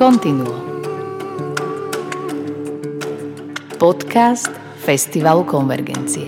Continuo. 0.00 0.48
Podcast 3.76 4.48
Festivalu 4.80 5.44
Konvergencie. 5.44 6.24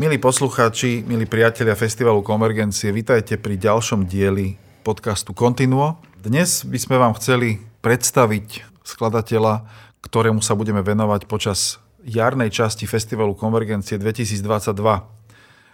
Milí 0.00 0.16
poslucháči, 0.16 1.04
milí 1.04 1.28
priatelia 1.28 1.76
Festivalu 1.76 2.24
Konvergencie, 2.24 2.88
vítajte 2.88 3.36
pri 3.36 3.60
ďalšom 3.60 4.08
dieli 4.08 4.56
podcastu 4.80 5.36
Continuo. 5.36 6.00
Dnes 6.16 6.64
by 6.64 6.78
sme 6.80 6.96
vám 6.96 7.12
chceli 7.20 7.60
predstaviť 7.84 8.80
skladateľa, 8.80 9.68
ktorému 10.00 10.40
sa 10.40 10.56
budeme 10.56 10.80
venovať 10.80 11.28
počas 11.28 11.84
jarnej 12.00 12.48
časti 12.48 12.88
Festivalu 12.88 13.36
Konvergencie 13.36 14.00
2022. 14.00 15.19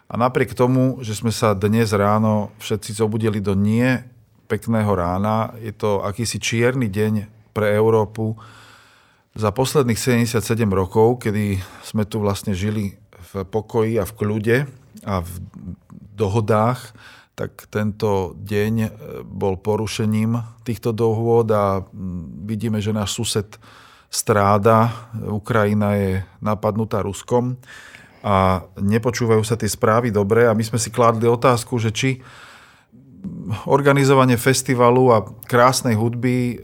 A 0.06 0.15
napriek 0.15 0.55
tomu, 0.55 1.02
že 1.02 1.19
sme 1.19 1.34
sa 1.34 1.51
dnes 1.59 1.91
ráno 1.91 2.55
všetci 2.62 2.95
zobudili 2.95 3.42
do 3.42 3.59
nie 3.59 3.98
pekného 4.47 4.95
rána, 4.95 5.51
je 5.59 5.74
to 5.74 6.06
akýsi 6.06 6.38
čierny 6.38 6.87
deň 6.87 7.27
pre 7.51 7.74
Európu 7.74 8.38
za 9.34 9.50
posledných 9.50 9.98
77 9.98 10.38
rokov, 10.70 11.27
kedy 11.27 11.59
sme 11.83 12.06
tu 12.06 12.23
vlastne 12.23 12.55
žili 12.55 12.95
v 13.34 13.42
pokoji 13.42 13.98
a 13.98 14.06
v 14.06 14.12
kľude 14.14 14.56
a 15.02 15.14
v 15.27 15.30
dohodách, 16.14 16.95
tak 17.36 17.66
tento 17.69 18.33
deň 18.38 18.75
e, 18.80 18.88
bol 19.27 19.61
porušením 19.61 20.41
týchto 20.64 20.95
dohôd 20.97 21.50
a 21.52 21.84
vidíme, 22.48 22.80
že 22.80 22.97
náš 22.97 23.12
sused 23.12 23.61
stráda. 24.09 24.88
Ukrajina 25.28 25.98
je 26.00 26.25
napadnutá 26.41 27.05
Ruskom 27.05 27.61
a 28.27 28.66
nepočúvajú 28.74 29.46
sa 29.46 29.55
tie 29.55 29.70
správy 29.70 30.10
dobre 30.10 30.50
a 30.50 30.56
my 30.56 30.64
sme 30.66 30.82
si 30.82 30.91
kládli 30.91 31.30
otázku, 31.30 31.78
že 31.78 31.94
či 31.94 32.10
organizovanie 33.70 34.34
festivalu 34.34 35.14
a 35.14 35.22
krásnej 35.46 35.94
hudby, 35.94 36.36
e, 36.36 36.54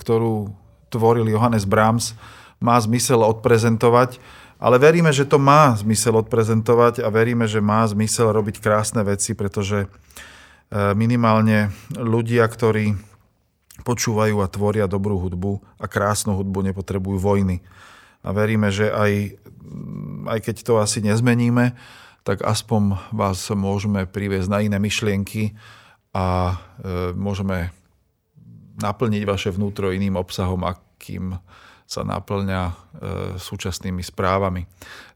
ktorú 0.00 0.48
tvoril 0.88 1.28
Johannes 1.28 1.68
Brahms, 1.68 2.16
má 2.56 2.80
zmysel 2.80 3.20
odprezentovať, 3.20 4.16
ale 4.56 4.76
veríme, 4.80 5.12
že 5.12 5.28
to 5.28 5.36
má 5.36 5.76
zmysel 5.76 6.16
odprezentovať 6.20 7.04
a 7.04 7.08
veríme, 7.12 7.44
že 7.44 7.60
má 7.60 7.84
zmysel 7.84 8.32
robiť 8.32 8.60
krásne 8.60 9.04
veci, 9.04 9.36
pretože 9.36 9.84
e, 9.84 9.88
minimálne 10.96 11.68
ľudia, 12.00 12.48
ktorí 12.48 12.96
počúvajú 13.84 14.40
a 14.40 14.48
tvoria 14.52 14.88
dobrú 14.88 15.20
hudbu 15.20 15.60
a 15.80 15.84
krásnu 15.84 16.36
hudbu, 16.36 16.72
nepotrebujú 16.72 17.16
vojny. 17.20 17.60
A 18.20 18.36
veríme, 18.36 18.68
že 18.68 18.92
aj 18.92 19.40
aj 20.28 20.38
keď 20.44 20.56
to 20.66 20.74
asi 20.82 21.00
nezmeníme, 21.00 21.72
tak 22.26 22.44
aspoň 22.44 23.00
vás 23.14 23.40
môžeme 23.48 24.04
priviesť 24.04 24.48
na 24.50 24.58
iné 24.60 24.76
myšlienky 24.76 25.56
a 26.12 26.58
e, 26.82 27.16
môžeme 27.16 27.72
naplniť 28.80 29.22
vaše 29.24 29.50
vnútro 29.52 29.92
iným 29.92 30.20
obsahom, 30.20 30.60
akým 30.68 31.38
sa 31.88 32.06
naplňa 32.06 32.62
e, 32.62 32.72
súčasnými 33.40 34.04
správami. 34.04 34.68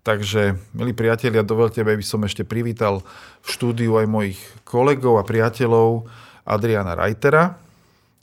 Takže, 0.05 0.58
milí 0.75 0.97
priatelia, 0.97 1.47
dovolte, 1.47 1.84
aby 1.84 2.02
som 2.02 2.25
ešte 2.25 2.42
privítal 2.42 3.05
v 3.44 3.48
štúdiu 3.48 4.00
aj 4.00 4.06
mojich 4.08 4.41
kolegov 4.66 5.20
a 5.20 5.28
priateľov 5.28 6.08
Adriana 6.44 6.97
Reitera. 6.97 7.56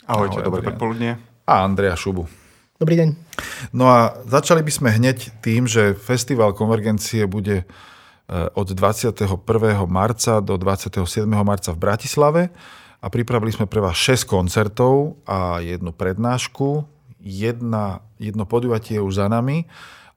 Ahojte, 0.10 0.42
Ahoj, 0.42 0.48
dobré 0.52 0.62
predpoludne. 0.66 1.12
A 1.48 1.64
Andrea 1.64 1.96
Šubu. 1.96 2.41
Dobrý 2.82 2.98
deň. 2.98 3.10
No 3.78 3.86
a 3.94 4.18
začali 4.26 4.66
by 4.66 4.74
sme 4.74 4.90
hneď 4.90 5.38
tým, 5.46 5.70
že 5.70 5.94
Festival 5.94 6.58
Konvergencie 6.58 7.30
bude 7.30 7.62
e, 7.62 7.66
od 8.58 8.74
21. 8.74 9.22
marca 9.86 10.42
do 10.42 10.58
27. 10.58 10.98
marca 11.46 11.70
v 11.70 11.78
Bratislave 11.78 12.42
a 12.98 13.06
pripravili 13.06 13.54
sme 13.54 13.70
pre 13.70 13.86
vás 13.86 13.94
6 14.02 14.26
koncertov 14.26 15.14
a 15.30 15.62
jednu 15.62 15.94
prednášku. 15.94 16.82
Jedna, 17.22 18.02
jedno 18.18 18.50
podujatie 18.50 18.98
je 18.98 19.06
už 19.06 19.14
za 19.14 19.30
nami 19.30 19.70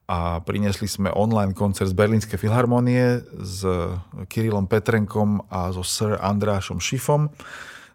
a 0.09 0.41
priniesli 0.41 0.89
sme 0.89 1.13
online 1.13 1.53
koncert 1.53 1.93
z 1.93 1.93
Berlínskej 1.93 2.41
filharmonie 2.41 3.21
s 3.45 3.61
Kirilom 4.25 4.65
Petrenkom 4.65 5.45
a 5.53 5.69
so 5.69 5.85
Sir 5.85 6.17
Andrášom 6.17 6.81
Šifom. 6.81 7.29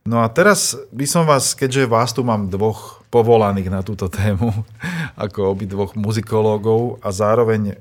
No 0.04 0.24
a 0.24 0.26
teraz 0.32 0.74
by 0.90 1.04
som 1.04 1.28
vás, 1.28 1.52
keďže 1.52 1.84
vás 1.84 2.16
tu 2.16 2.24
mám 2.24 2.48
dvoch 2.48 3.04
povolaných 3.12 3.68
na 3.68 3.80
túto 3.84 4.08
tému, 4.08 4.50
ako 5.24 5.52
obidvoch 5.52 5.92
muzikológov 5.98 7.02
a 7.04 7.12
zároveň 7.12 7.74
e, 7.74 7.76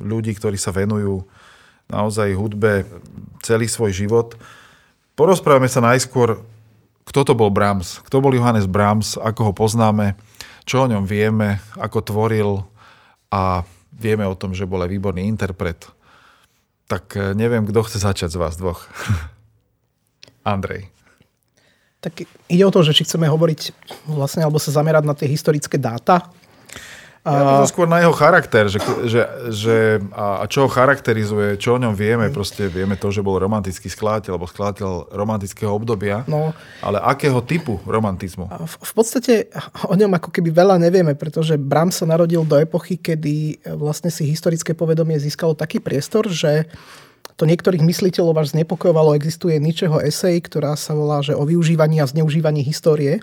ľudí, 0.00 0.32
ktorí 0.32 0.56
sa 0.56 0.72
venujú 0.72 1.26
naozaj 1.90 2.32
hudbe 2.36 2.86
celý 3.44 3.68
svoj 3.68 3.92
život, 3.92 4.38
porozprávame 5.18 5.68
sa 5.68 5.84
najskôr, 5.84 6.40
kto 7.08 7.20
to 7.24 7.32
bol 7.32 7.48
Brahms, 7.48 8.00
kto 8.04 8.20
bol 8.20 8.32
Johannes 8.32 8.68
Brahms, 8.68 9.16
ako 9.16 9.50
ho 9.50 9.52
poznáme, 9.56 10.16
čo 10.68 10.84
o 10.84 10.90
ňom 10.90 11.08
vieme, 11.08 11.60
ako 11.80 12.04
tvoril 12.04 12.50
a 13.32 13.64
vieme 13.92 14.28
o 14.28 14.36
tom, 14.36 14.52
že 14.52 14.68
bol 14.68 14.84
aj 14.84 14.92
výborný 14.92 15.24
interpret. 15.24 15.88
Tak 16.88 17.04
e, 17.16 17.36
neviem, 17.36 17.68
kto 17.68 17.84
chce 17.84 18.00
začať 18.00 18.32
z 18.32 18.40
vás 18.40 18.56
dvoch. 18.56 18.88
Andrej. 20.48 20.88
Tak 21.98 22.24
ide 22.46 22.64
o 22.64 22.70
to, 22.70 22.86
že 22.86 22.94
či 22.94 23.02
chceme 23.04 23.26
hovoriť 23.26 23.60
vlastne, 24.06 24.46
alebo 24.46 24.62
sa 24.62 24.70
zamerať 24.70 25.04
na 25.04 25.14
tie 25.18 25.26
historické 25.26 25.76
dáta, 25.76 26.30
ja 27.28 27.60
to 27.60 27.68
skôr 27.68 27.84
na 27.90 28.00
jeho 28.00 28.14
charakter, 28.14 28.70
že, 28.70 28.80
že, 29.04 29.20
že 29.52 29.76
a, 30.14 30.46
čo 30.48 30.64
ho 30.64 30.68
charakterizuje, 30.70 31.60
čo 31.60 31.76
o 31.76 31.82
ňom 31.82 31.92
vieme, 31.92 32.30
proste 32.32 32.70
vieme 32.70 32.96
to, 32.96 33.12
že 33.12 33.20
bol 33.20 33.36
romantický 33.36 33.90
skladateľ, 33.90 34.38
alebo 34.38 34.48
skladateľ 34.48 35.12
romantického 35.12 35.68
obdobia, 35.68 36.24
no, 36.24 36.56
ale 36.80 36.98
akého 37.02 37.42
typu 37.44 37.82
romantizmu? 37.84 38.48
V, 38.48 38.74
v 38.80 38.92
podstate 38.94 39.32
o 39.84 39.94
ňom 39.98 40.14
ako 40.16 40.30
keby 40.32 40.48
veľa 40.54 40.76
nevieme, 40.80 41.12
pretože 41.18 41.60
Bram 41.60 41.92
sa 41.92 42.08
narodil 42.08 42.46
do 42.46 42.56
epochy, 42.56 42.96
kedy 42.96 43.60
vlastne 43.76 44.08
si 44.08 44.24
historické 44.24 44.72
povedomie 44.72 45.20
získalo 45.20 45.52
taký 45.52 45.82
priestor, 45.82 46.30
že 46.30 46.70
to 47.38 47.46
niektorých 47.46 47.86
mysliteľov 47.86 48.42
až 48.42 48.58
znepokojovalo. 48.58 49.14
Existuje 49.14 49.62
ničeho 49.62 50.02
esej, 50.02 50.42
ktorá 50.42 50.74
sa 50.74 50.98
volá 50.98 51.22
že 51.22 51.38
o 51.38 51.46
využívaní 51.46 52.02
a 52.02 52.10
zneužívaní 52.10 52.66
histórie. 52.66 53.22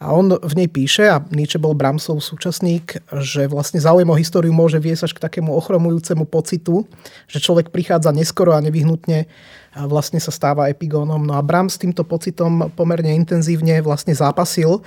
A 0.00 0.16
on 0.16 0.32
v 0.32 0.54
nej 0.56 0.64
píše, 0.64 1.12
a 1.12 1.20
Nietzsche 1.28 1.60
bol 1.60 1.76
Bramsov 1.76 2.24
súčasník, 2.24 3.04
že 3.20 3.44
vlastne 3.44 3.84
záujem 3.84 4.08
o 4.08 4.16
históriu 4.16 4.48
môže 4.48 4.80
viesť 4.80 5.04
až 5.04 5.12
k 5.12 5.22
takému 5.28 5.52
ochromujúcemu 5.52 6.24
pocitu, 6.24 6.88
že 7.28 7.36
človek 7.36 7.68
prichádza 7.68 8.08
neskoro 8.08 8.56
a 8.56 8.64
nevyhnutne 8.64 9.28
a 9.76 9.80
vlastne 9.84 10.16
sa 10.16 10.32
stáva 10.32 10.72
epigónom. 10.72 11.20
No 11.20 11.36
a 11.36 11.44
Brahms 11.44 11.76
s 11.76 11.84
týmto 11.84 12.00
pocitom 12.08 12.72
pomerne 12.72 13.12
intenzívne 13.12 13.76
vlastne 13.84 14.16
zápasil. 14.16 14.80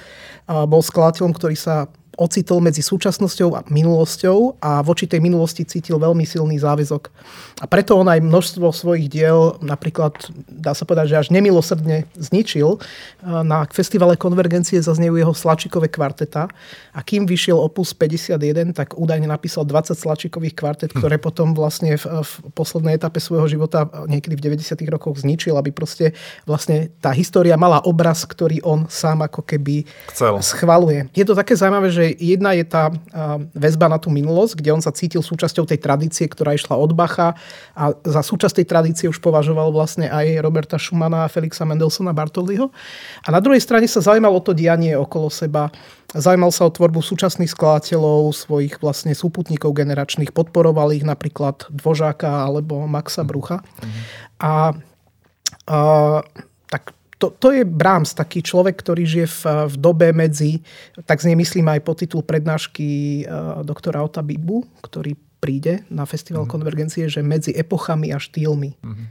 Bol 0.49 0.81
skladateľom, 0.81 1.37
ktorý 1.37 1.61
sa 1.61 1.93
ocitol 2.17 2.61
medzi 2.61 2.85
súčasnosťou 2.85 3.49
a 3.57 3.65
minulosťou 3.69 4.61
a 4.61 4.85
voči 4.85 5.09
tej 5.09 5.21
minulosti 5.21 5.65
cítil 5.65 5.97
veľmi 5.97 6.23
silný 6.23 6.61
záväzok. 6.61 7.09
A 7.61 7.65
preto 7.65 7.97
on 7.97 8.05
aj 8.05 8.21
množstvo 8.21 8.69
svojich 8.69 9.09
diel, 9.09 9.57
napríklad 9.63 10.13
dá 10.45 10.77
sa 10.77 10.85
povedať, 10.85 11.13
že 11.13 11.19
až 11.25 11.27
nemilosrdne 11.33 12.05
zničil. 12.17 12.77
Na 13.25 13.65
festivale 13.69 14.19
Konvergencie 14.19 14.77
zaznejú 14.77 15.17
jeho 15.17 15.33
slačikové 15.33 15.89
kvarteta 15.89 16.49
a 16.93 16.99
kým 17.01 17.25
vyšiel 17.25 17.57
opus 17.57 17.95
51, 17.97 18.77
tak 18.77 18.93
údajne 18.93 19.25
napísal 19.25 19.65
20 19.65 19.97
slačikových 19.97 20.53
kvartet, 20.53 20.91
hm. 20.93 20.97
ktoré 21.01 21.15
potom 21.17 21.57
vlastne 21.57 21.97
v, 21.97 22.05
v 22.05 22.31
poslednej 22.53 22.97
etape 22.97 23.17
svojho 23.17 23.49
života 23.49 23.89
niekedy 24.05 24.37
v 24.37 24.59
90. 24.59 24.77
rokoch 24.89 25.17
zničil, 25.21 25.57
aby 25.57 25.73
proste 25.73 26.13
vlastne 26.45 26.93
tá 27.01 27.09
história 27.15 27.57
mala 27.57 27.81
obraz, 27.87 28.27
ktorý 28.27 28.61
on 28.61 28.85
sám 28.91 29.25
ako 29.25 29.41
keby 29.41 29.87
Chcel. 30.11 30.37
schvaluje. 30.43 31.07
Je 31.15 31.25
to 31.25 31.33
také 31.33 31.55
zaujímavé, 31.55 31.89
že 31.89 32.02
jedna 32.11 32.51
je 32.59 32.65
tá 32.67 32.91
väzba 33.55 33.87
na 33.87 33.95
tú 33.95 34.11
minulosť, 34.11 34.59
kde 34.59 34.75
on 34.75 34.83
sa 34.83 34.91
cítil 34.91 35.23
súčasťou 35.23 35.63
tej 35.63 35.79
tradície, 35.79 36.27
ktorá 36.27 36.51
išla 36.51 36.75
od 36.75 36.91
Bacha 36.91 37.39
a 37.71 37.95
za 38.03 38.19
súčasť 38.19 38.59
tej 38.59 38.67
tradície 38.67 39.07
už 39.07 39.23
považoval 39.23 39.71
vlastne 39.71 40.11
aj 40.11 40.43
Roberta 40.43 40.75
Schumana, 40.75 41.29
Felixa 41.31 41.63
Mendelsona, 41.63 42.11
Bartoliho. 42.11 42.73
A 43.23 43.31
na 43.31 43.39
druhej 43.39 43.63
strane 43.63 43.87
sa 43.87 44.03
zaujímal 44.03 44.35
o 44.35 44.41
to 44.43 44.51
dianie 44.51 44.97
okolo 44.97 45.31
seba, 45.31 45.71
zaujímal 46.11 46.51
sa 46.51 46.67
o 46.67 46.73
tvorbu 46.73 46.99
súčasných 46.99 47.53
skladateľov, 47.53 48.33
svojich 48.33 48.81
vlastne 48.81 49.13
súputníkov 49.13 49.71
generačných, 49.77 50.33
podporoval 50.33 50.91
ich 50.97 51.05
napríklad 51.05 51.69
Dvožáka 51.69 52.43
alebo 52.43 52.83
Maxa 52.89 53.21
Brucha. 53.23 53.61
Mm-hmm. 53.61 54.03
A, 54.43 54.53
a 55.69 55.79
tak 56.67 56.97
to, 57.23 57.31
to 57.39 57.55
je 57.55 57.63
Brahms, 57.63 58.11
taký 58.11 58.43
človek, 58.43 58.83
ktorý 58.83 59.07
žije 59.07 59.27
v, 59.31 59.41
v 59.71 59.75
dobe 59.79 60.11
medzi, 60.11 60.59
tak 61.07 61.23
z 61.23 61.31
nej 61.31 61.39
myslím 61.39 61.71
aj 61.71 61.79
po 61.87 61.95
prednášky 62.19 63.23
uh, 63.23 63.63
doktora 63.63 64.03
Ota 64.03 64.19
Bibu, 64.19 64.67
ktorý 64.83 65.15
príde 65.39 65.87
na 65.87 66.03
Festival 66.03 66.43
mm. 66.43 66.51
konvergencie, 66.51 67.07
že 67.07 67.23
medzi 67.23 67.55
epochami 67.55 68.11
a 68.11 68.19
štýlmi. 68.19 68.75
Mm. 68.83 69.07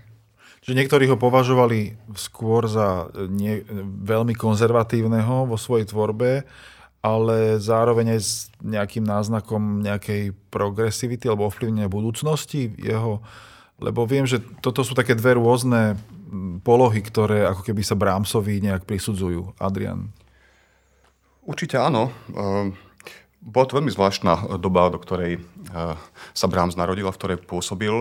Že 0.63 0.73
niektorí 0.77 1.09
ho 1.09 1.17
považovali 1.17 1.97
skôr 2.21 2.69
za 2.69 3.09
nie, 3.33 3.65
veľmi 4.05 4.37
konzervatívneho 4.37 5.49
vo 5.49 5.57
svojej 5.57 5.89
tvorbe, 5.89 6.45
ale 7.03 7.59
zároveň 7.59 8.15
aj 8.15 8.21
s 8.21 8.33
nejakým 8.63 9.03
náznakom 9.03 9.83
nejakej 9.83 10.37
progresivity 10.53 11.27
alebo 11.27 11.51
ovplyvnenia 11.51 11.91
budúcnosti. 11.91 12.71
Jeho 12.79 13.25
Lebo 13.83 14.07
viem, 14.07 14.25
že 14.25 14.39
toto 14.63 14.87
sú 14.87 14.95
také 14.95 15.19
dve 15.19 15.35
rôzne 15.35 15.99
polohy, 16.63 17.03
ktoré 17.03 17.45
ako 17.51 17.67
keby 17.67 17.83
sa 17.83 17.99
Brámsovi 17.99 18.63
nejak 18.63 18.87
prisudzujú. 18.87 19.59
Adrian. 19.59 20.09
Určite 21.43 21.77
áno. 21.77 22.15
Ehm, 22.31 22.79
bola 23.43 23.67
to 23.67 23.77
veľmi 23.83 23.91
zvláštna 23.91 24.57
doba, 24.63 24.87
do 24.95 25.03
ktorej 25.03 25.43
eh, 25.43 25.95
sa 26.31 26.47
Brahms 26.47 26.79
narodil 26.79 27.05
a 27.11 27.13
v 27.13 27.19
ktorej 27.19 27.39
pôsobil. 27.43 27.93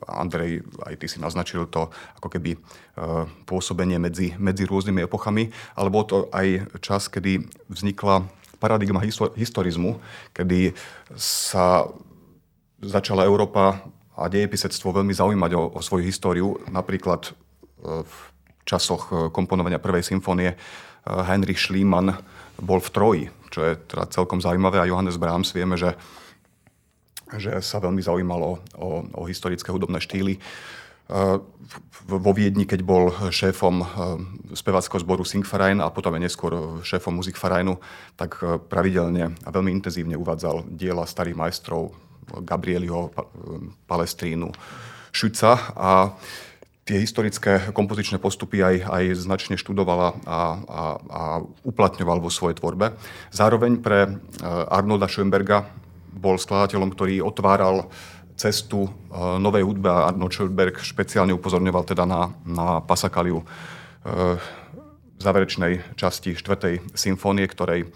Andrej, 0.00 0.64
aj 0.88 0.96
ty 0.96 1.06
si 1.12 1.20
naznačil 1.20 1.68
to 1.70 1.92
ako 2.18 2.28
keby 2.32 2.58
eh, 2.58 3.24
pôsobenie 3.46 4.02
medzi, 4.02 4.34
medzi 4.36 4.66
rôznymi 4.66 5.06
epochami, 5.06 5.54
ale 5.78 5.88
bol 5.88 6.02
to 6.02 6.26
aj 6.34 6.66
čas, 6.82 7.06
kedy 7.06 7.46
vznikla 7.70 8.26
paradigma 8.60 9.00
historizmu, 9.38 10.02
kedy 10.36 10.76
sa 11.16 11.88
začala 12.82 13.24
Európa 13.24 13.80
a 14.20 14.28
dejepisectvo 14.28 15.00
veľmi 15.00 15.16
zaujímať 15.16 15.50
o, 15.56 15.62
o 15.74 15.80
svoju 15.80 16.04
históriu. 16.04 16.60
Napríklad 16.68 17.32
eh, 17.32 18.04
v 18.04 18.14
časoch 18.68 19.32
komponovania 19.32 19.82
prvej 19.82 20.04
symfónie 20.04 20.54
Heinrich 21.02 21.58
Schliemann 21.58 22.12
bol 22.60 22.78
v 22.78 22.92
Troji, 22.92 23.24
čo 23.48 23.64
je 23.64 23.72
teda 23.76 24.06
celkom 24.12 24.38
zaujímavé 24.38 24.78
a 24.78 24.88
Johannes 24.88 25.16
Brahms 25.16 25.50
vieme, 25.56 25.74
že, 25.74 25.96
že 27.34 27.58
sa 27.64 27.80
veľmi 27.80 28.04
zaujímal 28.04 28.40
o, 28.40 28.52
o, 29.16 29.22
historické 29.26 29.72
hudobné 29.72 29.98
štýly. 29.98 30.36
E, 30.36 30.40
vo 32.06 32.32
Viedni, 32.36 32.68
keď 32.68 32.80
bol 32.84 33.10
šéfom 33.32 33.76
e, 33.80 33.86
spevackého 34.54 35.00
zboru 35.02 35.24
Singverein 35.24 35.80
a 35.80 35.90
potom 35.90 36.14
aj 36.14 36.22
neskôr 36.22 36.84
šéfom 36.84 37.16
Musikvereinu, 37.16 37.80
tak 38.14 38.38
e, 38.44 38.60
pravidelne 38.60 39.34
a 39.34 39.48
veľmi 39.48 39.72
intenzívne 39.72 40.14
uvádzal 40.20 40.68
diela 40.68 41.08
starých 41.08 41.38
majstrov 41.38 41.96
Gabrieliho, 42.42 43.10
Palestrínu, 43.86 44.54
Šuca 45.10 45.74
a 45.74 46.14
tie 46.90 46.98
historické 46.98 47.70
kompozičné 47.70 48.18
postupy 48.18 48.66
aj, 48.66 48.76
aj 48.82 49.04
značne 49.22 49.54
študovala 49.54 50.08
a, 50.10 50.18
a, 50.26 50.38
a 50.98 51.22
uplatňoval 51.62 52.18
vo 52.18 52.34
svojej 52.34 52.58
tvorbe. 52.58 52.98
Zároveň 53.30 53.78
pre 53.78 54.06
e, 54.06 54.10
Arnolda 54.66 55.06
Schoenberga 55.06 55.70
bol 56.10 56.34
skladateľom, 56.34 56.90
ktorý 56.90 57.22
otváral 57.22 57.86
cestu 58.34 58.88
e, 58.88 58.90
novej 59.38 59.62
hudbe 59.68 59.86
a 59.86 60.10
Arnold 60.10 60.34
Schoenberg 60.34 60.82
špeciálne 60.82 61.36
upozorňoval 61.36 61.84
teda 61.86 62.08
na, 62.08 62.32
na 62.42 62.82
pasakaliu 62.82 63.38
e, 63.38 63.44
záverečnej 65.20 65.94
časti 66.00 66.32
4. 66.32 66.96
symfónie, 66.96 67.44
ktorej, 67.44 67.92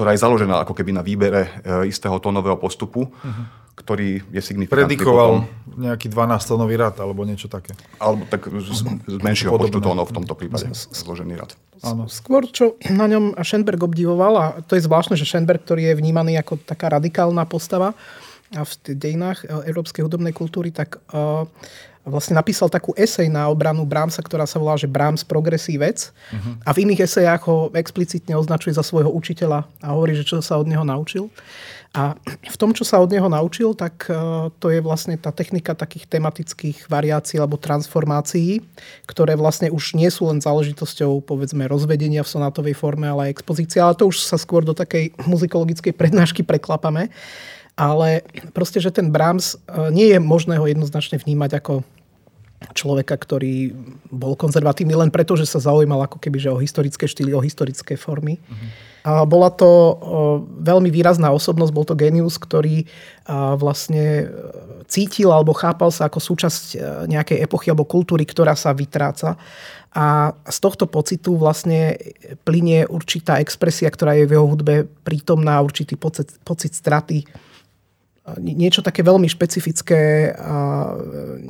ktorá 0.00 0.16
je 0.16 0.24
založená 0.24 0.64
ako 0.64 0.72
keby 0.72 0.96
na 0.96 1.04
výbere 1.04 1.60
istého 1.84 2.16
tónového 2.16 2.56
postupu. 2.56 3.12
Uh-huh 3.12 3.60
ktorý 3.80 4.20
je 4.28 4.42
signifikantný. 4.44 4.92
Predikoval 4.92 5.30
potom, 5.48 5.80
nejaký 5.80 6.12
12-tónový 6.12 6.76
rad 6.76 7.00
alebo 7.00 7.24
niečo 7.24 7.48
také. 7.48 7.72
Alebo 7.96 8.28
tak 8.28 8.52
z, 8.52 8.84
z 9.08 9.16
menšieho 9.24 9.56
Podobné. 9.56 9.72
počtu 9.72 9.78
tónov 9.80 10.04
v 10.12 10.14
tomto 10.20 10.34
prípade 10.36 10.68
zložený 10.92 11.40
rad. 11.40 11.56
Áno. 11.80 12.04
Skôr, 12.04 12.44
čo 12.44 12.76
na 12.92 13.08
ňom 13.08 13.40
Schenberg 13.40 13.80
obdivoval, 13.80 14.34
a 14.36 14.46
to 14.60 14.76
je 14.76 14.84
zvláštne, 14.84 15.16
že 15.16 15.24
Schenberg, 15.24 15.64
ktorý 15.64 15.88
je 15.90 15.94
vnímaný 15.96 16.36
ako 16.36 16.60
taká 16.60 16.92
radikálna 16.92 17.48
postava 17.48 17.96
v 18.50 18.70
dejinách 18.98 19.46
e, 19.46 19.70
európskej 19.70 20.02
hudobnej 20.02 20.34
kultúry, 20.34 20.74
tak 20.74 20.98
uh, 21.14 21.46
vlastne 22.02 22.34
napísal 22.34 22.72
takú 22.72 22.96
esej 22.96 23.28
na 23.28 23.46
obranu 23.46 23.84
Brahmsa, 23.84 24.24
ktorá 24.24 24.48
sa 24.48 24.56
volá, 24.56 24.74
že 24.74 24.88
Brahms 24.88 25.22
progresívec. 25.22 26.10
Uh-huh. 26.10 26.56
A 26.64 26.72
v 26.72 26.88
iných 26.88 27.04
esejách 27.04 27.42
ho 27.44 27.68
explicitne 27.76 28.34
označuje 28.34 28.72
za 28.72 28.82
svojho 28.82 29.12
učiteľa 29.12 29.68
a 29.84 29.86
hovorí, 29.92 30.16
že 30.16 30.24
čo 30.24 30.40
sa 30.40 30.56
od 30.56 30.66
neho 30.66 30.82
naučil. 30.82 31.28
A 31.90 32.14
v 32.24 32.56
tom, 32.56 32.70
čo 32.70 32.86
sa 32.86 33.02
od 33.02 33.10
neho 33.10 33.26
naučil, 33.26 33.74
tak 33.74 34.06
e, 34.06 34.14
to 34.62 34.70
je 34.70 34.78
vlastne 34.78 35.18
tá 35.18 35.34
technika 35.34 35.74
takých 35.74 36.06
tematických 36.06 36.86
variácií 36.86 37.42
alebo 37.42 37.58
transformácií, 37.58 38.62
ktoré 39.10 39.34
vlastne 39.34 39.74
už 39.74 39.98
nie 39.98 40.06
sú 40.06 40.30
len 40.30 40.38
záležitosťou 40.38 41.18
povedzme 41.26 41.66
rozvedenia 41.66 42.22
v 42.22 42.30
sonátovej 42.30 42.78
forme, 42.78 43.10
ale 43.10 43.26
aj 43.26 43.42
expozícia. 43.42 43.82
Ale 43.82 43.98
to 43.98 44.06
už 44.06 44.22
sa 44.22 44.38
skôr 44.38 44.62
do 44.62 44.70
takej 44.70 45.18
muzikologickej 45.26 45.90
prednášky 45.90 46.46
preklapame. 46.46 47.10
Ale 47.80 48.20
proste, 48.52 48.76
že 48.76 48.92
ten 48.92 49.08
Brahms 49.08 49.56
e, 49.56 49.88
nie 49.88 50.12
je 50.12 50.20
možné 50.20 50.60
ho 50.60 50.68
jednoznačne 50.68 51.16
vnímať 51.16 51.64
ako 51.64 51.80
človeka, 52.76 53.16
ktorý 53.16 53.72
bol 54.12 54.36
konzervatívny 54.36 54.92
len 54.92 55.08
preto, 55.08 55.32
že 55.32 55.48
sa 55.48 55.64
zaujímal 55.64 56.04
ako 56.04 56.20
keby 56.20 56.36
že 56.36 56.52
o 56.52 56.60
historické 56.60 57.08
štýly, 57.08 57.32
o 57.32 57.40
historické 57.40 57.96
formy. 57.96 58.36
Uh-huh 58.36 58.90
a 59.00 59.24
bola 59.24 59.48
to 59.48 59.96
veľmi 60.60 60.92
výrazná 60.92 61.32
osobnosť, 61.32 61.72
bol 61.72 61.88
to 61.88 61.96
genius, 61.96 62.36
ktorý 62.36 62.84
vlastne 63.56 64.04
e, 64.04 64.24
cítil 64.90 65.32
alebo 65.32 65.56
chápal 65.56 65.88
sa 65.94 66.10
ako 66.10 66.18
súčasť 66.20 66.64
e, 66.74 66.78
nejakej 67.08 67.38
epochy 67.46 67.70
alebo 67.70 67.86
kultúry, 67.86 68.26
ktorá 68.26 68.58
sa 68.58 68.74
vytráca. 68.74 69.38
A 69.94 70.34
z 70.50 70.58
tohto 70.58 70.90
pocitu 70.90 71.38
vlastne 71.38 71.96
plinie 72.42 72.90
určitá 72.90 73.38
expresia, 73.38 73.86
ktorá 73.86 74.18
je 74.18 74.26
v 74.26 74.34
jeho 74.34 74.46
hudbe 74.50 74.90
prítomná, 75.06 75.62
určitý 75.62 75.94
pocit, 75.94 76.36
pocit 76.42 76.74
straty 76.74 77.22
niečo 78.38 78.84
také 78.84 79.00
veľmi 79.00 79.24
špecifické, 79.26 80.30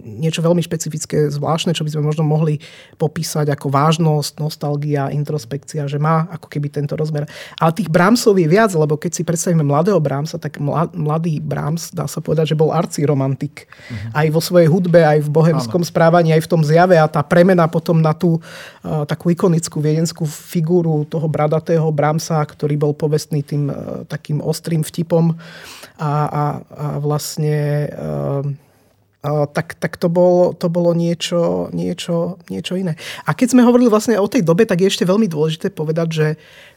niečo 0.06 0.40
veľmi 0.40 0.62
špecifické, 0.62 1.26
zvláštne, 1.28 1.75
čo 1.75 1.82
by 1.82 1.90
sme 1.90 2.06
možno 2.06 2.22
mohli 2.22 2.62
popísať 2.94 3.50
ako 3.50 3.75
vážnosť, 3.75 4.38
nostalgia, 4.38 5.11
introspekcia, 5.11 5.90
že 5.90 5.99
má 5.99 6.31
ako 6.31 6.46
keby 6.46 6.70
tento 6.70 6.94
rozmer. 6.94 7.26
Ale 7.58 7.75
tých 7.75 7.90
Brahmsov 7.90 8.38
je 8.38 8.46
viac, 8.46 8.70
lebo 8.70 8.94
keď 8.94 9.12
si 9.19 9.22
predstavíme 9.26 9.67
mladého 9.67 9.99
Brahmsa, 9.99 10.38
tak 10.38 10.62
mladý 10.94 11.43
Brahms, 11.43 11.90
dá 11.90 12.06
sa 12.06 12.22
povedať, 12.22 12.55
že 12.55 12.61
bol 12.61 12.70
arci 12.70 13.02
romantik. 13.02 13.66
Uh-huh. 13.66 14.23
Aj 14.23 14.26
vo 14.31 14.38
svojej 14.38 14.70
hudbe, 14.70 15.02
aj 15.02 15.26
v 15.26 15.31
bohemskom 15.31 15.82
Áno. 15.82 15.90
správaní, 15.90 16.31
aj 16.31 16.46
v 16.46 16.50
tom 16.55 16.62
zjave 16.62 16.96
a 17.02 17.11
tá 17.11 17.26
premena 17.26 17.66
potom 17.66 17.99
na 17.99 18.14
tú 18.14 18.38
uh, 18.38 19.02
takú 19.11 19.34
ikonickú 19.34 19.82
viedenskú 19.82 20.23
figúru 20.25 21.02
toho 21.02 21.26
bradatého 21.26 21.90
Brahmsa, 21.90 22.38
ktorý 22.46 22.78
bol 22.78 22.93
povestný 22.94 23.43
tým 23.43 23.66
uh, 23.69 24.06
takým 24.06 24.38
ostrým 24.38 24.87
vtipom 24.87 25.34
a, 26.00 26.12
a, 26.25 26.43
a 26.70 27.02
vlastne 27.02 27.90
ehm, 27.90 28.58
tak, 29.52 29.76
tak 29.76 30.00
to, 30.00 30.08
bol, 30.08 30.56
to 30.56 30.72
bolo 30.72 30.96
niečo, 30.96 31.69
niečo, 31.76 32.40
niečo 32.49 32.72
iné. 32.72 32.96
A 33.28 33.37
keď 33.37 33.52
sme 33.52 33.69
hovorili 33.69 33.93
vlastne 33.93 34.17
o 34.17 34.25
tej 34.25 34.40
dobe, 34.40 34.64
tak 34.64 34.81
je 34.81 34.88
ešte 34.88 35.05
veľmi 35.05 35.28
dôležité 35.28 35.69
povedať, 35.69 36.08
že, 36.08 36.28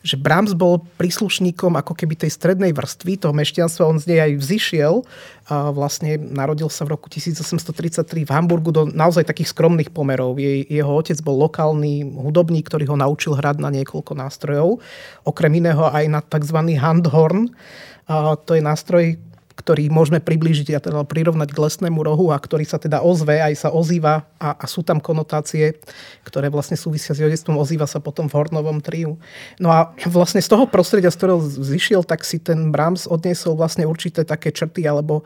že 0.04 0.20
Brahms 0.20 0.52
bol 0.52 0.84
príslušníkom 1.00 1.72
ako 1.80 1.96
keby 1.96 2.20
tej 2.20 2.36
strednej 2.36 2.76
vrstvy 2.76 3.24
toho 3.24 3.32
mešťanstva. 3.32 3.88
On 3.88 3.96
z 3.96 4.12
nej 4.12 4.20
aj 4.20 4.44
vzýšiel. 4.44 5.08
A 5.48 5.72
vlastne 5.72 6.20
narodil 6.20 6.68
sa 6.68 6.84
v 6.84 7.00
roku 7.00 7.08
1833 7.08 8.28
v 8.28 8.32
Hamburgu 8.36 8.76
do 8.76 8.92
naozaj 8.92 9.24
takých 9.24 9.56
skromných 9.56 9.96
pomerov. 9.96 10.36
Je, 10.36 10.68
jeho 10.68 10.92
otec 10.92 11.16
bol 11.24 11.40
lokálny 11.48 12.04
hudobník, 12.04 12.68
ktorý 12.68 12.92
ho 12.92 13.00
naučil 13.00 13.40
hrať 13.40 13.64
na 13.64 13.72
niekoľko 13.72 14.20
nástrojov. 14.20 14.84
Okrem 15.24 15.64
iného 15.64 15.88
aj 15.88 16.06
na 16.12 16.20
tzv. 16.20 16.60
handhorn. 16.76 17.56
A 18.04 18.36
to 18.36 18.60
je 18.60 18.60
nástroj, 18.60 19.16
ktorý 19.64 19.88
môžeme 19.88 20.20
priblížiť 20.20 20.76
a 20.76 20.84
teda 20.84 21.08
prirovnať 21.08 21.56
k 21.56 21.62
lesnému 21.64 22.04
rohu 22.04 22.36
a 22.36 22.38
ktorý 22.38 22.68
sa 22.68 22.76
teda 22.76 23.00
ozve, 23.00 23.40
aj 23.40 23.56
sa 23.64 23.70
ozýva 23.72 24.28
a, 24.36 24.60
a 24.60 24.66
sú 24.68 24.84
tam 24.84 25.00
konotácie, 25.00 25.80
ktoré 26.28 26.52
vlastne 26.52 26.76
súvisia 26.76 27.16
s 27.16 27.24
jodectvom, 27.24 27.56
ozýva 27.56 27.88
sa 27.88 28.04
potom 28.04 28.28
v 28.28 28.36
hornovom 28.36 28.84
triu. 28.84 29.16
No 29.64 29.72
a 29.72 29.96
vlastne 30.12 30.44
z 30.44 30.52
toho 30.52 30.68
prostredia, 30.68 31.08
z 31.08 31.18
ktorého 31.24 31.40
zišiel, 31.40 32.04
tak 32.04 32.28
si 32.28 32.44
ten 32.44 32.76
Brahms 32.76 33.08
odniesol 33.08 33.56
vlastne 33.56 33.88
určité 33.88 34.28
také 34.28 34.52
črty 34.52 34.84
alebo 34.84 35.24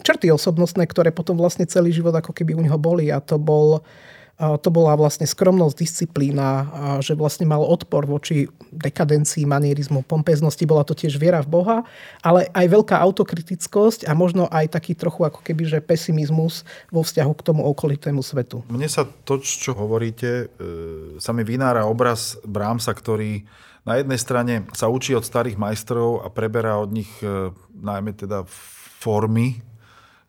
črty 0.00 0.32
osobnostné, 0.32 0.88
ktoré 0.88 1.12
potom 1.12 1.36
vlastne 1.36 1.68
celý 1.68 1.92
život 1.92 2.16
ako 2.16 2.32
keby 2.32 2.56
u 2.56 2.64
neho 2.64 2.80
boli 2.80 3.12
a 3.12 3.20
to 3.20 3.36
bol 3.36 3.84
to 4.38 4.70
bola 4.70 4.94
vlastne 4.94 5.26
skromnosť, 5.26 5.74
disciplína, 5.74 6.70
že 7.02 7.18
vlastne 7.18 7.42
mal 7.42 7.58
odpor 7.58 8.06
voči 8.06 8.46
dekadencii, 8.70 9.42
manierizmu, 9.42 10.06
pompeznosti, 10.06 10.62
bola 10.62 10.86
to 10.86 10.94
tiež 10.94 11.18
viera 11.18 11.42
v 11.42 11.50
Boha, 11.50 11.76
ale 12.22 12.46
aj 12.54 12.66
veľká 12.70 12.94
autokritickosť 13.02 14.06
a 14.06 14.14
možno 14.14 14.46
aj 14.46 14.78
taký 14.78 14.94
trochu 14.94 15.26
ako 15.26 15.42
keby, 15.42 15.66
že 15.66 15.82
pesimizmus 15.82 16.62
vo 16.94 17.02
vzťahu 17.02 17.32
k 17.34 17.42
tomu 17.42 17.66
okolitému 17.66 18.22
svetu. 18.22 18.62
Mne 18.70 18.86
sa 18.86 19.02
to, 19.26 19.42
čo 19.42 19.74
hovoríte, 19.74 20.46
e, 20.46 21.18
sa 21.18 21.34
mi 21.34 21.42
vynára 21.42 21.90
obraz 21.90 22.38
Brámsa, 22.46 22.94
ktorý 22.94 23.42
na 23.82 23.98
jednej 23.98 24.20
strane 24.22 24.54
sa 24.70 24.86
učí 24.86 25.18
od 25.18 25.26
starých 25.26 25.58
majstrov 25.58 26.22
a 26.22 26.30
preberá 26.30 26.78
od 26.78 26.94
nich 26.94 27.10
e, 27.26 27.50
najmä 27.74 28.14
teda 28.14 28.46
formy 29.02 29.66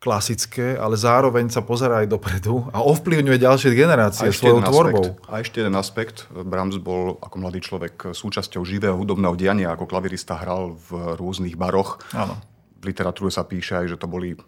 klasické, 0.00 0.80
ale 0.80 0.96
zároveň 0.96 1.52
sa 1.52 1.60
pozerá 1.60 2.00
aj 2.00 2.08
dopredu 2.08 2.64
a 2.72 2.80
ovplyvňuje 2.80 3.36
ďalšie 3.36 3.76
generácie 3.76 4.32
svojou 4.32 4.64
tvorbou. 4.64 5.04
Aspekt, 5.12 5.28
a 5.28 5.32
ešte 5.44 5.56
jeden 5.60 5.76
aspekt. 5.76 6.16
Brahms 6.32 6.80
bol 6.80 7.20
ako 7.20 7.36
mladý 7.36 7.60
človek 7.60 8.16
súčasťou 8.16 8.64
živého 8.64 8.96
hudobného 8.96 9.36
diania, 9.36 9.76
ako 9.76 9.84
klavirista 9.84 10.40
hral 10.40 10.72
v 10.88 11.20
rôznych 11.20 11.60
baroch. 11.60 12.00
Áno. 12.16 12.40
V 12.80 12.88
literatúre 12.88 13.28
sa 13.28 13.44
píše 13.44 13.76
aj, 13.76 13.92
že 13.92 14.00
to 14.00 14.08
boli 14.08 14.40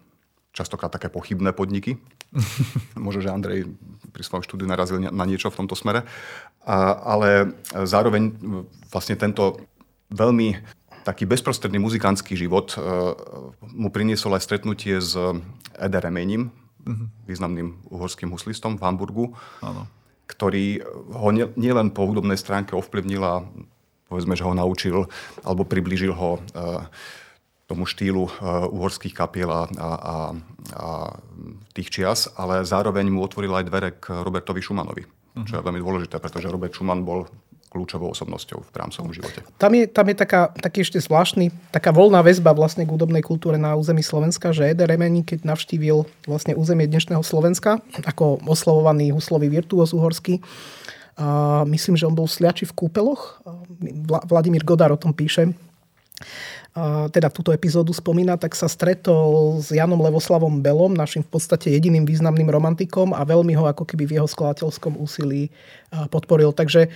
častokrát 0.57 0.89
také 0.89 1.13
pochybné 1.13 1.53
podniky. 1.53 2.01
Možno, 2.97 3.21
že 3.21 3.29
Andrej 3.29 3.69
pri 4.09 4.25
svojom 4.25 4.41
štúdiu 4.41 4.65
narazil 4.65 4.97
na 5.05 5.25
niečo 5.29 5.53
v 5.53 5.59
tomto 5.61 5.77
smere. 5.77 6.01
A, 6.65 6.97
ale 6.97 7.53
zároveň 7.85 8.33
vlastne 8.89 9.13
tento 9.13 9.61
veľmi 10.09 10.61
taký 11.03 11.27
bezprostredný 11.27 11.79
muzikantský 11.79 12.39
život 12.39 12.73
e, 12.73 12.79
mu 13.75 13.91
priniesol 13.91 14.39
aj 14.39 14.43
stretnutie 14.47 14.97
s 15.03 15.15
Ederemením, 15.75 16.51
významným 17.27 17.79
uhorským 17.87 18.31
huslistom 18.31 18.75
v 18.75 18.83
Hamburgu, 18.83 19.25
Áno. 19.63 19.87
ktorý 20.27 20.83
ho 21.15 21.29
nie- 21.31 21.51
nielen 21.55 21.95
po 21.95 22.03
hudobnej 22.07 22.35
stránke 22.35 22.75
ovplyvnil 22.75 23.23
a 23.23 23.43
povedzme, 24.11 24.35
že 24.35 24.45
ho 24.45 24.53
naučil 24.53 25.07
alebo 25.41 25.63
priblížil 25.63 26.13
ho 26.13 26.37
eh, 26.37 26.85
tomu 27.65 27.87
štýlu 27.87 28.27
eh, 28.27 28.31
uhorských 28.67 29.15
kapiel 29.15 29.49
a, 29.49 29.65
a, 29.65 29.87
a, 29.89 30.07
tých 31.73 31.89
čias, 31.89 32.29
ale 32.37 32.67
zároveň 32.67 33.09
mu 33.09 33.23
otvoril 33.25 33.55
aj 33.55 33.65
dvere 33.65 33.89
k 33.97 34.21
Robertovi 34.21 34.61
Schumanovi, 34.61 35.03
čo 35.47 35.57
je 35.57 35.65
veľmi 35.65 35.81
dôležité, 35.81 36.21
pretože 36.21 36.51
Robert 36.51 36.75
Schumann 36.75 37.01
bol 37.01 37.25
kľúčovou 37.73 38.13
osobnosťou 38.13 38.61
v 38.61 38.69
Brahmsovom 38.69 39.09
živote. 39.09 39.41
Tam 39.57 39.73
je, 39.73 39.89
tam 39.89 40.05
je 40.05 40.15
taká, 40.15 40.53
taký 40.53 40.85
ešte 40.85 41.01
zvláštny, 41.01 41.49
taká 41.73 41.89
voľná 41.89 42.21
väzba 42.21 42.53
vlastne 42.53 42.85
k 42.85 42.93
hudobnej 42.93 43.25
kultúre 43.25 43.57
na 43.57 43.73
území 43.73 44.05
Slovenska, 44.05 44.53
že 44.53 44.69
Eder 44.69 44.85
Remeni, 44.85 45.25
keď 45.25 45.49
navštívil 45.49 46.05
vlastne 46.29 46.53
územie 46.53 46.85
dnešného 46.85 47.25
Slovenska, 47.25 47.81
ako 48.05 48.45
oslavovaný 48.45 49.09
huslový 49.09 49.49
virtuóz 49.49 49.97
uhorský, 49.97 50.37
a 51.13 51.61
myslím, 51.69 51.93
že 51.93 52.09
on 52.09 52.17
bol 52.17 52.25
sliači 52.25 52.65
v 52.65 52.73
kúpeloch. 52.73 53.37
Vladimír 54.25 54.65
Godár 54.65 54.93
o 54.93 54.97
tom 54.97 55.13
píše. 55.13 55.53
A 56.73 57.05
teda 57.13 57.29
túto 57.29 57.53
epizódu 57.53 57.93
spomína, 57.93 58.33
tak 58.33 58.57
sa 58.57 58.65
stretol 58.65 59.61
s 59.61 59.69
Janom 59.69 60.01
Levoslavom 60.01 60.57
Belom, 60.65 60.89
našim 60.89 61.21
v 61.21 61.29
podstate 61.37 61.69
jediným 61.69 62.01
významným 62.01 62.49
romantikom 62.49 63.13
a 63.13 63.21
veľmi 63.21 63.53
ho 63.53 63.69
ako 63.69 63.85
keby 63.85 64.09
v 64.09 64.13
jeho 64.17 64.25
skladateľskom 64.25 64.97
úsilí 64.97 65.53
podporil. 66.09 66.49
Takže 66.49 66.89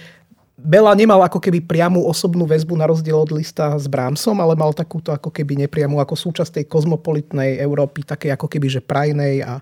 Bela 0.58 0.90
nemal 0.98 1.22
ako 1.22 1.38
keby 1.38 1.62
priamu 1.62 2.02
osobnú 2.02 2.50
väzbu 2.50 2.74
na 2.74 2.90
rozdiel 2.90 3.14
od 3.14 3.30
lista 3.30 3.78
s 3.78 3.86
Brahmsom, 3.86 4.42
ale 4.42 4.58
mal 4.58 4.74
takúto 4.74 5.14
ako 5.14 5.30
keby 5.30 5.54
nepriamu 5.54 6.02
ako 6.02 6.18
súčasť 6.18 6.62
tej 6.62 6.66
kozmopolitnej 6.66 7.62
Európy, 7.62 8.02
také 8.02 8.34
ako 8.34 8.50
keby 8.50 8.66
že 8.66 8.82
prajnej 8.82 9.46
a 9.46 9.62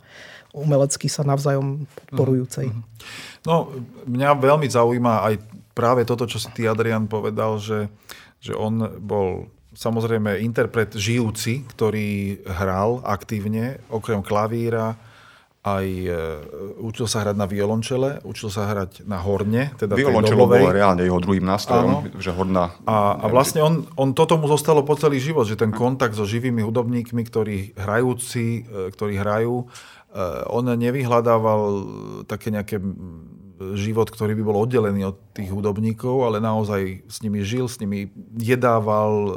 umelecky 0.55 1.11
sa 1.11 1.27
navzájom 1.27 1.83
podporujúcej. 1.83 2.71
No, 3.43 3.75
mňa 4.07 4.39
veľmi 4.39 4.71
zaujíma 4.71 5.27
aj 5.27 5.33
práve 5.75 6.07
toto, 6.07 6.23
čo 6.23 6.39
si 6.39 6.47
ty, 6.55 6.63
Adrian, 6.63 7.11
povedal, 7.11 7.59
že, 7.59 7.91
že 8.39 8.55
on 8.55 8.79
bol 9.03 9.51
samozrejme 9.75 10.39
interpret 10.39 10.95
žijúci, 10.95 11.67
ktorý 11.75 12.39
hral 12.47 13.03
aktívne, 13.03 13.83
okrem 13.91 14.23
klavíra, 14.23 14.95
aj 15.65 15.85
e, 15.89 16.13
učil 16.77 17.09
sa 17.09 17.25
hrať 17.25 17.35
na 17.41 17.49
violončele, 17.49 18.21
učil 18.21 18.53
sa 18.53 18.69
hrať 18.69 19.01
na 19.09 19.17
horne, 19.17 19.73
teda 19.73 19.97
Violončelo 19.97 20.45
bolo 20.45 20.69
reálne 20.69 21.01
jeho 21.01 21.17
druhým 21.17 21.41
nástrojom, 21.41 22.05
Áno. 22.05 22.21
že 22.21 22.29
hodná... 22.29 22.77
A, 22.85 23.17
a 23.17 23.25
vlastne 23.33 23.65
on, 23.65 23.89
on 23.97 24.13
toto 24.13 24.37
mu 24.37 24.45
zostalo 24.45 24.85
po 24.85 24.93
celý 24.93 25.17
život, 25.17 25.49
že 25.49 25.57
ten 25.57 25.73
kontakt 25.73 26.13
so 26.13 26.21
živými 26.21 26.61
hudobníkmi, 26.61 27.25
ktorí 27.25 27.73
hrajúci, 27.81 28.61
e, 28.61 28.93
ktorí 28.93 29.17
hrajú, 29.17 29.65
e, 29.65 29.65
on 30.53 30.69
nevyhľadával 30.69 31.61
také 32.29 32.53
nejaké 32.53 32.77
život, 33.73 34.05
ktorý 34.13 34.37
by 34.37 34.43
bol 34.45 34.61
oddelený 34.69 35.01
od 35.09 35.17
tých 35.33 35.49
hudobníkov, 35.49 36.29
ale 36.29 36.37
naozaj 36.43 37.09
s 37.09 37.25
nimi 37.25 37.41
žil, 37.41 37.65
s 37.65 37.81
nimi 37.81 38.13
jedával, 38.37 39.33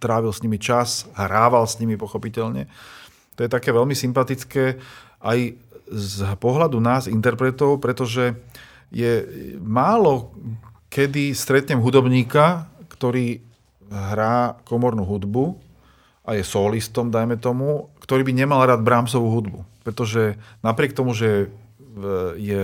trávil 0.00 0.32
s 0.32 0.40
nimi 0.40 0.56
čas, 0.56 1.04
hrával 1.12 1.68
s 1.68 1.76
nimi 1.76 2.00
pochopiteľne. 2.00 2.70
To 3.36 3.46
je 3.46 3.50
také 3.50 3.70
veľmi 3.74 3.94
sympatické 3.94 4.78
aj 5.22 5.56
z 5.88 6.16
pohľadu 6.36 6.78
nás, 6.78 7.08
interpretov, 7.08 7.80
pretože 7.80 8.36
je 8.92 9.24
málo 9.60 10.32
kedy 10.88 11.36
stretnem 11.36 11.80
hudobníka, 11.80 12.68
ktorý 12.88 13.40
hrá 13.88 14.56
komornú 14.64 15.04
hudbu 15.04 15.56
a 16.24 16.36
je 16.36 16.44
solistom, 16.44 17.08
dajme 17.08 17.40
tomu, 17.40 17.88
ktorý 18.04 18.24
by 18.24 18.32
nemal 18.36 18.64
rád 18.64 18.84
Brahmsovú 18.84 19.32
hudbu. 19.32 19.64
Pretože 19.84 20.36
napriek 20.60 20.92
tomu, 20.92 21.16
že 21.16 21.48
v- 21.78 22.36
je 22.36 22.62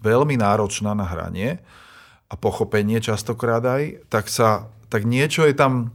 veľmi 0.00 0.40
náročná 0.40 0.96
na 0.96 1.04
hranie 1.04 1.60
a 2.28 2.34
pochopenie 2.36 3.00
častokrát 3.00 3.64
aj, 3.64 4.08
tak, 4.08 4.32
sa, 4.32 4.68
tak 4.88 5.04
niečo 5.04 5.44
je 5.44 5.52
tam 5.56 5.92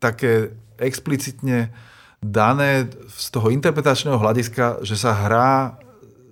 také 0.00 0.56
explicitne 0.80 1.72
dané 2.18 2.90
z 3.10 3.26
toho 3.30 3.50
interpretačného 3.50 4.18
hľadiska, 4.18 4.82
že 4.82 4.98
sa 4.98 5.14
hrá 5.14 5.78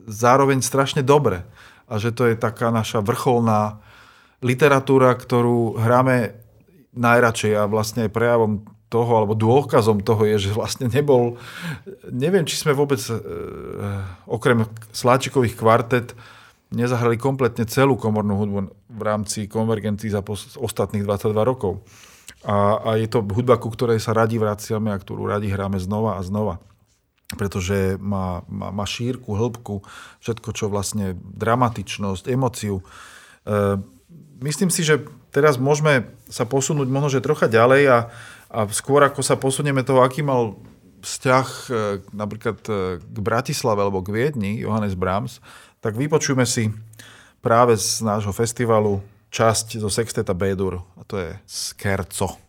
zároveň 0.06 0.62
strašne 0.62 1.02
dobre. 1.02 1.46
A 1.86 2.02
že 2.02 2.10
to 2.10 2.26
je 2.26 2.34
taká 2.34 2.74
naša 2.74 2.98
vrcholná 3.02 3.78
literatúra, 4.42 5.14
ktorú 5.14 5.78
hráme 5.78 6.34
najradšej 6.96 7.52
a 7.54 7.70
vlastne 7.70 8.08
aj 8.08 8.14
prejavom 8.14 8.66
toho, 8.86 9.12
alebo 9.18 9.34
dôkazom 9.34 10.02
toho 10.02 10.22
je, 10.26 10.48
že 10.48 10.50
vlastne 10.54 10.86
nebol, 10.86 11.38
neviem, 12.06 12.46
či 12.46 12.58
sme 12.58 12.74
vôbec 12.74 13.02
e, 13.10 13.14
okrem 14.30 14.62
sláčikových 14.94 15.58
kvartet 15.58 16.14
nezahrali 16.70 17.18
kompletne 17.18 17.66
celú 17.66 17.98
komornú 17.98 18.38
hudbu 18.38 18.58
v 18.70 19.02
rámci 19.02 19.46
konvergencií 19.46 20.10
za 20.10 20.22
ostatných 20.58 21.06
22 21.06 21.34
rokov. 21.42 21.82
A, 22.46 22.78
a 22.78 22.90
je 22.98 23.06
to 23.10 23.22
hudba, 23.22 23.58
ku 23.58 23.70
ktorej 23.70 23.98
sa 23.98 24.14
radi 24.14 24.38
vraciame 24.38 24.90
a 24.94 25.00
ktorú 25.00 25.26
radi 25.26 25.50
hráme 25.50 25.78
znova 25.78 26.18
a 26.18 26.26
znova. 26.26 26.62
Pretože 27.34 27.98
má, 27.98 28.46
má, 28.46 28.70
má 28.70 28.86
šírku, 28.86 29.34
hĺbku, 29.34 29.82
všetko, 30.22 30.48
čo 30.54 30.70
vlastne 30.70 31.18
dramatičnosť, 31.18 32.30
emociu. 32.30 32.82
E, 33.42 33.82
myslím 34.46 34.70
si, 34.70 34.86
že 34.86 35.02
teraz 35.34 35.58
môžeme 35.58 36.06
sa 36.30 36.46
posunúť 36.46 36.86
možno, 36.86 37.18
trocha 37.18 37.50
ďalej 37.50 37.82
a, 37.90 37.98
a 38.50 38.60
skôr 38.70 39.02
ako 39.02 39.26
sa 39.26 39.34
posunieme 39.34 39.82
toho, 39.82 40.06
aký 40.06 40.22
mal 40.22 40.54
vzťah 41.02 41.46
e, 41.46 41.70
napríklad 42.14 42.58
e, 42.66 42.72
k 43.02 43.18
Bratislave 43.18 43.82
alebo 43.82 44.02
k 44.02 44.14
Viedni, 44.14 44.62
Johannes 44.62 44.94
Brahms, 44.94 45.42
tak 45.82 45.98
vypočujme 45.98 46.46
si 46.46 46.70
práve 47.42 47.78
z 47.78 48.02
nášho 48.02 48.34
festivalu 48.34 48.98
časť 49.30 49.78
zo 49.82 49.90
Sexteta 49.90 50.32
B-dur 50.32 50.80
a 50.96 51.02
to 51.04 51.18
je 51.18 51.30
Skerco. 51.46 52.45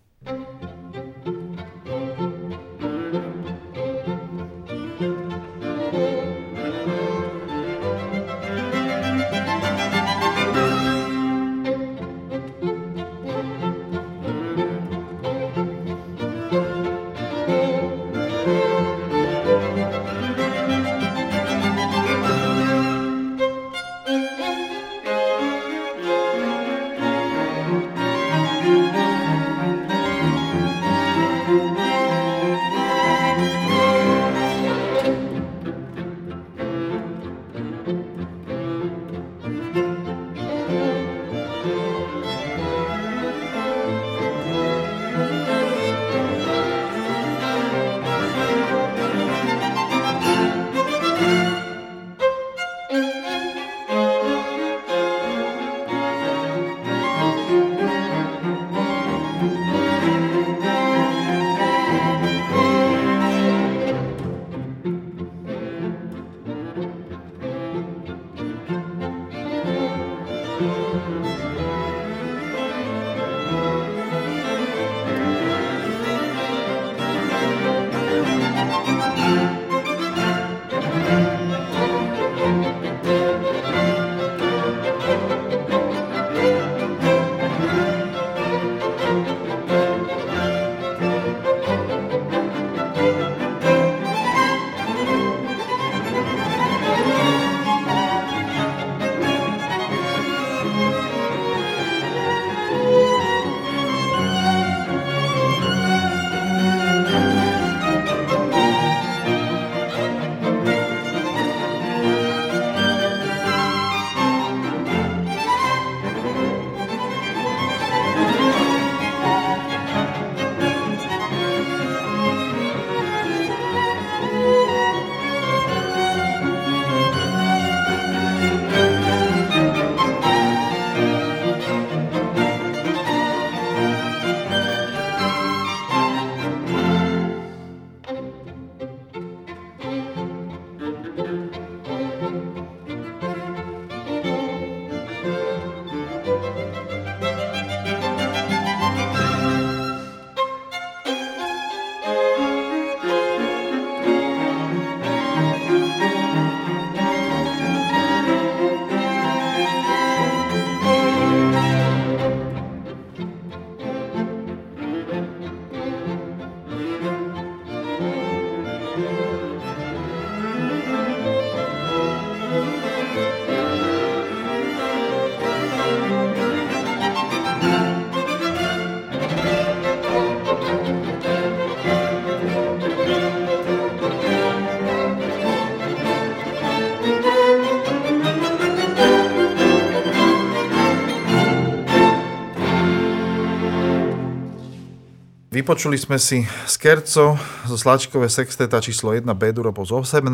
Vypočuli 195.57 195.97
sme 195.97 196.21
si 196.21 196.45
Skerco 196.69 197.33
zo 197.65 197.77
Slačkové 197.81 198.29
sexteta 198.29 198.77
číslo 198.77 199.09
1 199.09 199.25
B-dur 199.25 199.73
opus 199.73 199.89
18, 199.89 200.29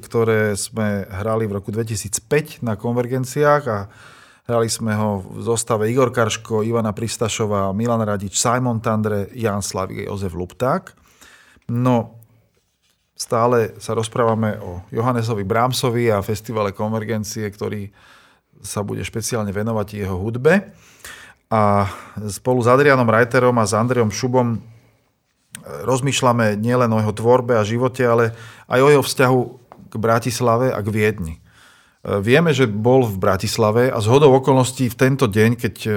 ktoré 0.00 0.56
sme 0.56 1.04
hrali 1.12 1.44
v 1.44 1.60
roku 1.60 1.68
2005 1.68 2.64
na 2.64 2.72
konvergenciách 2.80 3.62
a 3.68 3.92
hrali 4.48 4.72
sme 4.72 4.96
ho 4.96 5.20
v 5.20 5.44
zostave 5.44 5.92
Igor 5.92 6.08
Karško, 6.08 6.64
Ivana 6.64 6.96
Pristašová, 6.96 7.68
Milan 7.76 8.00
Radič, 8.00 8.40
Simon 8.40 8.80
Tandre, 8.80 9.28
Jan 9.36 9.60
Slavik 9.60 10.08
a 10.08 10.08
Jozef 10.08 10.32
Lupták. 10.32 10.96
No, 11.68 12.24
stále 13.12 13.76
sa 13.76 13.92
rozprávame 13.92 14.56
o 14.56 14.88
Johannesovi 14.88 15.44
Brámsovi 15.44 16.08
a 16.08 16.24
festivale 16.24 16.72
konvergencie, 16.72 17.44
ktorý 17.44 17.92
sa 18.64 18.80
bude 18.80 19.04
špeciálne 19.04 19.52
venovať 19.52 20.00
jeho 20.00 20.16
hudbe 20.16 20.72
a 21.52 21.84
spolu 22.32 22.64
s 22.64 22.68
Adrianom 22.72 23.04
Reiterom 23.04 23.52
a 23.60 23.68
s 23.68 23.76
Andreom 23.76 24.08
Šubom 24.08 24.56
e, 24.56 24.58
rozmýšľame 25.84 26.56
nielen 26.56 26.88
o 26.88 26.96
jeho 26.96 27.12
tvorbe 27.12 27.60
a 27.60 27.68
živote, 27.68 28.00
ale 28.08 28.32
aj 28.72 28.80
o 28.80 28.88
jeho 28.88 29.04
vzťahu 29.04 29.40
k 29.92 29.94
Bratislave 30.00 30.72
a 30.72 30.80
k 30.80 30.88
Viedni. 30.88 31.34
E, 31.36 31.40
vieme, 32.24 32.56
že 32.56 32.64
bol 32.64 33.04
v 33.04 33.20
Bratislave 33.20 33.92
a 33.92 34.00
z 34.00 34.08
hodou 34.08 34.32
okolností 34.40 34.88
v 34.88 34.96
tento 34.96 35.28
deň, 35.28 35.50
keď 35.60 35.74
e, 35.84 35.92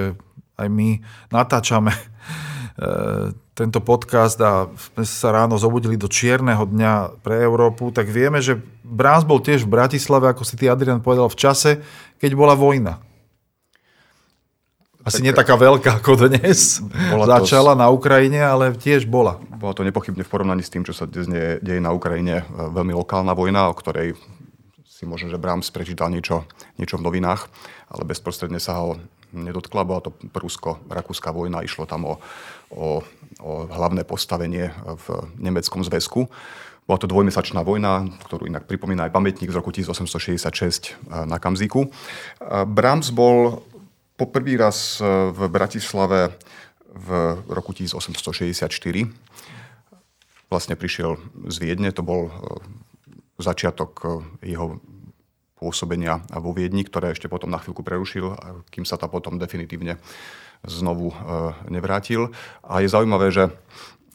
aj 0.59 0.67
my 0.67 0.99
natáčame 1.31 1.95
tento 3.55 3.79
podcast 3.79 4.35
a 4.43 4.67
sme 4.67 5.07
sa 5.07 5.31
ráno 5.31 5.55
zobudili 5.55 5.95
do 5.95 6.11
čierneho 6.11 6.67
dňa 6.67 7.23
pre 7.23 7.39
Európu, 7.39 7.87
tak 7.87 8.11
vieme, 8.11 8.43
že 8.43 8.59
Brás 8.83 9.23
bol 9.23 9.39
tiež 9.39 9.63
v 9.63 9.79
Bratislave, 9.79 10.27
ako 10.27 10.43
si 10.43 10.59
ty 10.59 10.67
Adrian 10.67 10.99
povedal, 10.99 11.31
v 11.31 11.39
čase, 11.39 11.79
keď 12.19 12.35
bola 12.35 12.51
vojna. 12.51 12.99
Asi 15.05 15.21
tak, 15.21 15.25
nie 15.29 15.33
taká 15.37 15.53
veľká 15.53 16.01
ako 16.01 16.25
dnes. 16.25 16.81
Bola 17.13 17.37
Začala 17.37 17.77
to, 17.77 17.81
na 17.85 17.93
Ukrajine, 17.93 18.41
ale 18.41 18.73
tiež 18.73 19.05
bola. 19.05 19.37
Bola 19.37 19.77
to 19.77 19.85
nepochybne 19.85 20.25
v 20.25 20.31
porovnaní 20.33 20.65
s 20.65 20.73
tým, 20.73 20.81
čo 20.81 20.97
sa 20.97 21.05
dnes 21.05 21.29
deje 21.61 21.77
na 21.77 21.93
Ukrajine. 21.93 22.41
E, 22.41 22.43
veľmi 22.49 22.89
lokálna 22.97 23.37
vojna, 23.37 23.69
o 23.69 23.77
ktorej 23.77 24.17
si 24.81 25.05
možno, 25.05 25.29
že 25.29 25.37
Brahms 25.37 25.69
prečítal 25.69 26.09
niečo, 26.09 26.49
niečo 26.81 26.97
v 26.97 27.05
novinách, 27.05 27.45
ale 27.93 28.01
bezprostredne 28.01 28.57
sa 28.57 28.81
ho 28.81 28.97
nedotkla. 29.29 29.85
Bola 29.85 30.01
to 30.01 30.09
prusko-rakúska 30.09 31.29
vojna, 31.29 31.61
išlo 31.61 31.85
tam 31.85 32.09
o, 32.09 32.13
o, 32.73 33.05
o 33.45 33.51
hlavné 33.69 34.09
postavenie 34.09 34.73
v 34.73 35.05
nemeckom 35.37 35.85
zväzku. 35.85 36.25
Bola 36.89 36.97
to 36.97 37.05
dvojmesačná 37.05 37.61
vojna, 37.61 38.09
ktorú 38.25 38.49
inak 38.49 38.65
pripomína 38.65 39.05
aj 39.05 39.13
pamätník 39.13 39.53
z 39.53 39.57
roku 39.61 39.69
1866 39.69 40.49
e, 40.49 41.29
na 41.29 41.37
Kamziku. 41.37 41.85
E, 41.85 41.89
Brahms 42.65 43.13
bol 43.13 43.61
po 44.15 44.25
prvý 44.31 44.55
raz 44.55 44.99
e, 44.99 45.03
v 45.31 45.39
Bratislave 45.51 46.31
v 46.95 47.07
roku 47.51 47.75
1864. 47.75 48.71
Vlastne 50.47 50.75
prišiel 50.79 51.19
z 51.51 51.55
Viedne, 51.59 51.91
to 51.91 51.99
bol 51.99 52.31
e, 52.31 52.33
začiatok 53.43 53.91
e, 53.99 54.07
jeho 54.55 54.79
pôsobenia 55.59 56.23
vo 56.31 56.51
Viedni, 56.55 56.83
ktoré 56.83 57.11
ešte 57.11 57.31
potom 57.31 57.47
na 57.51 57.59
chvíľku 57.59 57.83
prerušil, 57.83 58.35
kým 58.71 58.83
sa 58.83 58.99
tam 58.99 59.07
potom 59.07 59.39
definitívne 59.39 59.95
znovu 60.67 61.15
nevrátil. 61.71 62.27
A 62.59 62.83
je 62.83 62.91
zaujímavé, 62.91 63.31
že 63.31 63.47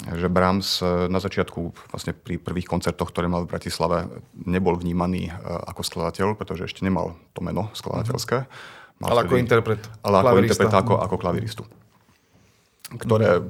že 0.01 0.33
Brahms 0.33 0.81
na 1.13 1.21
začiatku, 1.21 1.93
vlastne 1.93 2.17
pri 2.17 2.41
prvých 2.41 2.65
koncertoch, 2.65 3.13
ktoré 3.13 3.29
mal 3.29 3.45
v 3.45 3.53
Bratislave, 3.53 4.09
nebol 4.33 4.73
vnímaný 4.73 5.29
ako 5.45 5.85
skladateľ, 5.85 6.41
pretože 6.41 6.73
ešte 6.73 6.89
nemal 6.89 7.21
to 7.37 7.45
meno 7.45 7.69
skladateľské. 7.77 8.49
Mm-hmm 8.49 8.80
ale 9.01 9.19
ako 9.25 9.35
interpret. 9.41 9.83
Ale 10.05 10.17
ako 10.21 10.37
interpret, 10.45 10.73
ako, 10.73 10.95
ako 11.01 11.17
klaviristu. 11.17 11.63
Ktoré 12.91 13.41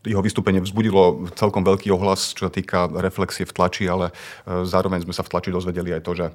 jeho 0.00 0.22
vystúpenie 0.24 0.64
vzbudilo 0.64 1.28
celkom 1.36 1.60
veľký 1.60 1.92
ohlas, 1.92 2.32
čo 2.32 2.48
sa 2.48 2.52
týka 2.52 2.88
reflexie 2.88 3.44
v 3.44 3.52
tlači, 3.52 3.84
ale 3.84 4.08
e, 4.08 4.64
zároveň 4.64 5.04
sme 5.04 5.12
sa 5.12 5.20
v 5.20 5.30
tlači 5.36 5.52
dozvedeli 5.52 5.92
aj 5.92 6.02
to, 6.08 6.12
že, 6.16 6.26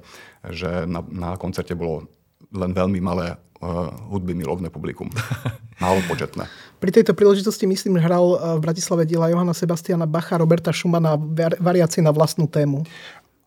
že 0.54 0.70
na, 0.86 1.02
na 1.10 1.34
koncerte 1.34 1.74
bolo 1.74 2.06
len 2.54 2.70
veľmi 2.70 3.02
malé 3.02 3.34
uh, 3.34 3.90
hudby 4.06 4.36
milovné 4.38 4.70
publikum. 4.70 5.10
Málo 5.82 5.98
početné. 6.06 6.46
Pri 6.78 6.94
tejto 6.94 7.10
príležitosti, 7.16 7.66
myslím, 7.66 7.98
hral 7.98 8.22
e, 8.22 8.38
v 8.54 8.60
Bratislave 8.62 9.02
diela 9.02 9.26
Johana 9.32 9.50
Sebastiana 9.50 10.06
Bacha, 10.06 10.38
Roberta 10.38 10.70
Schumana 10.70 11.18
variácie 11.58 12.06
na 12.06 12.14
vlastnú 12.14 12.46
tému. 12.46 12.86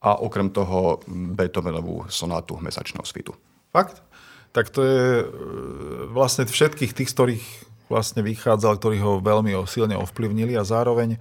A 0.04 0.20
okrem 0.20 0.52
toho 0.52 1.00
Beethovenovú 1.08 2.12
sonátu 2.12 2.60
Mesačného 2.60 3.08
svitu. 3.08 3.32
Fakt? 3.72 4.04
Tak 4.52 4.74
to 4.74 4.82
je 4.82 5.02
e, 5.22 5.26
vlastne 6.10 6.50
všetkých 6.50 6.92
tých, 6.94 7.10
z 7.10 7.16
ktorých 7.16 7.46
vlastne 7.90 8.22
vychádzal, 8.22 8.78
ktorí 8.78 8.98
ho 9.02 9.18
veľmi 9.20 9.54
silne 9.66 9.98
ovplyvnili 9.98 10.54
a 10.58 10.64
zároveň 10.64 11.18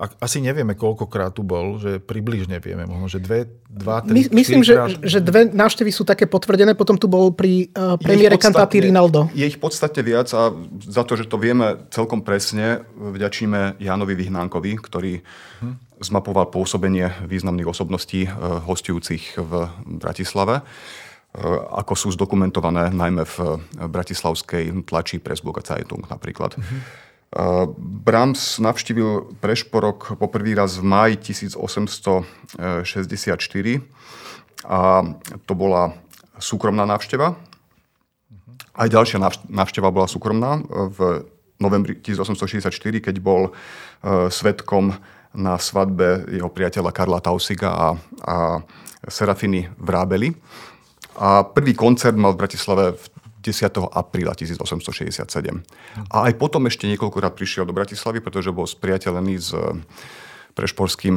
asi 0.00 0.40
nevieme, 0.40 0.72
koľkokrát 0.72 1.36
tu 1.36 1.44
bol, 1.44 1.76
že 1.76 2.00
približne 2.00 2.56
vieme, 2.56 2.88
možno, 2.88 3.12
že 3.12 3.20
dve, 3.20 3.52
dva, 3.68 4.00
tri, 4.00 4.32
My, 4.32 4.40
Myslím, 4.40 4.64
že, 4.64 4.96
že 5.04 5.20
dve 5.20 5.52
návštevy 5.52 5.92
sú 5.92 6.08
také 6.08 6.24
potvrdené, 6.24 6.72
potom 6.72 6.96
tu 6.96 7.04
bol 7.04 7.28
pri 7.36 7.68
uh, 7.76 8.00
premiére 8.00 8.40
kantáty 8.40 8.80
Rinaldo. 8.80 9.28
Je 9.36 9.44
ich 9.44 9.60
podstate 9.60 10.00
viac 10.00 10.32
a 10.32 10.56
za 10.80 11.04
to, 11.04 11.20
že 11.20 11.28
to 11.28 11.36
vieme 11.36 11.84
celkom 11.92 12.24
presne, 12.24 12.80
vďačíme 12.96 13.76
Jánovi 13.76 14.16
Vyhnánkovi, 14.16 14.72
ktorý 14.80 15.20
hm. 15.60 16.00
zmapoval 16.00 16.48
pôsobenie 16.48 17.12
významných 17.28 17.68
osobností 17.68 18.24
uh, 18.24 18.64
hostujúcich 18.64 19.36
v 19.36 19.68
Bratislave. 20.00 20.64
Eh, 21.30 21.46
ako 21.78 21.94
sú 21.94 22.10
zdokumentované 22.10 22.90
najmä 22.90 23.22
v 23.22 23.62
bratislavskej 23.86 24.82
tlači 24.82 25.22
Pressburger 25.22 25.62
Zeitung 25.62 26.02
napríklad. 26.10 26.58
Uh-huh. 26.58 26.82
Brahms 27.78 28.58
navštívil 28.58 29.38
Prešporok 29.38 30.18
poprvý 30.18 30.58
raz 30.58 30.82
v 30.82 30.90
máji 30.90 31.30
1864 31.30 32.26
a 34.66 35.06
to 35.46 35.54
bola 35.54 35.94
súkromná 36.42 36.82
návšteva. 36.90 37.38
Aj 38.74 38.88
ďalšia 38.90 39.22
návšteva 39.46 39.94
bola 39.94 40.10
súkromná 40.10 40.58
v 40.66 41.22
novembri 41.62 42.02
1864, 42.02 42.74
keď 42.98 43.22
bol 43.22 43.54
svetkom 44.26 44.98
na 45.30 45.54
svadbe 45.54 46.26
jeho 46.34 46.50
priateľa 46.50 46.90
Karla 46.90 47.22
Tausiga 47.22 47.70
a, 47.70 47.88
a 48.26 48.58
Serafiny 49.06 49.70
Vrábeli. 49.78 50.34
A 51.16 51.42
prvý 51.42 51.74
koncert 51.74 52.14
mal 52.14 52.36
v 52.36 52.40
Bratislave 52.46 52.84
v 52.94 53.04
10. 53.40 53.72
apríla 53.88 54.36
1867. 54.36 55.64
A 56.12 56.16
aj 56.28 56.32
potom 56.36 56.68
ešte 56.68 56.84
niekoľkokrát 56.86 57.32
prišiel 57.32 57.64
do 57.64 57.72
Bratislavy, 57.72 58.20
pretože 58.20 58.52
bol 58.52 58.68
spriateľený 58.68 59.34
s 59.40 59.56
eh, 59.56 59.80
prešporským 60.50 61.16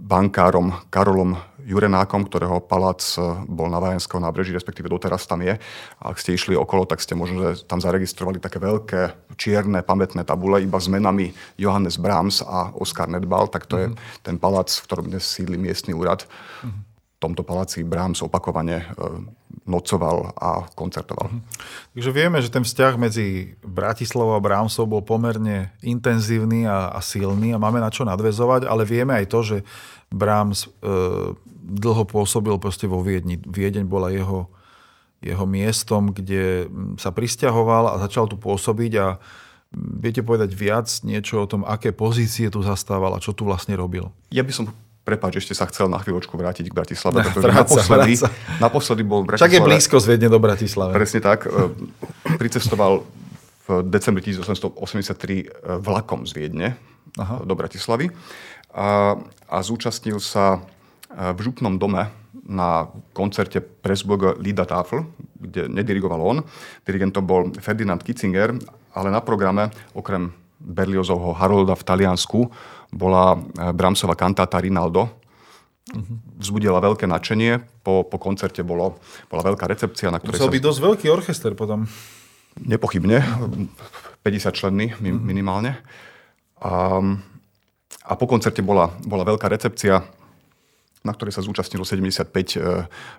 bankárom 0.00 0.72
Karolom 0.88 1.36
Jurenákom, 1.68 2.24
ktorého 2.24 2.64
palác 2.64 3.04
eh, 3.20 3.44
bol 3.44 3.68
na 3.68 3.84
Vajenského 3.84 4.16
nábreží, 4.16 4.56
respektíve 4.56 4.88
doteraz 4.88 5.28
tam 5.28 5.44
je. 5.44 5.60
Ak 6.00 6.16
ste 6.16 6.32
išli 6.32 6.56
okolo, 6.56 6.88
tak 6.88 7.04
ste 7.04 7.12
možno 7.12 7.52
že 7.52 7.68
tam 7.68 7.84
zaregistrovali 7.84 8.40
také 8.40 8.56
veľké 8.56 9.36
čierne 9.36 9.84
pamätné 9.84 10.24
tabule 10.24 10.64
iba 10.64 10.80
s 10.80 10.88
menami 10.88 11.36
Johannes 11.60 12.00
Brahms 12.00 12.40
a 12.40 12.72
Oskar 12.72 13.12
Nedbal, 13.12 13.52
tak 13.52 13.68
to 13.68 13.76
mm-hmm. 13.76 13.84
je 13.84 13.88
mhm. 13.92 14.24
ten 14.24 14.36
palác, 14.40 14.72
v 14.72 14.84
ktorom 14.88 15.06
dnes 15.12 15.28
sídli 15.28 15.60
miestny 15.60 15.92
úrad. 15.92 16.24
Mm-hmm 16.64 16.87
tomto 17.18 17.42
paláci 17.42 17.82
Brahms 17.82 18.22
opakovane 18.22 18.78
e, 18.78 18.84
nocoval 19.66 20.32
a 20.38 20.70
koncertoval. 20.72 21.28
Mhm. 21.28 21.40
Takže 21.94 22.10
vieme, 22.14 22.38
že 22.40 22.54
ten 22.54 22.64
vzťah 22.64 22.94
medzi 22.96 23.58
Bratislavou 23.60 24.38
a 24.38 24.44
Brahmsov 24.44 24.86
bol 24.86 25.02
pomerne 25.02 25.74
intenzívny 25.82 26.64
a, 26.64 26.94
a 26.94 27.02
silný 27.02 27.52
a 27.52 27.60
máme 27.60 27.82
na 27.82 27.90
čo 27.90 28.06
nadvezovať, 28.06 28.64
ale 28.64 28.86
vieme 28.86 29.18
aj 29.18 29.26
to, 29.28 29.40
že 29.44 29.56
Brahms 30.08 30.66
e, 30.66 30.94
dlho 31.68 32.04
pôsobil 32.08 32.56
proste 32.56 32.88
vo 32.88 33.04
Viedni. 33.04 33.36
Viedeň 33.36 33.84
bola 33.84 34.08
jeho, 34.08 34.48
jeho 35.20 35.44
miestom, 35.44 36.16
kde 36.16 36.70
sa 36.96 37.12
pristahoval 37.12 37.92
a 37.92 38.00
začal 38.00 38.24
tu 38.30 38.40
pôsobiť 38.40 38.92
a 38.96 39.06
viete 39.76 40.24
povedať 40.24 40.56
viac 40.56 40.88
niečo 41.04 41.44
o 41.44 41.50
tom, 41.50 41.60
aké 41.68 41.92
pozície 41.92 42.48
tu 42.48 42.64
zastával 42.64 43.12
a 43.12 43.20
čo 43.20 43.36
tu 43.36 43.44
vlastne 43.44 43.76
robil? 43.76 44.08
Ja 44.32 44.40
by 44.40 44.52
som 44.54 44.72
Prepač, 45.08 45.40
ešte 45.40 45.56
sa 45.56 45.64
chcel 45.72 45.88
na 45.88 45.96
chvíľočku 45.96 46.36
vrátiť 46.36 46.68
k 46.68 46.74
Bratislave, 46.76 47.24
pretože 47.24 47.48
vráca, 47.48 47.64
naposledy, 47.64 48.12
vráca. 48.20 48.28
naposledy 48.60 49.02
bol 49.08 49.24
v 49.24 49.32
Bratislave... 49.32 49.48
Však 49.48 49.56
je 49.56 49.64
blízko 49.64 49.96
z 49.96 50.04
Viedne 50.04 50.28
do 50.28 50.36
Bratislave. 50.36 50.92
Presne 50.92 51.20
tak. 51.24 51.48
E, 51.48 51.72
pricestoval 52.36 53.08
v 53.64 53.68
decembri 53.88 54.20
1883 54.20 54.68
e, 54.68 55.80
vlakom 55.80 56.28
z 56.28 56.32
Viedne 56.36 56.76
Aha. 57.16 57.40
do 57.40 57.56
Bratislavy 57.56 58.12
a, 58.76 59.16
a 59.48 59.56
zúčastnil 59.64 60.20
sa 60.20 60.60
e, 61.08 61.32
v 61.32 61.38
župnom 61.40 61.80
dome 61.80 62.12
na 62.44 62.92
koncerte 63.16 63.64
Pressburger 63.64 64.36
Lida 64.36 64.68
Tafel, 64.68 65.08
kde 65.40 65.72
nedirigoval 65.72 66.20
on. 66.20 66.38
Dirigentom 66.84 67.24
bol 67.24 67.48
Ferdinand 67.64 68.04
Kitzinger, 68.04 68.52
ale 68.92 69.08
na 69.08 69.24
programe 69.24 69.72
okrem 69.96 70.28
Berliozovho 70.60 71.32
Harolda 71.32 71.72
v 71.78 71.86
Taliansku 71.86 72.50
bola 72.92 73.36
eh, 73.36 73.72
Brahmsova 73.72 74.16
kantáta 74.16 74.60
Rinaldo. 74.60 75.08
Vzbudila 76.36 76.84
veľké 76.84 77.08
nadšenie. 77.08 77.80
Po, 77.80 78.04
po 78.04 78.16
koncerte 78.20 78.60
bolo, 78.60 79.00
bola 79.32 79.40
veľká 79.40 79.64
recepcia, 79.64 80.12
na 80.12 80.20
ktorej 80.20 80.36
Musel 80.36 80.52
sa... 80.52 80.56
byť 80.60 80.64
dosť 80.68 80.80
veľký 80.84 81.06
orchester 81.08 81.52
potom. 81.56 81.88
Nepochybne. 82.60 83.24
50 84.20 84.52
členný 84.52 84.92
minimálne. 85.00 85.80
A, 86.60 87.00
a 88.04 88.12
po 88.20 88.26
koncerte 88.28 88.60
bola, 88.60 88.92
bola 89.08 89.24
veľká 89.24 89.48
recepcia, 89.48 90.04
na 91.08 91.12
ktorej 91.16 91.32
sa 91.32 91.40
zúčastnilo 91.40 91.88
75 91.88 92.28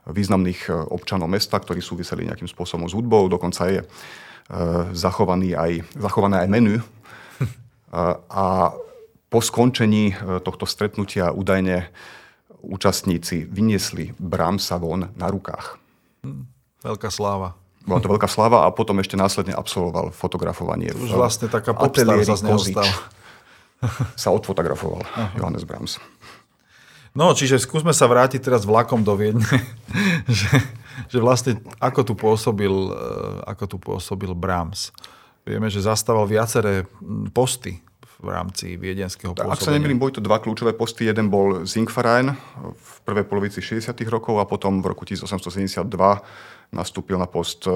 významných 0.06 0.70
občanov 0.94 1.26
mesta, 1.26 1.58
ktorí 1.58 1.82
súviseli 1.82 2.30
nejakým 2.30 2.46
spôsobom 2.46 2.86
s 2.86 2.94
hudbou. 2.94 3.26
Dokonca 3.26 3.66
je 3.66 3.82
zachovaný 4.94 5.58
aj, 5.58 5.90
zachované 5.98 6.46
aj 6.46 6.50
menu. 6.54 6.78
A 8.30 8.78
po 9.30 9.40
skončení 9.40 10.18
tohto 10.42 10.66
stretnutia 10.66 11.30
údajne 11.30 11.90
účastníci 12.66 13.48
vyniesli 13.48 14.18
Brahmsa 14.18 14.82
von 14.82 15.14
na 15.16 15.28
rukách. 15.30 15.80
Veľká 16.84 17.08
sláva. 17.14 17.56
Bola 17.88 18.04
to 18.04 18.12
veľká 18.12 18.28
sláva 18.28 18.68
a 18.68 18.74
potom 18.76 19.00
ešte 19.00 19.16
následne 19.16 19.56
absolvoval 19.56 20.12
fotografovanie. 20.12 20.92
Už 20.92 21.16
vlastne 21.16 21.48
taká 21.48 21.72
popstar 21.72 22.20
sa 22.28 22.36
z 22.36 22.44
neho 22.46 22.60
sa 24.20 24.30
odfotografoval 24.36 25.08
Aha. 25.16 25.40
Johannes 25.40 25.64
Brahms. 25.64 26.04
No, 27.16 27.32
čiže 27.34 27.58
skúsme 27.58 27.96
sa 27.96 28.06
vrátiť 28.06 28.44
teraz 28.44 28.68
vlakom 28.68 29.02
do 29.02 29.16
Viedne, 29.16 29.48
že, 30.28 30.52
že 31.10 31.18
vlastne 31.18 31.64
ako 31.80 32.04
tu 32.06 32.14
pôsobil, 32.14 32.70
eh, 32.70 33.50
ako 33.50 33.64
tu 33.66 33.78
pôsobil 33.80 34.32
Brahms. 34.36 34.92
Vieme, 35.48 35.72
že 35.72 35.82
zastával 35.82 36.30
viaceré 36.30 36.86
posty 37.32 37.82
v 38.20 38.28
rámci 38.28 38.76
viedenského 38.76 39.32
pôsobenia. 39.32 39.56
Ak 39.56 39.64
sa 39.64 39.72
nemýlim, 39.72 39.96
boli 39.96 40.12
to 40.12 40.20
dva 40.20 40.44
kľúčové 40.44 40.76
posty. 40.76 41.08
Jeden 41.08 41.32
bol 41.32 41.64
Zinkverein 41.64 42.36
v 42.76 42.94
prvej 43.08 43.24
polovici 43.24 43.64
60. 43.64 43.96
rokov 44.12 44.44
a 44.44 44.46
potom 44.46 44.84
v 44.84 44.92
roku 44.92 45.08
1872 45.08 45.88
nastúpil 46.76 47.16
na 47.16 47.32
post 47.32 47.64
e, 47.64 47.72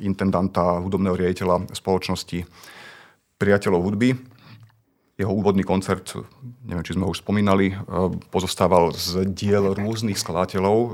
intendanta 0.00 0.80
hudobného 0.80 1.12
riaditeľa 1.12 1.76
spoločnosti 1.76 2.40
priateľov 3.36 3.80
hudby. 3.84 4.16
Jeho 5.20 5.28
úvodný 5.28 5.60
koncert, 5.60 6.16
neviem, 6.64 6.82
či 6.82 6.96
sme 6.96 7.04
ho 7.04 7.12
už 7.12 7.20
spomínali, 7.20 7.76
e, 7.76 7.76
pozostával 8.32 8.96
z 8.96 9.28
diel 9.28 9.76
rôznych 9.76 10.16
skladateľov, 10.16 10.78
e, 10.80 10.90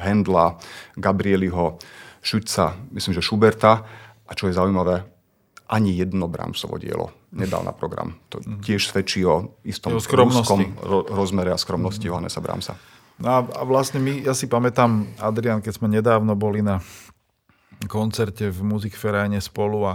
Hendla, 0.00 0.56
Gabrieliho, 0.96 1.76
Šuca, 2.24 2.80
myslím, 2.96 3.12
že 3.12 3.22
Schuberta. 3.22 3.84
A 4.24 4.32
čo 4.32 4.48
je 4.48 4.56
zaujímavé, 4.56 5.04
ani 5.68 5.92
jedno 6.00 6.32
Brahmsovo 6.32 6.80
dielo 6.80 7.17
nedal 7.32 7.60
na 7.64 7.76
program. 7.76 8.16
To 8.32 8.40
mhm. 8.40 8.64
tiež 8.64 8.88
svedčí 8.88 9.24
o 9.24 9.58
istom 9.64 9.96
rúskom 9.96 10.76
rozmere 11.12 11.52
a 11.52 11.58
skromnosti 11.60 12.06
mm. 12.06 12.10
Johannesa 12.10 12.40
Brahmsa. 12.40 12.74
No 13.18 13.28
a 13.34 13.38
vlastne 13.66 13.98
my, 13.98 14.22
ja 14.22 14.32
si 14.32 14.46
pamätám, 14.46 15.18
Adrian, 15.18 15.58
keď 15.58 15.72
sme 15.74 15.90
nedávno 15.90 16.38
boli 16.38 16.62
na 16.62 16.78
koncerte 17.90 18.50
v 18.50 18.60
Musikvereine 18.62 19.42
spolu 19.42 19.90
a 19.90 19.94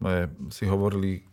sme 0.00 0.32
si 0.48 0.64
hovorili, 0.64 1.24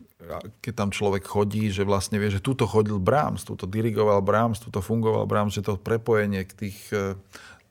keď 0.59 0.73
tam 0.75 0.89
človek 0.91 1.23
chodí, 1.23 1.71
že 1.71 1.87
vlastne 1.87 2.19
vie, 2.19 2.27
že 2.27 2.43
túto 2.43 2.67
chodil 2.67 2.99
Brahms, 2.99 3.47
túto 3.47 3.63
dirigoval 3.63 4.19
Brahms, 4.19 4.59
túto 4.59 4.83
fungoval 4.83 5.23
Brahms, 5.23 5.55
že 5.55 5.65
to 5.65 5.79
prepojenie 5.79 6.43
k 6.45 6.53
tých 6.67 6.77
e, 6.91 7.15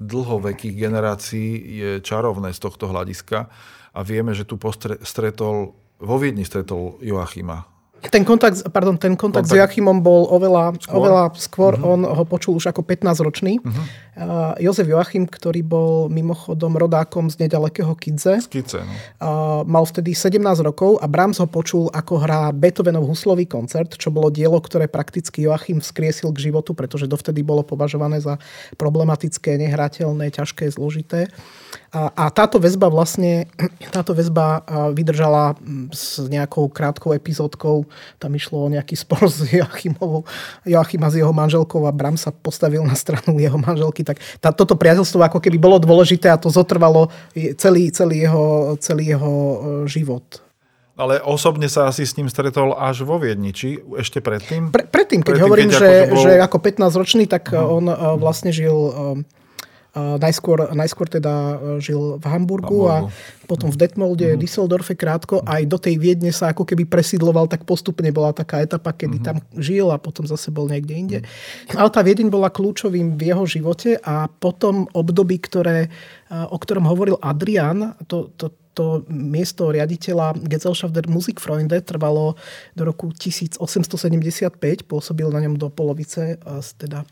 dlhovekých 0.00 0.74
generácií 0.76 1.50
je 1.61 1.90
čarovné 2.00 2.56
z 2.56 2.61
tohto 2.64 2.88
hľadiska 2.88 3.52
a 3.92 4.00
vieme, 4.00 4.33
že 4.33 4.48
tu 4.48 4.56
postretol 4.56 5.76
vo 6.01 6.17
Viedni 6.17 6.43
stretol 6.43 6.99
Joachima. 7.05 7.71
Ten 8.01 8.25
kontakt, 8.25 8.65
pardon, 8.73 8.97
ten 8.97 9.13
kontakt, 9.13 9.45
kontakt 9.45 9.53
s 9.53 9.53
Joachimom 9.53 10.01
bol 10.01 10.25
oveľa 10.33 10.73
skôr, 10.81 10.97
oveľa 10.97 11.25
skôr. 11.37 11.73
Uh-huh. 11.77 11.93
on 11.93 12.01
ho 12.09 12.25
počul 12.25 12.57
už 12.57 12.73
ako 12.73 12.81
15-ročný. 12.81 13.61
Uh-huh. 13.61 13.77
Uh, 14.17 14.57
Jozef 14.57 14.89
Joachim, 14.89 15.29
ktorý 15.29 15.61
bol 15.61 16.09
mimochodom 16.09 16.81
rodákom 16.81 17.29
z 17.29 17.45
nedalekého 17.45 17.93
Kidze, 18.01 18.41
z 18.41 18.49
Kidze 18.49 18.81
no. 18.81 18.93
uh, 19.21 19.61
mal 19.69 19.85
vtedy 19.85 20.17
17 20.17 20.41
rokov 20.65 20.97
a 21.05 21.07
Brahms 21.13 21.45
ho 21.45 21.49
počul, 21.49 21.93
ako 21.93 22.25
hrá 22.25 22.49
Beethovenov 22.57 23.05
huslový 23.05 23.45
koncert, 23.45 23.93
čo 24.01 24.09
bolo 24.09 24.33
dielo, 24.33 24.57
ktoré 24.57 24.89
prakticky 24.89 25.45
Joachim 25.45 25.85
vzkriesil 25.85 26.33
k 26.33 26.49
životu, 26.49 26.73
pretože 26.73 27.05
dovtedy 27.05 27.45
bolo 27.45 27.61
považované 27.61 28.25
za 28.25 28.41
problematické, 28.81 29.61
nehrateľné, 29.61 30.33
ťažké, 30.33 30.73
zložité. 30.73 31.29
A, 31.90 32.30
táto 32.30 32.62
väzba 32.62 32.87
vlastne, 32.87 33.50
táto 33.96 34.14
väzba 34.14 34.62
vydržala 34.94 35.59
s 35.90 36.22
nejakou 36.22 36.70
krátkou 36.70 37.11
epizódkou. 37.14 37.87
Tam 38.22 38.30
išlo 38.35 38.66
o 38.66 38.72
nejaký 38.72 38.94
spor 38.94 39.26
s 39.26 39.42
Joachimovou, 39.50 40.22
Joachima 40.62 41.11
s 41.11 41.18
jeho 41.18 41.35
manželkou 41.35 41.83
a 41.87 41.92
Bram 41.92 42.14
sa 42.14 42.30
postavil 42.30 42.87
na 42.87 42.94
stranu 42.94 43.38
jeho 43.42 43.59
manželky. 43.59 44.06
Tak 44.06 44.22
tá, 44.38 44.54
toto 44.54 44.78
priateľstvo 44.78 45.18
ako 45.18 45.38
keby 45.42 45.59
bolo 45.59 45.83
dôležité 45.83 46.30
a 46.30 46.38
to 46.38 46.46
zotrvalo 46.48 47.11
celý, 47.59 47.90
celý, 47.90 48.26
jeho, 48.26 48.76
celý 48.78 49.14
jeho 49.16 49.33
e, 49.35 49.56
život. 49.90 50.22
Ale 51.00 51.16
osobne 51.24 51.64
sa 51.72 51.88
asi 51.88 52.04
s 52.04 52.12
ním 52.20 52.28
stretol 52.28 52.76
až 52.76 53.09
vo 53.09 53.16
Viedni, 53.16 53.56
či 53.56 53.80
ešte 53.96 54.20
predtým? 54.20 54.68
Pre, 54.68 54.85
predtým, 54.85 55.24
keď 55.24 55.33
predtým, 55.33 55.46
hovorím, 55.48 55.68
keď 55.72 55.80
že, 55.80 55.88
akože 55.88 56.12
bol... 56.12 56.24
že 56.28 56.33
ako 56.44 56.59
15-ročný, 56.61 57.24
tak 57.24 57.44
uh-huh. 57.48 57.76
on 57.80 57.85
uh, 57.88 57.96
vlastne 58.20 58.52
žil 58.52 58.76
uh, 58.76 59.16
Najskôr, 59.90 60.70
najskôr 60.70 61.11
teda 61.11 61.35
e, 61.35 61.55
žil 61.83 62.22
v 62.22 62.24
Hamburgu, 62.31 62.87
Hamburgu. 62.87 63.11
a 63.11 63.46
potom 63.50 63.74
v 63.74 63.81
Detmolde, 63.83 64.38
mm. 64.38 64.38
Düsseldorfe 64.38 64.94
krátko. 64.94 65.42
Aj 65.42 65.66
do 65.66 65.83
tej 65.83 65.98
Viedne 65.98 66.31
sa 66.31 66.55
ako 66.55 66.62
keby 66.62 66.87
presídloval, 66.87 67.50
tak 67.50 67.66
postupne 67.66 68.07
bola 68.14 68.31
taká 68.31 68.62
etapa, 68.62 68.94
kedy 68.94 69.18
mm. 69.18 69.24
tam 69.26 69.42
žil 69.59 69.90
a 69.90 69.98
potom 69.98 70.31
zase 70.31 70.55
bol 70.55 70.70
niekde 70.70 70.94
inde. 70.94 71.18
Mm. 71.18 71.74
Ale 71.74 71.90
tá 71.90 72.07
Viedeň 72.07 72.31
bola 72.31 72.55
kľúčovým 72.55 73.18
v 73.18 73.35
jeho 73.35 73.42
živote 73.50 73.98
a 73.98 74.31
potom 74.31 74.87
období, 74.94 75.42
ktoré, 75.42 75.90
e, 76.31 76.38
o 76.38 76.55
ktorom 76.55 76.87
hovoril 76.87 77.18
Adrian, 77.18 77.98
to, 78.07 78.31
to, 78.38 78.55
to 78.79 79.03
miesto 79.11 79.74
riaditeľa 79.74 80.38
Gesellschaft 80.46 80.94
der 80.94 81.11
Musikfreunde 81.11 81.83
trvalo 81.83 82.38
do 82.79 82.83
roku 82.87 83.11
1875, 83.11 83.59
pôsobil 84.87 85.26
na 85.35 85.42
ňom 85.42 85.59
do 85.59 85.66
polovice, 85.66 86.38
teda 86.79 87.03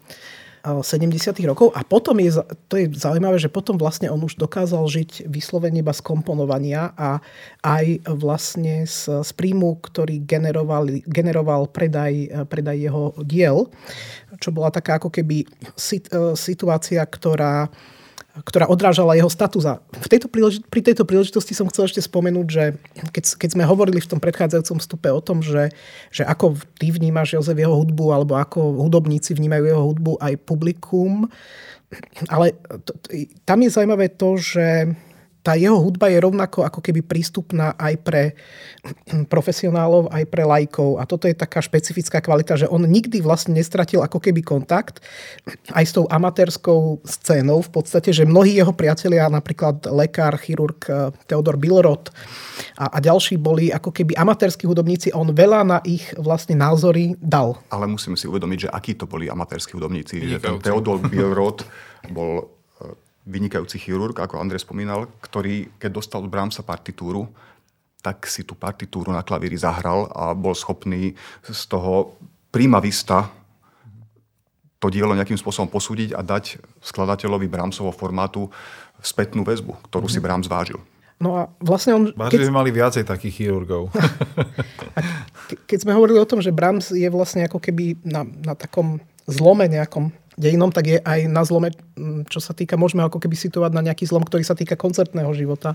70. 0.64 1.34
rokov 1.46 1.70
a 1.72 1.86
potom 1.86 2.18
je, 2.18 2.34
to 2.66 2.74
je 2.76 2.86
zaujímavé, 2.92 3.38
že 3.38 3.52
potom 3.52 3.78
vlastne 3.78 4.10
on 4.10 4.20
už 4.20 4.36
dokázal 4.36 4.84
žiť 4.86 5.30
vyslovene 5.30 5.80
iba 5.80 5.94
z 5.94 6.02
komponovania 6.02 6.92
a 6.98 7.22
aj 7.62 8.02
vlastne 8.18 8.84
z, 8.84 9.22
z 9.22 9.30
príjmu, 9.34 9.78
ktorý 9.80 10.22
generoval, 10.26 10.90
generoval 11.06 11.70
predaj, 11.70 12.46
predaj 12.50 12.76
jeho 12.78 13.02
diel, 13.22 13.70
čo 14.42 14.50
bola 14.50 14.74
taká 14.74 14.98
ako 14.98 15.14
keby 15.14 15.46
situácia, 16.34 17.00
ktorá 17.06 17.70
ktorá 18.44 18.70
odrážala 18.70 19.18
jeho 19.18 19.31
status. 19.31 19.64
A 19.66 19.74
v 19.81 20.09
tejto 20.11 20.29
pri 20.68 20.81
tejto 20.85 21.03
príležitosti 21.09 21.57
som 21.57 21.66
chcel 21.70 21.88
ešte 21.88 22.03
spomenúť, 22.05 22.46
že 22.46 22.64
keď, 23.11 23.24
keď 23.40 23.48
sme 23.57 23.64
hovorili 23.64 23.98
v 23.98 24.11
tom 24.11 24.20
predchádzajúcom 24.20 24.79
stupe 24.79 25.09
o 25.11 25.22
tom, 25.22 25.42
že, 25.42 25.72
že 26.12 26.22
ako 26.22 26.59
ty 26.79 26.92
vnímaš 26.92 27.38
Jozef 27.38 27.59
jeho 27.59 27.74
hudbu, 27.74 28.14
alebo 28.14 28.38
ako 28.38 28.83
hudobníci 28.85 29.35
vnímajú 29.35 29.64
jeho 29.64 29.85
hudbu 29.94 30.12
aj 30.20 30.35
publikum, 30.44 31.27
ale 32.29 32.53
to, 32.85 32.92
tam 33.48 33.59
je 33.64 33.70
zaujímavé 33.72 34.12
to, 34.12 34.37
že 34.37 34.92
tá 35.48 35.56
jeho 35.56 35.80
hudba 35.80 36.12
je 36.12 36.20
rovnako 36.20 36.68
ako 36.68 36.84
keby 36.84 37.00
prístupná 37.00 37.72
aj 37.80 38.04
pre 38.04 38.37
profesionálov, 39.32 40.12
aj 40.12 40.28
pre 40.28 40.44
lajkov. 40.44 41.00
A 41.00 41.08
toto 41.08 41.24
je 41.24 41.32
taká 41.32 41.64
špecifická 41.64 42.20
kvalita, 42.20 42.61
že 42.61 42.68
on 42.68 42.84
nikdy 42.84 43.24
vlastne 43.24 43.56
nestratil 43.56 44.04
ako 44.04 44.20
keby 44.20 44.44
kontakt 44.44 45.00
aj 45.72 45.84
s 45.88 45.96
tou 45.96 46.04
amatérskou 46.12 47.00
scénou. 47.00 47.64
V 47.64 47.80
podstate, 47.80 48.12
že 48.12 48.28
mnohí 48.28 48.61
jeho 48.61 48.76
priatelia, 48.76 49.32
napríklad 49.32 49.88
lekár, 49.88 50.37
chirurg 50.37 50.84
eh, 50.84 51.16
Theodor 51.24 51.56
Bilrod 51.56 52.12
a, 52.76 52.92
a 52.92 52.98
ďalší 53.00 53.40
boli 53.40 53.72
ako 53.72 53.88
keby 53.88 54.20
amatérskí 54.20 54.68
hudobníci 54.68 55.16
on 55.16 55.32
veľa 55.32 55.64
na 55.64 55.78
ich 55.88 56.12
vlastne 56.20 56.61
názory 56.61 57.16
dal. 57.16 57.56
Ale 57.72 57.88
musíme 57.88 58.20
si 58.20 58.28
uvedomiť, 58.28 58.68
že 58.68 58.68
akí 58.68 59.00
to 59.00 59.08
boli 59.08 59.32
amatérskí 59.32 59.80
hudobníci. 59.80 60.37
Theodor 60.61 61.00
Bilrod 61.08 61.64
bol 62.12 62.57
vynikajúci 63.28 63.76
chirurg, 63.76 64.16
ako 64.16 64.40
Andrej 64.40 64.64
spomínal, 64.64 65.12
ktorý, 65.20 65.68
keď 65.76 65.90
dostal 65.92 66.24
od 66.24 66.32
Brahmsa 66.32 66.64
partitúru, 66.64 67.28
tak 68.00 68.24
si 68.24 68.46
tú 68.46 68.56
partitúru 68.56 69.12
na 69.12 69.20
klavíri 69.20 69.58
zahral 69.60 70.08
a 70.16 70.32
bol 70.32 70.56
schopný 70.56 71.12
z 71.44 71.62
toho 71.68 72.16
prima 72.48 72.80
vista 72.80 73.28
to 74.78 74.86
dielo 74.88 75.12
nejakým 75.12 75.36
spôsobom 75.36 75.66
posúdiť 75.66 76.14
a 76.14 76.22
dať 76.22 76.62
skladateľovi 76.78 77.50
Brahmsovho 77.50 77.90
formátu 77.90 78.46
spätnú 79.02 79.42
väzbu, 79.42 79.74
ktorú 79.90 80.06
si 80.06 80.22
mhm. 80.22 80.24
Brahms 80.24 80.48
vážil. 80.48 80.78
No 81.18 81.34
a 81.34 81.50
vlastne 81.58 81.98
on... 81.98 82.02
Keď... 82.14 82.46
mali 82.54 82.70
viacej 82.70 83.02
takých 83.02 83.42
chirurgov. 83.42 83.90
keď 85.70 85.78
sme 85.82 85.98
hovorili 85.98 86.22
o 86.22 86.28
tom, 86.30 86.38
že 86.38 86.54
Brahms 86.54 86.94
je 86.94 87.10
vlastne 87.10 87.42
ako 87.42 87.58
keby 87.58 87.98
na, 88.06 88.22
na 88.22 88.54
takom 88.54 89.02
zlome 89.26 89.66
nejakom 89.66 90.14
dejinom, 90.38 90.70
tak 90.70 90.87
je 90.87 90.98
aj 91.03 91.27
na 91.27 91.42
zlome, 91.42 91.74
čo 92.31 92.38
sa 92.38 92.55
týka, 92.55 92.79
môžeme 92.79 93.03
ako 93.03 93.18
keby 93.18 93.35
situovať 93.35 93.74
na 93.74 93.83
nejaký 93.90 94.07
zlom, 94.07 94.22
ktorý 94.22 94.46
sa 94.46 94.55
týka 94.55 94.79
koncertného 94.79 95.29
života. 95.35 95.74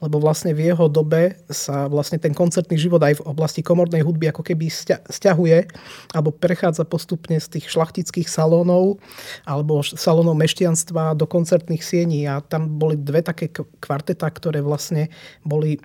Lebo 0.00 0.16
vlastne 0.16 0.56
v 0.56 0.72
jeho 0.72 0.88
dobe 0.88 1.36
sa 1.52 1.86
vlastne 1.86 2.16
ten 2.16 2.32
koncertný 2.32 2.80
život 2.80 2.98
aj 3.04 3.20
v 3.20 3.26
oblasti 3.28 3.60
komornej 3.60 4.00
hudby 4.00 4.32
ako 4.32 4.40
keby 4.40 4.72
stiahuje 5.06 5.68
alebo 6.16 6.32
prechádza 6.32 6.88
postupne 6.88 7.36
z 7.36 7.60
tých 7.60 7.68
šlachtických 7.68 8.26
salónov 8.26 8.96
alebo 9.44 9.84
salónov 9.84 10.34
meštianstva 10.40 11.12
do 11.12 11.28
koncertných 11.28 11.84
siení. 11.84 12.24
A 12.24 12.40
tam 12.40 12.80
boli 12.80 12.96
dve 12.96 13.20
také 13.20 13.52
kvarteta, 13.52 14.24
ktoré 14.32 14.64
vlastne 14.64 15.12
boli 15.44 15.76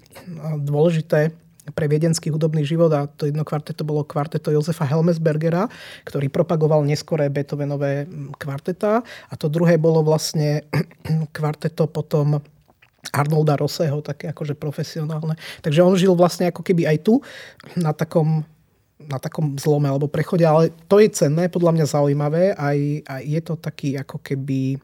dôležité 0.64 1.36
pre 1.74 1.90
viedenský 1.90 2.30
hudobný 2.30 2.62
život 2.62 2.94
a 2.94 3.10
to 3.10 3.26
jedno 3.26 3.42
kvarteto 3.42 3.82
bolo 3.82 4.06
kvarteto 4.06 4.54
Josefa 4.54 4.86
Helmesbergera, 4.86 5.66
ktorý 6.06 6.30
propagoval 6.30 6.86
neskoré 6.86 7.32
Beethovenové 7.34 8.06
kvarteta 8.38 9.02
a 9.02 9.34
to 9.34 9.50
druhé 9.50 9.82
bolo 9.82 10.06
vlastne 10.06 10.62
kvarteto 11.38 11.90
potom 11.90 12.38
Arnolda 13.14 13.58
Roseho, 13.58 14.02
také 14.02 14.34
akože 14.34 14.58
profesionálne. 14.58 15.38
Takže 15.62 15.86
on 15.86 15.94
žil 15.94 16.18
vlastne 16.18 16.50
ako 16.50 16.66
keby 16.66 16.90
aj 16.90 16.98
tu, 17.06 17.22
na 17.78 17.94
takom 17.94 18.46
na 18.96 19.20
takom 19.20 19.60
zlome 19.60 19.92
alebo 19.92 20.08
prechode, 20.08 20.48
ale 20.48 20.72
to 20.88 21.04
je 21.04 21.12
cenné, 21.12 21.52
podľa 21.52 21.76
mňa 21.76 21.86
zaujímavé 21.86 22.56
a 22.56 22.72
je 23.20 23.40
to 23.44 23.60
taký 23.60 24.00
ako 24.00 24.24
keby 24.24 24.80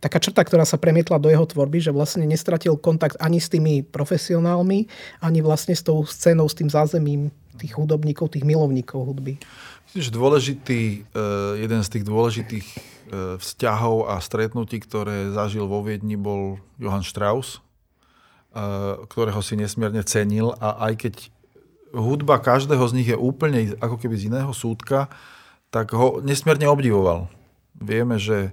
taká 0.00 0.18
črta, 0.20 0.42
ktorá 0.42 0.64
sa 0.68 0.80
premietla 0.80 1.20
do 1.20 1.30
jeho 1.30 1.44
tvorby, 1.44 1.80
že 1.80 1.94
vlastne 1.94 2.24
nestratil 2.28 2.76
kontakt 2.76 3.16
ani 3.22 3.40
s 3.40 3.48
tými 3.48 3.82
profesionálmi, 3.86 4.88
ani 5.22 5.40
vlastne 5.40 5.72
s 5.72 5.82
tou 5.84 6.04
scénou, 6.04 6.46
s 6.50 6.56
tým 6.56 6.68
zázemím 6.68 7.32
tých 7.56 7.72
hudobníkov, 7.76 8.36
tých 8.36 8.44
milovníkov 8.44 9.00
hudby. 9.02 9.40
Že 9.96 10.12
dôležitý, 10.12 10.80
eh, 11.08 11.52
jeden 11.64 11.80
z 11.80 11.88
tých 11.88 12.04
dôležitých 12.04 12.66
eh, 12.66 12.80
vzťahov 13.40 14.12
a 14.12 14.20
stretnutí, 14.20 14.82
ktoré 14.82 15.32
zažil 15.32 15.64
vo 15.64 15.80
Viedni, 15.80 16.18
bol 16.20 16.60
Johann 16.76 17.06
Strauss, 17.06 17.58
eh, 18.52 19.00
ktorého 19.08 19.40
si 19.40 19.56
nesmierne 19.56 20.04
cenil 20.04 20.52
a 20.60 20.90
aj 20.90 21.06
keď 21.06 21.14
hudba 21.96 22.36
každého 22.42 22.84
z 22.84 22.92
nich 22.92 23.08
je 23.08 23.16
úplne 23.16 23.72
ako 23.80 23.96
keby 23.96 24.14
z 24.20 24.28
iného 24.28 24.52
súdka, 24.52 25.08
tak 25.72 25.96
ho 25.96 26.20
nesmierne 26.20 26.68
obdivoval. 26.68 27.30
Vieme, 27.76 28.20
že 28.20 28.52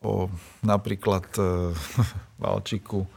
o 0.00 0.32
napríklad 0.64 1.28
e, 1.36 1.42
Valčiku 2.42 3.04
e, 3.04 3.08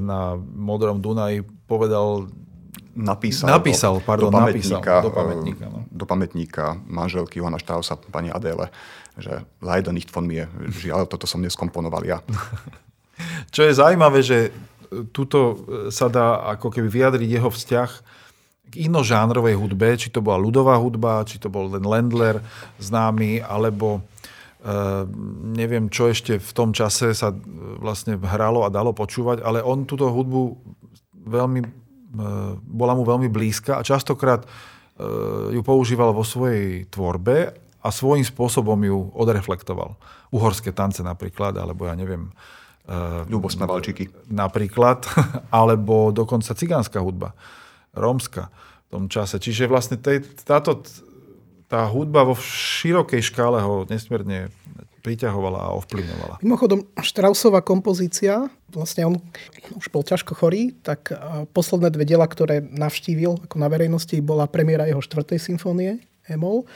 na 0.00 0.36
Modrom 0.40 1.00
Dunaji 1.00 1.44
povedal 1.68 2.32
napísal, 2.96 3.52
napísal 3.52 4.00
do, 4.00 4.02
pardon, 4.04 4.32
do 4.32 4.36
pamätníka, 4.40 4.72
napísal 4.72 5.04
do 5.04 5.12
pamätníka, 5.12 5.64
no. 5.68 5.78
do 5.92 6.04
pamätníka 6.08 6.64
manželky 6.88 7.38
Johana 7.38 7.60
Strausa, 7.60 8.00
pani 8.08 8.32
Adele, 8.32 8.72
že 9.20 9.44
leider 9.60 9.92
nicht 9.92 10.08
von 10.08 10.24
mir. 10.24 10.48
Žiaľ, 10.56 11.08
toto 11.08 11.28
som 11.28 11.44
neskomponoval 11.44 12.08
ja. 12.08 12.18
Čo 13.54 13.64
je 13.64 13.72
zaujímavé, 13.76 14.20
že 14.20 14.52
tuto 15.12 15.60
sa 15.88 16.08
dá 16.08 16.40
ako 16.56 16.72
keby 16.72 16.88
vyjadriť 16.88 17.28
jeho 17.40 17.50
vzťah 17.52 17.90
k 18.66 18.74
inožánrovej 18.88 19.56
hudbe, 19.56 19.96
či 19.96 20.12
to 20.12 20.20
bola 20.20 20.36
ľudová 20.40 20.76
hudba, 20.76 21.24
či 21.24 21.40
to 21.40 21.48
bol 21.48 21.70
ten 21.70 21.84
Lendler 21.84 22.42
známy, 22.82 23.40
alebo 23.40 24.02
neviem, 25.54 25.86
čo 25.86 26.10
ešte 26.10 26.42
v 26.42 26.52
tom 26.56 26.74
čase 26.74 27.14
sa 27.14 27.30
vlastne 27.78 28.18
hralo 28.18 28.66
a 28.66 28.72
dalo 28.72 28.90
počúvať, 28.90 29.46
ale 29.46 29.62
on 29.62 29.86
túto 29.86 30.10
hudbu 30.10 30.58
veľmi, 31.26 31.60
uh, 31.62 32.54
bola 32.58 32.98
mu 32.98 33.06
veľmi 33.06 33.30
blízka 33.30 33.78
a 33.78 33.86
častokrát 33.86 34.42
uh, 34.42 35.54
ju 35.54 35.62
používal 35.62 36.10
vo 36.10 36.26
svojej 36.26 36.82
tvorbe 36.90 37.54
a 37.78 37.88
svojím 37.94 38.26
spôsobom 38.26 38.78
ju 38.82 38.98
odreflektoval. 39.14 39.94
Uhorské 40.34 40.74
tance 40.74 40.98
napríklad, 41.06 41.54
alebo 41.54 41.86
ja 41.86 41.94
neviem, 41.94 42.34
Ľubosné 43.26 43.66
valčiky. 43.66 44.30
Napríklad, 44.30 45.10
alebo 45.50 46.14
dokonca 46.14 46.54
cigánska 46.54 47.02
hudba 47.02 47.34
rómska 47.90 48.46
v 48.86 48.88
tom 48.94 49.04
čase. 49.10 49.42
Čiže 49.42 49.66
vlastne 49.66 49.98
tej, 49.98 50.22
táto, 50.46 50.86
tá 51.66 51.82
hudba 51.86 52.22
vo 52.22 52.38
širokej 52.38 53.22
škále 53.26 53.58
ho 53.62 53.86
nesmierne 53.90 54.50
priťahovala 55.06 55.70
a 55.70 55.74
ovplyvňovala. 55.78 56.42
Mimochodom, 56.42 56.82
Štrausová 56.98 57.62
kompozícia, 57.62 58.50
vlastne 58.74 59.06
on 59.06 59.22
už 59.78 59.86
bol 59.94 60.02
ťažko 60.02 60.34
chorý, 60.34 60.74
tak 60.82 61.14
posledné 61.54 61.94
dve 61.94 62.02
diela, 62.02 62.26
ktoré 62.26 62.58
navštívil 62.58 63.46
ako 63.46 63.56
na 63.62 63.70
verejnosti, 63.70 64.18
bola 64.18 64.50
premiéra 64.50 64.90
jeho 64.90 64.98
štvrtej 64.98 65.38
symfónie, 65.38 66.02
Emol, 66.26 66.66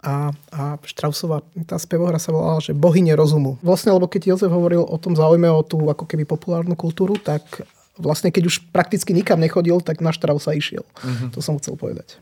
a, 0.00 0.32
a 0.52 0.76
Štrausová, 0.84 1.40
tá 1.64 1.76
spevohra 1.80 2.20
sa 2.20 2.32
volala, 2.32 2.60
že 2.60 2.76
bohyne 2.76 3.12
rozumu. 3.16 3.56
Vlastne, 3.64 3.92
lebo 3.92 4.08
keď 4.08 4.36
Jozef 4.36 4.52
hovoril 4.52 4.84
o 4.84 4.96
tom 5.00 5.16
záujme 5.16 5.48
o 5.48 5.60
tú 5.64 5.80
ako 5.88 6.04
keby 6.04 6.24
populárnu 6.24 6.76
kultúru, 6.76 7.16
tak 7.20 7.44
vlastne 8.00 8.32
keď 8.32 8.48
už 8.48 8.64
prakticky 8.72 9.12
nikam 9.12 9.40
nechodil, 9.40 9.80
tak 9.84 10.00
na 10.00 10.12
Štrausa 10.12 10.56
išiel. 10.56 10.84
Uh-huh. 10.84 11.28
To 11.36 11.44
som 11.44 11.60
chcel 11.60 11.76
povedať. 11.76 12.16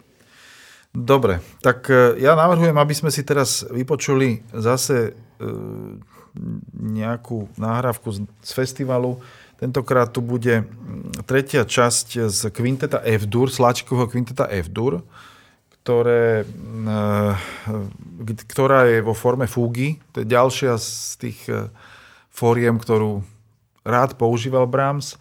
Dobre, 0.95 1.45
tak 1.61 1.87
e, 1.93 2.17
ja 2.19 2.33
navrhujem, 2.33 2.75
aby 2.75 2.95
sme 2.97 3.13
si 3.13 3.23
teraz 3.23 3.63
vypočuli 3.69 4.43
zase 4.51 4.97
e, 5.09 5.11
nejakú 6.75 7.47
náhrávku 7.61 8.09
z 8.25 8.51
festivalu. 8.51 9.21
Tentokrát 9.59 10.11
tu 10.11 10.23
bude 10.23 10.65
tretia 11.27 11.67
časť 11.67 12.31
z 12.31 12.41
kvinteta 12.55 13.03
F-dur, 13.05 13.51
Sláčikovho 13.51 14.09
kvinteta 14.09 14.49
F-dur, 14.49 15.05
ktoré, 15.83 16.43
e, 16.43 16.45
ktorá 18.49 18.89
je 18.89 19.05
vo 19.05 19.13
forme 19.13 19.45
fúgy. 19.45 20.01
To 20.17 20.25
je 20.25 20.27
ďalšia 20.27 20.73
z 20.81 20.89
tých 21.21 21.39
fóriem, 22.33 22.79
ktorú 22.79 23.25
rád 23.83 24.21
používal 24.21 24.69
Brahms 24.69 25.17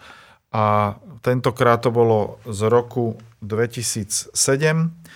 a 0.51 0.95
tentokrát 1.23 1.81
to 1.81 1.89
bolo 1.89 2.37
z 2.45 2.67
roku 2.67 3.17
2007 3.41 4.31
e, 4.31 5.06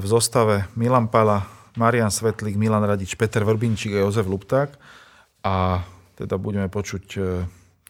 v 0.00 0.04
zostave 0.08 0.64
Milan 0.80 1.12
Pala, 1.12 1.44
Marian 1.76 2.10
Svetlík, 2.10 2.56
Milan 2.56 2.82
Radič, 2.82 3.14
Peter 3.14 3.44
Vrbinčík 3.44 3.94
a 3.94 4.02
Jozef 4.02 4.26
Lupták 4.26 4.74
a 5.44 5.84
teda 6.18 6.34
budeme 6.34 6.66
počuť 6.66 7.04
e, 7.14 7.20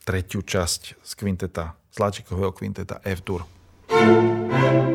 tretiu 0.05 0.45
časť 0.45 1.01
z 1.01 1.13
kvinteta, 1.17 1.73
Sláčikového 1.89 2.53
kvinteta 2.53 3.01
F-dur. 3.01 3.49
thank 3.89 4.85
you 4.85 4.88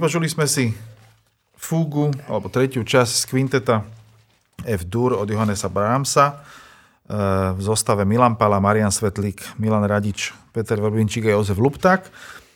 Vypočuli 0.00 0.32
sme 0.32 0.48
si 0.48 0.72
fúgu, 1.60 2.08
alebo 2.24 2.48
tretiu 2.48 2.80
časť 2.80 3.20
z 3.20 3.24
kvinteta 3.28 3.84
F-dur 4.64 5.12
od 5.12 5.28
Johannesa 5.28 5.68
Brahmsa 5.68 6.24
e, 6.24 6.34
v 7.52 7.60
zostave 7.60 8.08
Milan 8.08 8.32
Pala, 8.40 8.64
Marian 8.64 8.88
Svetlík, 8.88 9.60
Milan 9.60 9.84
Radič, 9.84 10.32
Peter 10.56 10.80
Verbinčík 10.80 11.28
a 11.28 11.36
Jozef 11.36 11.60
Lupták. 11.60 12.08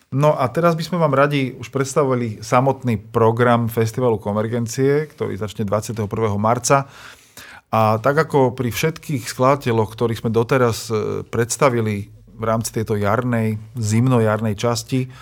No 0.09 0.33
a 0.33 0.49
teraz 0.49 0.73
by 0.73 0.89
sme 0.89 0.97
vám 0.97 1.13
radi 1.13 1.53
už 1.53 1.69
predstavili 1.69 2.41
samotný 2.41 3.13
program 3.13 3.69
Festivalu 3.69 4.17
Konvergencie, 4.17 5.05
ktorý 5.13 5.37
začne 5.37 5.69
21. 5.69 6.09
marca. 6.41 6.89
A 7.69 8.01
tak 8.01 8.25
ako 8.25 8.57
pri 8.57 8.73
všetkých 8.73 9.29
skladateľoch, 9.29 9.93
ktorých 9.93 10.25
sme 10.25 10.33
doteraz 10.33 10.89
e, 10.89 11.21
predstavili 11.29 12.09
v 12.25 12.43
rámci 12.49 12.73
tejto 12.73 12.97
jarnej, 12.97 13.61
zimno-jarnej 13.77 14.57
časti, 14.57 15.13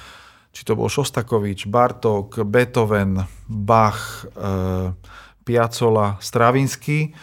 či 0.52 0.62
to 0.68 0.76
bol 0.76 0.92
Šostakovič, 0.92 1.66
Bartok, 1.66 2.44
Beethoven, 2.44 3.24
Bach, 3.48 4.28
e, 4.36 4.92
Piazzolla, 5.42 6.20
Stravinsky, 6.20 7.16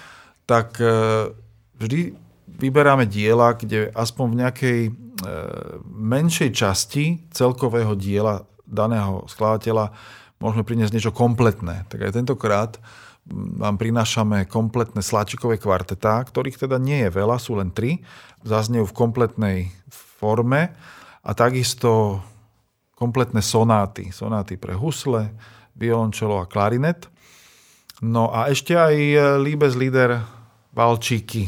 tak 0.50 0.82
e, 0.82 1.30
vždy 1.78 2.18
vyberáme 2.60 3.06
diela, 3.06 3.54
kde 3.54 3.94
aspoň 3.94 4.26
v 4.26 4.40
nejakej 4.42 4.80
e, 4.86 4.92
menšej 5.86 6.50
časti 6.52 7.06
celkového 7.30 7.94
diela 7.94 8.50
daného 8.66 9.30
skladateľa 9.30 9.94
môžeme 10.42 10.66
priniesť 10.66 10.94
niečo 10.98 11.14
kompletné. 11.14 11.86
Tak 11.88 12.10
aj 12.10 12.16
tentokrát 12.18 12.82
vám 13.30 13.78
prinášame 13.78 14.50
kompletné 14.50 15.06
sláčikové 15.06 15.62
kvartetá, 15.62 16.26
ktorých 16.26 16.66
teda 16.66 16.82
nie 16.82 17.06
je 17.06 17.14
veľa, 17.14 17.38
sú 17.38 17.62
len 17.62 17.70
tri, 17.70 18.02
zaznejú 18.42 18.90
v 18.90 18.98
kompletnej 18.98 19.58
forme 19.92 20.74
a 21.22 21.32
takisto 21.38 22.24
kompletné 23.00 23.40
sonáty. 23.40 24.12
Sonáty 24.12 24.60
pre 24.60 24.76
husle, 24.76 25.32
violončelo 25.80 26.44
a 26.44 26.50
klarinet. 26.50 27.08
No 28.04 28.28
a 28.36 28.52
ešte 28.52 28.76
aj 28.76 28.96
Liebes 29.40 29.80
Lieder 29.80 30.20
Valčíky 30.76 31.48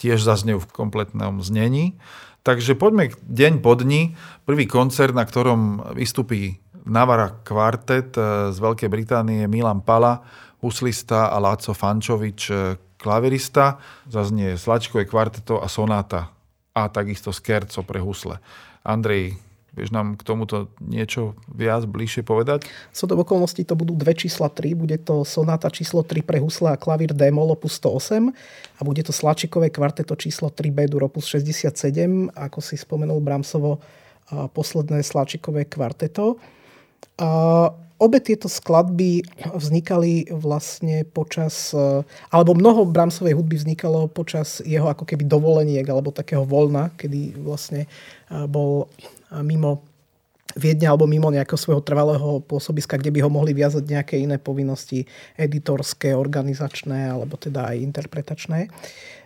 tiež 0.00 0.24
zaznejú 0.24 0.64
v 0.64 0.72
kompletnom 0.72 1.44
znení. 1.44 2.00
Takže 2.42 2.74
poďme 2.74 3.14
deň 3.22 3.62
po 3.62 3.78
dni. 3.78 4.18
Prvý 4.42 4.66
koncert, 4.66 5.14
na 5.14 5.22
ktorom 5.22 5.94
vystupí 5.94 6.58
Navara 6.82 7.38
kvartet 7.46 8.18
eh, 8.18 8.50
z 8.50 8.58
Veľkej 8.58 8.90
Británie 8.90 9.46
Milan 9.46 9.86
Pala, 9.86 10.18
huslista 10.58 11.30
a 11.30 11.38
Láco 11.38 11.70
Fančovič, 11.70 12.40
eh, 12.50 12.74
klavirista. 12.98 13.78
Zaznie 14.10 14.58
Slačkové 14.58 15.06
kvarteto 15.06 15.62
a 15.62 15.70
sonáta 15.70 16.34
a 16.74 16.82
takisto 16.90 17.30
skerco 17.30 17.86
pre 17.86 18.02
husle. 18.02 18.42
Andrej, 18.82 19.38
Vieš 19.72 19.88
nám 19.88 20.20
k 20.20 20.22
tomuto 20.28 20.68
niečo 20.84 21.32
viac, 21.48 21.88
bližšie 21.88 22.20
povedať? 22.28 22.68
So 22.92 23.08
do 23.08 23.16
okolností 23.16 23.64
to 23.64 23.72
budú 23.72 23.96
dve 23.96 24.12
čísla 24.12 24.52
3. 24.52 24.76
Bude 24.76 25.00
to 25.00 25.24
sonáta 25.24 25.72
číslo 25.72 26.04
3 26.04 26.20
pre 26.20 26.44
husle 26.44 26.72
a 26.72 26.76
klavír 26.76 27.16
D 27.16 27.32
mol 27.32 27.48
opus 27.56 27.80
108 27.80 28.36
a 28.76 28.80
bude 28.84 29.00
to 29.00 29.16
Slačikové 29.16 29.72
kvarteto 29.72 30.12
číslo 30.12 30.52
3 30.52 30.68
B 30.68 30.84
dur 30.92 31.08
opus 31.08 31.24
67, 31.24 32.36
ako 32.36 32.58
si 32.60 32.76
spomenul 32.76 33.24
Bramsovo 33.24 33.80
posledné 34.32 35.00
Slačikové 35.00 35.64
kvarteto. 35.64 36.36
A 37.16 37.28
obe 37.96 38.18
tieto 38.20 38.52
skladby 38.52 39.24
vznikali 39.56 40.28
vlastne 40.36 41.06
počas, 41.06 41.72
alebo 42.28 42.52
mnoho 42.52 42.84
Bramsovej 42.84 43.38
hudby 43.38 43.56
vznikalo 43.56 44.10
počas 44.10 44.60
jeho 44.64 44.90
ako 44.90 45.08
keby 45.08 45.24
dovoleniek 45.24 45.86
alebo 45.88 46.10
takého 46.12 46.42
voľna, 46.44 46.90
kedy 46.98 47.40
vlastne 47.40 47.86
bol 48.50 48.90
mimo 49.40 49.88
Viedne 50.52 50.84
alebo 50.84 51.08
mimo 51.08 51.32
nejakého 51.32 51.56
svojho 51.56 51.80
trvalého 51.80 52.44
pôsobiska, 52.44 53.00
kde 53.00 53.08
by 53.08 53.24
ho 53.24 53.30
mohli 53.32 53.56
viazať 53.56 53.88
nejaké 53.88 54.20
iné 54.20 54.36
povinnosti 54.36 55.08
editorské, 55.40 56.12
organizačné 56.12 57.08
alebo 57.08 57.40
teda 57.40 57.72
aj 57.72 57.76
interpretačné. 57.80 58.68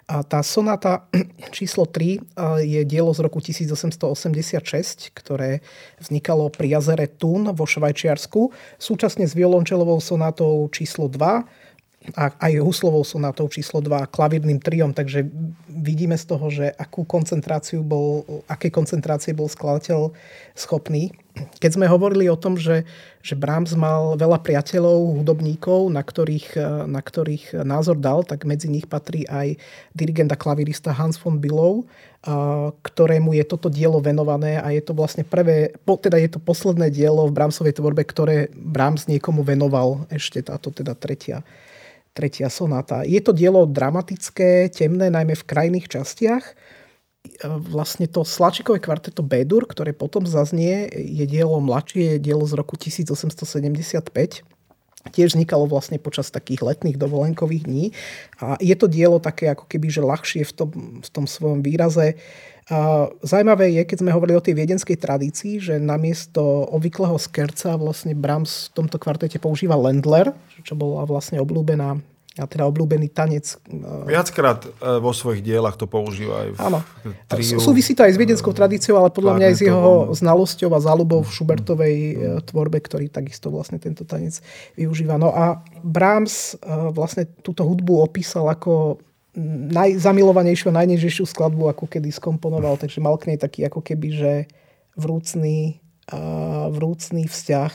A 0.06 0.22
tá 0.22 0.38
sonáta 0.46 1.10
číslo 1.56 1.82
3 1.82 2.62
je 2.62 2.80
dielo 2.86 3.10
z 3.10 3.26
roku 3.26 3.42
1886, 3.42 5.10
ktoré 5.18 5.66
vznikalo 5.98 6.46
pri 6.46 6.78
jazere 6.78 7.10
Thun 7.10 7.50
vo 7.50 7.66
Švajčiarsku, 7.66 8.54
súčasne 8.78 9.26
s 9.26 9.34
violončelovou 9.34 9.98
sonátou 9.98 10.70
číslo 10.70 11.10
2, 11.10 11.65
a 12.14 12.30
aj 12.30 12.62
huslovou 12.62 13.02
sonátou 13.02 13.50
číslo 13.50 13.82
2 13.82 14.06
klavírnym 14.12 14.62
triom, 14.62 14.94
takže 14.94 15.26
vidíme 15.66 16.14
z 16.14 16.24
toho, 16.28 16.46
že 16.52 16.70
akú 16.78 17.02
koncentráciu 17.02 17.82
bol, 17.82 18.22
aké 18.46 18.70
koncentrácie 18.70 19.34
bol 19.34 19.50
skladateľ 19.50 20.14
schopný. 20.54 21.10
Keď 21.60 21.76
sme 21.76 21.84
hovorili 21.84 22.32
o 22.32 22.38
tom, 22.38 22.56
že, 22.56 22.88
že 23.20 23.36
Brahms 23.36 23.76
mal 23.76 24.16
veľa 24.16 24.40
priateľov, 24.40 25.20
hudobníkov, 25.20 25.92
na 25.92 26.00
ktorých, 26.00 26.56
na 26.88 27.00
ktorých 27.04 27.60
názor 27.60 28.00
dal, 28.00 28.24
tak 28.24 28.48
medzi 28.48 28.72
nich 28.72 28.88
patrí 28.88 29.28
aj 29.28 29.60
dirigent 29.92 30.32
a 30.32 30.40
klavirista 30.40 30.96
Hans 30.96 31.20
von 31.20 31.36
Bülow, 31.36 31.84
ktorému 32.80 33.36
je 33.36 33.44
toto 33.44 33.68
dielo 33.68 34.00
venované 34.00 34.56
a 34.56 34.72
je 34.72 34.80
to 34.80 34.96
vlastne 34.96 35.28
prvé, 35.28 35.76
teda 35.84 36.16
je 36.16 36.30
to 36.32 36.40
posledné 36.40 36.88
dielo 36.88 37.28
v 37.28 37.36
Brahmsovej 37.36 37.76
tvorbe, 37.76 38.02
ktoré 38.08 38.48
Brahms 38.56 39.04
niekomu 39.04 39.44
venoval 39.44 40.08
ešte 40.08 40.40
táto 40.40 40.72
teda 40.72 40.96
tretia 40.96 41.44
tretia 42.16 42.48
sonáta. 42.48 43.04
Je 43.04 43.20
to 43.20 43.36
dielo 43.36 43.68
dramatické, 43.68 44.72
temné, 44.72 45.12
najmä 45.12 45.36
v 45.36 45.44
krajných 45.44 45.84
častiach. 45.84 46.56
Vlastne 47.44 48.08
to 48.08 48.24
Slačikové 48.24 48.80
kvarteto 48.80 49.20
Bedur, 49.20 49.68
ktoré 49.68 49.92
potom 49.92 50.24
zaznie, 50.24 50.88
je 50.88 51.26
dielo 51.28 51.60
mladšie, 51.60 52.16
je 52.16 52.18
dielo 52.24 52.48
z 52.48 52.56
roku 52.56 52.80
1875. 52.80 54.48
tiež 55.06 55.38
vznikalo 55.38 55.70
vlastne 55.70 56.00
počas 56.02 56.32
takých 56.32 56.66
letných 56.66 56.98
dovolenkových 56.98 57.62
dní. 57.68 57.84
A 58.42 58.56
je 58.58 58.74
to 58.74 58.90
dielo 58.90 59.20
také 59.22 59.52
ako 59.52 59.68
keby, 59.68 59.86
že 59.92 60.02
ľahšie 60.02 60.42
v 60.48 60.52
tom, 60.56 60.70
v 61.04 61.08
tom 61.12 61.26
svojom 61.28 61.62
výraze. 61.62 62.16
A 62.16 62.55
zajímavé 63.22 63.70
je, 63.78 63.82
keď 63.86 64.02
sme 64.02 64.10
hovorili 64.10 64.34
o 64.34 64.42
tej 64.42 64.58
viedenskej 64.58 64.98
tradícii, 64.98 65.62
že 65.62 65.74
namiesto 65.78 66.42
obvyklého 66.74 67.14
skerca 67.14 67.78
vlastne 67.78 68.18
Brahms 68.18 68.74
v 68.74 68.82
tomto 68.82 68.98
kvartete 68.98 69.38
používa 69.38 69.78
Lendler, 69.78 70.34
čo 70.66 70.74
bola 70.74 71.06
vlastne 71.06 71.38
obľúbená 71.38 72.02
a 72.36 72.44
teda 72.44 72.68
obľúbený 72.68 73.16
tanec. 73.16 73.56
E, 73.64 74.12
Viackrát 74.12 74.60
e, 74.60 75.00
vo 75.00 75.08
svojich 75.16 75.40
dielach 75.40 75.80
to 75.80 75.88
používa 75.88 76.44
aj 76.44 76.48
v 76.52 76.56
Áno. 76.60 76.78
Triu, 77.32 77.56
Súvisí 77.56 77.96
to 77.96 78.04
aj 78.04 78.12
s 78.12 78.20
viedenskou 78.20 78.52
tradíciou, 78.52 79.00
ale 79.00 79.08
podľa 79.08 79.40
mňa 79.40 79.46
aj 79.48 79.56
s 79.56 79.62
jeho 79.64 80.12
znalosťou 80.12 80.68
a 80.76 80.84
záľubou 80.84 81.24
v 81.24 81.32
Schubertovej 81.32 81.96
e, 81.96 82.14
tvorbe, 82.44 82.76
ktorý 82.84 83.08
takisto 83.08 83.48
vlastne 83.48 83.80
tento 83.80 84.04
tanec 84.04 84.44
využíva. 84.76 85.16
No 85.16 85.32
a 85.32 85.64
Brahms 85.80 86.60
vlastne 86.92 87.24
túto 87.40 87.64
hudbu 87.64 88.04
opísal 88.04 88.52
ako 88.52 89.00
najzamilovanejšiu 89.72 90.72
najnežejšiu 90.72 91.28
skladbu, 91.28 91.68
ako 91.70 91.84
kedy 91.86 92.08
skomponoval, 92.08 92.80
takže 92.80 93.04
mal 93.04 93.20
k 93.20 93.32
nej 93.32 93.38
taký 93.38 93.68
ako 93.68 93.84
keby, 93.84 94.08
že 94.16 94.32
vrúcný 94.96 95.80
vrúcný 96.70 97.26
vzťah. 97.26 97.72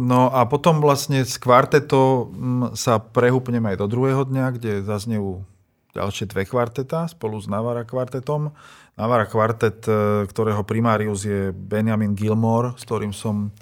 No 0.00 0.32
a 0.32 0.40
potom 0.48 0.80
vlastne 0.80 1.20
z 1.20 1.36
kvarteto 1.36 2.32
sa 2.72 2.96
prehúpneme 2.96 3.76
aj 3.76 3.84
do 3.84 3.86
druhého 3.92 4.24
dňa, 4.24 4.46
kde 4.56 4.72
zaznejú 4.88 5.44
ďalšie 5.92 6.32
dve 6.32 6.48
kvarteta 6.48 7.04
spolu 7.12 7.36
s 7.36 7.44
Navara 7.44 7.84
kvartetom. 7.84 8.56
Navara 8.96 9.28
kvartet, 9.28 9.84
e, 9.84 10.24
ktorého 10.24 10.64
primárius 10.64 11.28
je 11.28 11.52
Benjamin 11.52 12.16
Gilmore, 12.16 12.72
s 12.80 12.88
ktorým 12.88 13.12
som, 13.12 13.52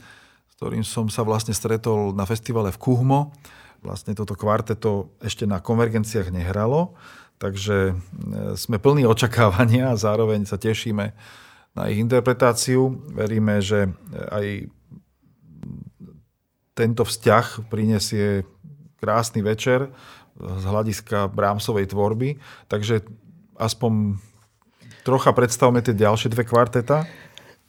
s 0.47 0.55
ktorým 0.63 0.87
som 0.87 1.11
sa 1.11 1.27
vlastne 1.27 1.51
stretol 1.51 2.15
na 2.15 2.23
festivale 2.31 2.71
v 2.71 2.79
Kuhmo. 2.79 3.35
Vlastne 3.81 4.13
toto 4.13 4.37
kvarteto 4.37 5.13
ešte 5.25 5.49
na 5.49 5.61
konvergenciách 5.61 6.29
nehralo, 6.29 6.93
takže 7.41 7.93
e, 7.93 7.95
sme 8.61 8.77
plní 8.77 9.09
očakávania 9.09 9.93
a 9.93 10.01
zároveň 10.01 10.45
sa 10.45 10.61
tešíme 10.61 11.17
na 11.73 11.83
ich 11.89 11.97
interpretáciu. 11.97 13.01
Veríme, 13.15 13.63
že 13.65 13.89
aj 14.13 14.69
tento 16.77 17.05
vzťah 17.05 17.69
prinesie 17.69 18.45
krásny 19.01 19.41
večer 19.41 19.89
z 20.41 20.65
hľadiska 20.65 21.33
Brámsovej 21.33 21.93
tvorby. 21.93 22.41
Takže 22.69 23.05
aspoň 23.61 24.17
trocha 25.05 25.33
predstavme 25.33 25.81
tie 25.85 25.97
ďalšie 25.97 26.33
dve 26.33 26.45
kvarteta 26.45 27.05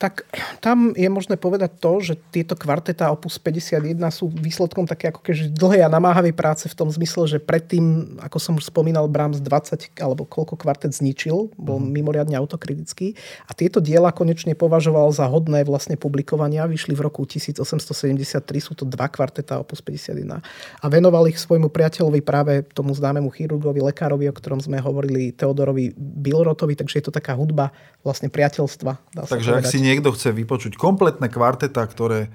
tak 0.01 0.25
tam 0.57 0.97
je 0.97 1.05
možné 1.13 1.37
povedať 1.37 1.77
to, 1.77 2.01
že 2.01 2.17
tieto 2.33 2.57
kvarteta 2.57 3.13
Opus 3.13 3.37
51 3.37 4.01
sú 4.09 4.33
výsledkom 4.33 4.89
také 4.89 5.13
ako 5.13 5.21
keďže 5.21 5.53
dlhej 5.53 5.85
a 5.85 5.93
namáhavej 5.93 6.33
práce 6.33 6.65
v 6.65 6.73
tom 6.73 6.89
zmysle, 6.89 7.29
že 7.29 7.37
predtým, 7.37 8.17
ako 8.17 8.37
som 8.41 8.57
už 8.57 8.73
spomínal, 8.73 9.05
Brahms 9.05 9.37
20 9.37 10.01
alebo 10.01 10.25
koľko 10.25 10.57
kvartet 10.57 10.97
zničil, 10.97 11.53
bol 11.53 11.77
mm. 11.77 11.93
mimoriadne 11.93 12.33
autokritický 12.33 13.13
a 13.45 13.53
tieto 13.53 13.77
diela 13.77 14.09
konečne 14.09 14.57
považoval 14.57 15.13
za 15.13 15.29
hodné 15.29 15.61
vlastne 15.69 15.93
publikovania. 16.01 16.65
Vyšli 16.65 16.97
v 16.97 17.05
roku 17.05 17.21
1873, 17.21 18.41
sú 18.57 18.73
to 18.73 18.89
dva 18.89 19.05
kvarteta 19.05 19.61
Opus 19.61 19.85
51 19.85 20.41
a 20.81 20.85
venoval 20.89 21.29
ich 21.29 21.37
svojmu 21.37 21.69
priateľovi 21.69 22.25
práve 22.25 22.65
tomu 22.73 22.97
známemu 22.97 23.29
chirurgovi, 23.29 23.85
lekárovi, 23.85 24.25
o 24.25 24.33
ktorom 24.33 24.57
sme 24.57 24.81
hovorili, 24.81 25.29
Teodorovi 25.29 25.93
Bilrotovi, 25.93 26.73
takže 26.73 26.97
je 26.97 27.05
to 27.05 27.13
taká 27.13 27.37
hudba 27.37 27.69
vlastne 28.01 28.33
priateľstva. 28.33 28.91
Dá 29.13 29.29
takže 29.29 29.61
ak 29.61 29.69
si 29.69 29.90
niekto 29.91 30.15
chce 30.15 30.31
vypočuť 30.31 30.79
kompletné 30.79 31.27
kvarteta, 31.27 31.83
ktoré 31.83 32.31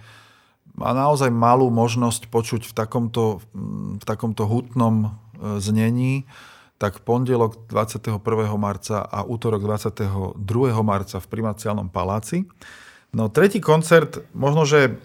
má 0.77 0.93
naozaj 0.93 1.33
malú 1.33 1.73
možnosť 1.73 2.29
počuť 2.29 2.69
v 2.69 2.73
takomto, 2.77 3.41
v 3.97 4.05
takomto 4.05 4.45
hutnom 4.45 4.95
e, 5.01 5.09
znení, 5.57 6.29
tak 6.77 7.01
pondelok 7.01 7.57
21. 7.73 8.21
marca 8.61 9.01
a 9.01 9.25
útorok 9.25 9.65
22. 9.65 10.37
marca 10.85 11.17
v 11.17 11.27
Primaciálnom 11.33 11.89
paláci. 11.89 12.45
No 13.17 13.33
tretí 13.33 13.65
koncert, 13.65 14.21
možno, 14.37 14.69
že 14.69 15.01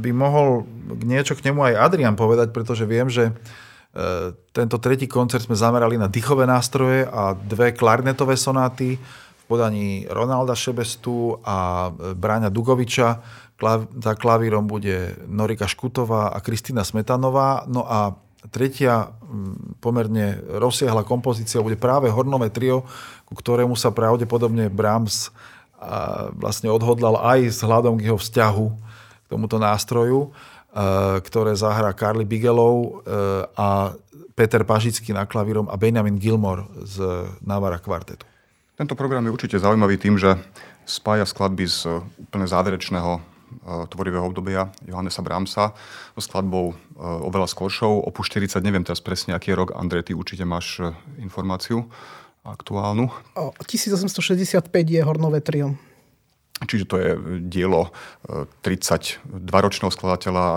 by 0.00 0.16
mohol 0.16 0.64
niečo 1.04 1.36
k 1.36 1.52
nemu 1.52 1.60
aj 1.68 1.92
Adrian 1.92 2.16
povedať, 2.16 2.56
pretože 2.56 2.88
viem, 2.88 3.12
že 3.12 3.28
e, 3.28 3.32
tento 4.56 4.80
tretí 4.80 5.04
koncert 5.04 5.44
sme 5.44 5.60
zamerali 5.60 6.00
na 6.00 6.08
dýchové 6.08 6.48
nástroje 6.48 7.04
a 7.04 7.36
dve 7.36 7.76
klarnetové 7.76 8.40
sonáty 8.40 8.96
podaní 9.50 10.06
Ronalda 10.06 10.54
Šebestu 10.54 11.42
a 11.42 11.90
Bráňa 12.14 12.54
Dugoviča. 12.54 13.18
Za 13.98 14.14
klavírom 14.14 14.70
bude 14.70 15.18
Norika 15.26 15.66
Škutová 15.66 16.30
a 16.30 16.38
Kristýna 16.38 16.86
Smetanová. 16.86 17.66
No 17.66 17.82
a 17.82 18.14
tretia 18.54 19.10
pomerne 19.82 20.38
rozsiahla 20.54 21.02
kompozícia 21.02 21.58
bude 21.58 21.74
práve 21.74 22.08
Hornové 22.14 22.54
trio, 22.54 22.86
ku 23.26 23.34
ktorému 23.34 23.74
sa 23.74 23.90
pravdepodobne 23.90 24.70
Brahms 24.70 25.34
vlastne 26.38 26.70
odhodlal 26.70 27.18
aj 27.18 27.40
s 27.50 27.60
hľadom 27.66 27.98
k 27.98 28.06
jeho 28.06 28.16
vzťahu 28.22 28.66
k 28.70 29.26
tomuto 29.28 29.58
nástroju, 29.58 30.30
ktoré 31.26 31.58
zahrá 31.58 31.90
Carly 31.90 32.22
Bigelow 32.22 33.02
a 33.58 33.98
Peter 34.38 34.62
Pažický 34.62 35.10
na 35.12 35.26
klavírom 35.26 35.66
a 35.68 35.76
Benjamin 35.76 36.16
Gilmore 36.16 36.64
z 36.86 37.26
Navara 37.44 37.82
kvartetu. 37.82 38.29
Tento 38.80 38.96
program 38.96 39.20
je 39.28 39.34
určite 39.36 39.60
zaujímavý 39.60 40.00
tým, 40.00 40.16
že 40.16 40.40
spája 40.88 41.28
skladby 41.28 41.68
z 41.68 42.00
úplne 42.16 42.48
záverečného 42.48 43.12
e, 43.12 43.20
tvorivého 43.92 44.24
obdobia 44.24 44.72
Johannesa 44.88 45.20
Brahmsa 45.20 45.76
so 46.16 46.24
skladbou 46.24 46.72
e, 46.72 46.74
oveľa 46.96 47.52
skoršou. 47.52 48.08
Opus 48.08 48.32
40, 48.32 48.64
neviem 48.64 48.80
teraz 48.80 49.04
presne, 49.04 49.36
aký 49.36 49.52
je 49.52 49.60
rok. 49.60 49.76
Andrej, 49.76 50.08
ty 50.08 50.12
určite 50.16 50.48
máš 50.48 50.80
e, 50.80 50.96
informáciu 51.20 51.92
aktuálnu. 52.40 53.12
1865 53.68 54.72
je 54.72 55.00
Hornové 55.04 55.44
trio. 55.44 55.76
Čiže 56.64 56.84
to 56.88 56.96
je 56.96 57.10
dielo 57.52 57.92
32-ročného 58.64 59.92
skladateľa 59.92 60.42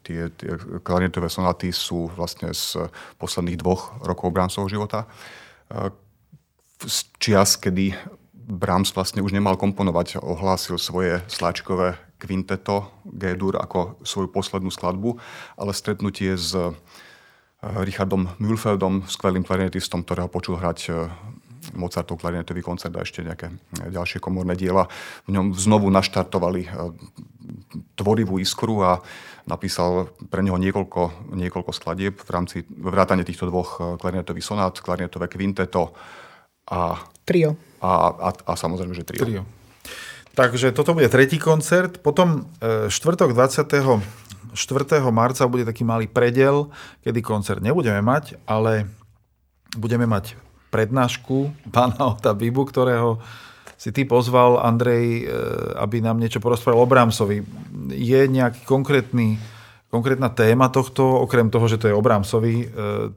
tie, 0.00 0.32
tie 0.40 0.56
klarinetové 0.80 1.28
sonaty 1.28 1.68
sú 1.68 2.08
vlastne 2.16 2.48
z 2.56 2.88
posledných 3.20 3.60
dvoch 3.60 4.00
rokov 4.00 4.32
Brahmsovho 4.32 4.72
života 4.72 5.04
z 6.86 6.96
čias, 7.18 7.54
kedy 7.58 7.94
Brahms 8.32 8.90
vlastne 8.92 9.22
už 9.22 9.32
nemal 9.32 9.54
komponovať, 9.54 10.18
ohlásil 10.18 10.76
svoje 10.76 11.22
sláčkové 11.30 11.94
kvinteto 12.18 12.90
G-dur 13.06 13.58
ako 13.58 13.98
svoju 14.06 14.30
poslednú 14.30 14.70
skladbu, 14.70 15.18
ale 15.58 15.74
stretnutie 15.74 16.38
s 16.38 16.54
eh, 16.54 16.70
Richardom 17.62 18.30
Mühlfeldom, 18.38 19.06
skvelým 19.10 19.42
klarinetistom, 19.42 20.06
ktorého 20.06 20.30
počul 20.30 20.58
hrať 20.58 20.78
eh, 20.90 21.10
Mozartov 21.78 22.18
klarinetový 22.18 22.58
koncert 22.58 22.90
a 22.98 23.06
ešte 23.06 23.26
nejaké 23.26 23.50
eh, 23.50 23.90
ďalšie 23.90 24.22
komorné 24.22 24.54
diela. 24.54 24.86
V 25.26 25.34
ňom 25.34 25.54
znovu 25.54 25.90
naštartovali 25.90 26.70
tvorivú 27.98 28.38
iskru 28.38 28.82
a 28.82 29.00
napísal 29.48 30.14
pre 30.30 30.44
neho 30.46 30.58
niekoľko, 30.58 31.34
niekoľko 31.34 31.72
skladieb 31.74 32.14
v 32.22 32.30
rámci 32.30 32.56
vrátane 32.68 33.26
týchto 33.26 33.50
dvoch 33.50 33.98
klarinetových 33.98 34.46
sonát, 34.46 34.78
klarinetové 34.78 35.26
kvinteto, 35.26 35.96
a... 36.70 37.02
Trio. 37.22 37.54
A, 37.82 38.10
a, 38.10 38.30
a 38.34 38.52
samozrejme, 38.58 38.94
že 38.94 39.06
trio. 39.06 39.22
trio. 39.22 39.42
Takže 40.32 40.72
toto 40.72 40.96
bude 40.96 41.12
tretí 41.12 41.36
koncert. 41.36 42.00
Potom 42.00 42.48
e, 42.56 42.88
štvrtok 42.88 43.36
24. 43.36 43.92
marca 45.12 45.44
bude 45.44 45.68
taký 45.68 45.84
malý 45.84 46.08
predel, 46.08 46.72
kedy 47.04 47.20
koncert 47.20 47.60
nebudeme 47.60 48.00
mať, 48.00 48.40
ale 48.48 48.88
budeme 49.76 50.08
mať 50.08 50.34
prednášku 50.72 51.52
pána 51.74 52.16
Ota 52.16 52.32
Bibu, 52.32 52.64
ktorého 52.64 53.20
si 53.76 53.90
ty 53.90 54.06
pozval, 54.06 54.62
Andrej, 54.62 55.26
e, 55.26 55.34
aby 55.76 56.00
nám 56.00 56.16
niečo 56.16 56.40
porozprával 56.40 56.86
o 56.86 56.88
Brámsovi. 56.88 57.44
Je 57.92 58.20
nejaký 58.30 58.64
konkrétny 58.64 59.36
konkrétna 59.92 60.32
téma 60.32 60.72
tohto, 60.72 61.04
okrem 61.20 61.52
toho, 61.52 61.68
že 61.68 61.76
to 61.76 61.92
je 61.92 61.94
o 61.94 62.00
Brámsovi, 62.00 62.64
e, 62.64 62.66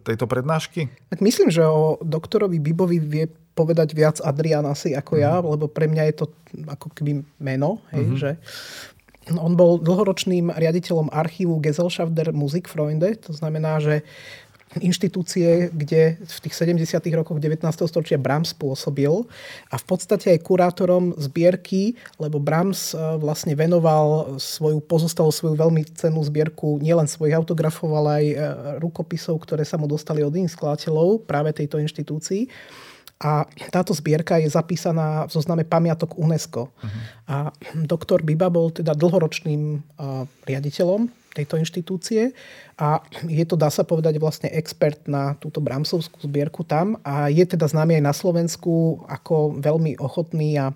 tejto 0.03 0.28
prednášky? 0.28 0.91
Tak 1.07 1.23
myslím, 1.23 1.47
že 1.47 1.63
o 1.63 1.95
doktorovi 2.03 2.59
Bibovi 2.59 2.99
vie 2.99 3.26
povedať 3.55 3.95
viac 3.95 4.19
Adrian 4.19 4.67
asi 4.67 4.91
ako 4.91 5.15
ja, 5.15 5.39
mm. 5.39 5.55
lebo 5.55 5.71
pre 5.71 5.88
mňa 5.88 6.03
je 6.11 6.15
to 6.19 6.26
ako 6.67 6.91
keby 6.91 7.23
meno, 7.39 7.80
hej, 7.95 8.03
mm-hmm. 8.03 8.19
že 8.19 8.30
on 9.39 9.57
bol 9.57 9.82
dlhoročným 9.82 10.53
riaditeľom 10.53 11.09
archívu 11.09 11.57
Gesellschaft 11.63 12.13
der 12.13 12.30
Musikfreunde, 12.36 13.17
to 13.23 13.34
znamená, 13.34 13.82
že 13.82 14.05
inštitúcie, 14.82 15.71
kde 15.71 16.19
v 16.19 16.38
tých 16.43 16.55
70. 16.55 16.99
rokoch 17.15 17.39
19. 17.39 17.63
storočia 17.88 18.19
Brahms 18.19 18.51
pôsobil 18.51 19.11
a 19.71 19.76
v 19.76 19.86
podstate 19.86 20.36
aj 20.36 20.43
kurátorom 20.43 21.15
zbierky, 21.15 21.95
lebo 22.19 22.41
Brahms 22.41 22.91
e, 22.91 22.99
vlastne 23.19 23.55
venoval 23.55 24.38
svoju, 24.41 24.84
pozostal 24.84 25.32
svoju 25.32 25.55
veľmi 25.55 25.88
cenú 25.95 26.19
zbierku 26.23 26.80
nielen 26.84 27.07
svojich 27.07 27.38
autografov, 27.38 27.91
ale 27.95 28.09
aj 28.09 28.26
e, 28.26 28.36
rukopisov, 28.84 29.39
ktoré 29.43 29.63
sa 29.63 29.80
mu 29.80 29.88
dostali 29.88 30.23
od 30.23 30.34
iných 30.34 30.53
skladateľov 30.53 31.23
práve 31.23 31.55
tejto 31.55 31.80
inštitúcii. 31.80 32.47
A 33.16 33.47
táto 33.72 33.95
zbierka 33.95 34.36
je 34.43 34.51
zapísaná 34.51 35.24
v 35.26 35.32
zozname 35.32 35.63
pamiatok 35.63 36.20
UNESCO. 36.20 36.68
Uh-huh. 36.68 36.91
A 37.32 37.36
doktor 37.88 38.20
Biba 38.20 38.51
bol 38.51 38.76
teda 38.76 38.91
dlhoročným 38.91 39.80
uh, 39.80 40.28
riaditeľom 40.43 41.07
tejto 41.36 41.59
inštitúcie 41.59 42.32
a 42.80 43.03
je 43.28 43.43
to, 43.43 43.59
dá 43.59 43.68
sa 43.68 43.84
povedať, 43.84 44.16
vlastne 44.24 44.47
expert 44.55 45.03
na 45.03 45.36
túto 45.36 45.59
Bramsovskú 45.59 46.24
zbierku 46.24 46.63
tam 46.63 46.95
a 47.03 47.28
je 47.28 47.43
teda 47.43 47.68
známy 47.68 47.99
aj 47.99 48.03
na 48.07 48.16
Slovensku 48.16 49.03
ako 49.03 49.59
veľmi 49.59 49.99
ochotný 49.99 50.55
a 50.55 50.72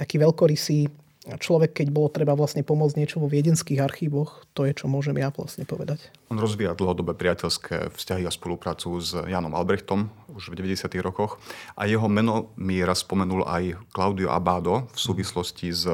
taký 0.00 0.16
veľkorysý 0.16 0.88
človek, 1.36 1.84
keď 1.84 1.92
bolo 1.92 2.08
treba 2.08 2.32
vlastne 2.32 2.64
pomôcť 2.64 2.96
niečo 2.96 3.20
vo 3.20 3.28
viedenských 3.28 3.84
archívoch, 3.84 4.48
to 4.56 4.64
je, 4.64 4.72
čo 4.72 4.88
môžem 4.88 5.20
ja 5.20 5.28
vlastne 5.28 5.68
povedať. 5.68 6.08
On 6.32 6.40
rozvíja 6.40 6.72
dlhodobé 6.72 7.12
priateľské 7.12 7.92
vzťahy 7.92 8.24
a 8.24 8.32
spoluprácu 8.32 8.96
s 8.96 9.12
Janom 9.12 9.52
Albrechtom 9.52 10.08
už 10.32 10.54
v 10.54 10.64
90. 10.64 10.88
rokoch 11.04 11.36
a 11.76 11.84
jeho 11.84 12.08
meno 12.08 12.56
mi 12.56 12.80
raz 12.80 13.04
spomenul 13.04 13.44
aj 13.44 13.76
Claudio 13.92 14.32
Abado 14.32 14.88
v 14.94 14.98
súvislosti 14.98 15.68
s 15.68 15.84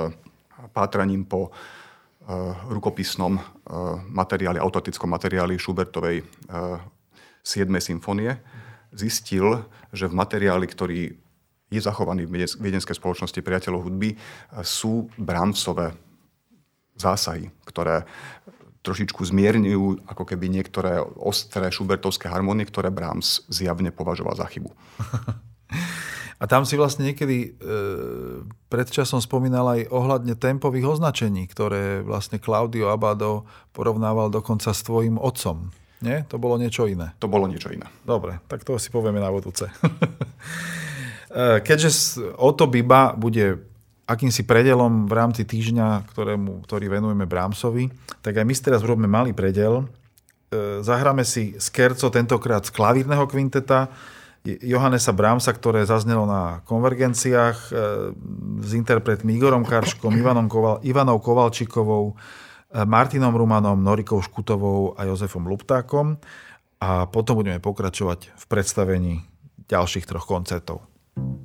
pátraním 0.71 1.27
po 1.27 1.51
uh, 1.51 2.55
rukopisnom 2.71 3.35
uh, 3.35 3.43
materiáli, 4.09 4.63
autotickom 4.63 5.11
materiáli 5.11 5.59
Schubertovej 5.59 6.23
uh, 6.51 6.79
eh, 6.79 7.63
7. 7.65 7.69
symfónie. 7.83 8.39
Zistil, 8.95 9.67
že 9.91 10.07
v 10.07 10.15
materiáli, 10.15 10.67
ktorý 10.71 11.24
je 11.75 11.83
zachovaný 11.83 12.31
v 12.31 12.47
viedenskej 12.47 12.95
spoločnosti 12.95 13.43
priateľov 13.43 13.91
hudby, 13.91 14.15
sú 14.63 15.11
Brahmsové 15.19 15.99
zásahy, 16.95 17.51
ktoré 17.67 18.07
trošičku 18.85 19.25
zmierňujú 19.25 20.05
ako 20.05 20.25
keby 20.29 20.53
niektoré 20.53 21.01
ostré 21.01 21.73
šubertovské 21.73 22.29
harmonie, 22.29 22.69
ktoré 22.69 22.93
Brahms 22.93 23.49
zjavne 23.49 23.89
považoval 23.89 24.37
za 24.37 24.47
chybu. 24.47 24.71
A 26.43 26.51
tam 26.51 26.69
si 26.69 26.77
vlastne 26.77 27.09
niekedy 27.09 27.37
e, 27.41 27.49
predčasom 28.69 29.23
spomínal 29.23 29.65
aj 29.81 29.89
ohľadne 29.89 30.37
tempových 30.37 30.99
označení, 30.99 31.49
ktoré 31.49 32.05
vlastne 32.05 32.37
Claudio 32.37 32.93
Abado 32.93 33.49
porovnával 33.73 34.29
dokonca 34.29 34.75
s 34.75 34.85
tvojim 34.85 35.17
otcom. 35.17 35.73
Nie? 36.05 36.29
To 36.29 36.37
bolo 36.37 36.61
niečo 36.61 36.85
iné. 36.85 37.17
To 37.23 37.33
bolo 37.33 37.49
niečo 37.49 37.73
iné. 37.73 37.89
Dobre, 38.05 38.45
tak 38.45 38.61
to 38.61 38.77
si 38.77 38.93
povieme 38.93 39.25
na 39.25 39.33
vodúce. 39.33 39.73
Eh, 41.35 41.59
keďže 41.67 42.23
Oto 42.39 42.71
Biba 42.71 43.11
bude 43.19 43.67
akýmsi 44.07 44.47
predelom 44.47 45.11
v 45.11 45.13
rámci 45.19 45.43
týždňa, 45.43 46.07
ktorému, 46.15 46.63
ktorý 46.63 46.87
venujeme 46.87 47.27
Brámsovi, 47.27 47.91
tak 48.23 48.39
aj 48.39 48.47
my 48.47 48.55
teraz 48.55 48.87
urobíme 48.87 49.11
malý 49.11 49.35
predel. 49.35 49.83
Eh, 49.83 50.79
zahráme 50.87 51.27
si 51.27 51.59
skerco 51.59 52.07
tentokrát 52.15 52.63
z 52.63 52.71
klavírneho 52.71 53.27
kvinteta 53.27 53.91
Johannesa 54.47 55.11
Brámsa, 55.11 55.51
ktoré 55.51 55.83
zaznelo 55.83 56.23
na 56.23 56.63
konvergenciách 56.71 57.59
eh, 57.67 57.77
s 58.63 58.71
interpretmi 58.71 59.35
Igorom 59.35 59.67
Karškom, 59.67 60.15
Ivanom 60.15 60.47
Koval, 60.47 60.87
Ivanou 60.87 61.19
Kovalčikovou, 61.19 62.15
Martinom 62.75 63.35
Rumanom, 63.35 63.79
Norikou 63.79 64.19
Škutovou 64.19 64.99
a 64.99 65.07
Jozefom 65.07 65.47
Luptákom. 65.47 66.19
A 66.83 67.07
potom 67.07 67.39
budeme 67.39 67.63
pokračovať 67.63 68.35
v 68.35 68.45
predstavení 68.51 69.23
ďalších 69.71 70.11
troch 70.11 70.27
koncertov. 70.27 70.94
Thank 71.17 71.39
you. 71.43 71.44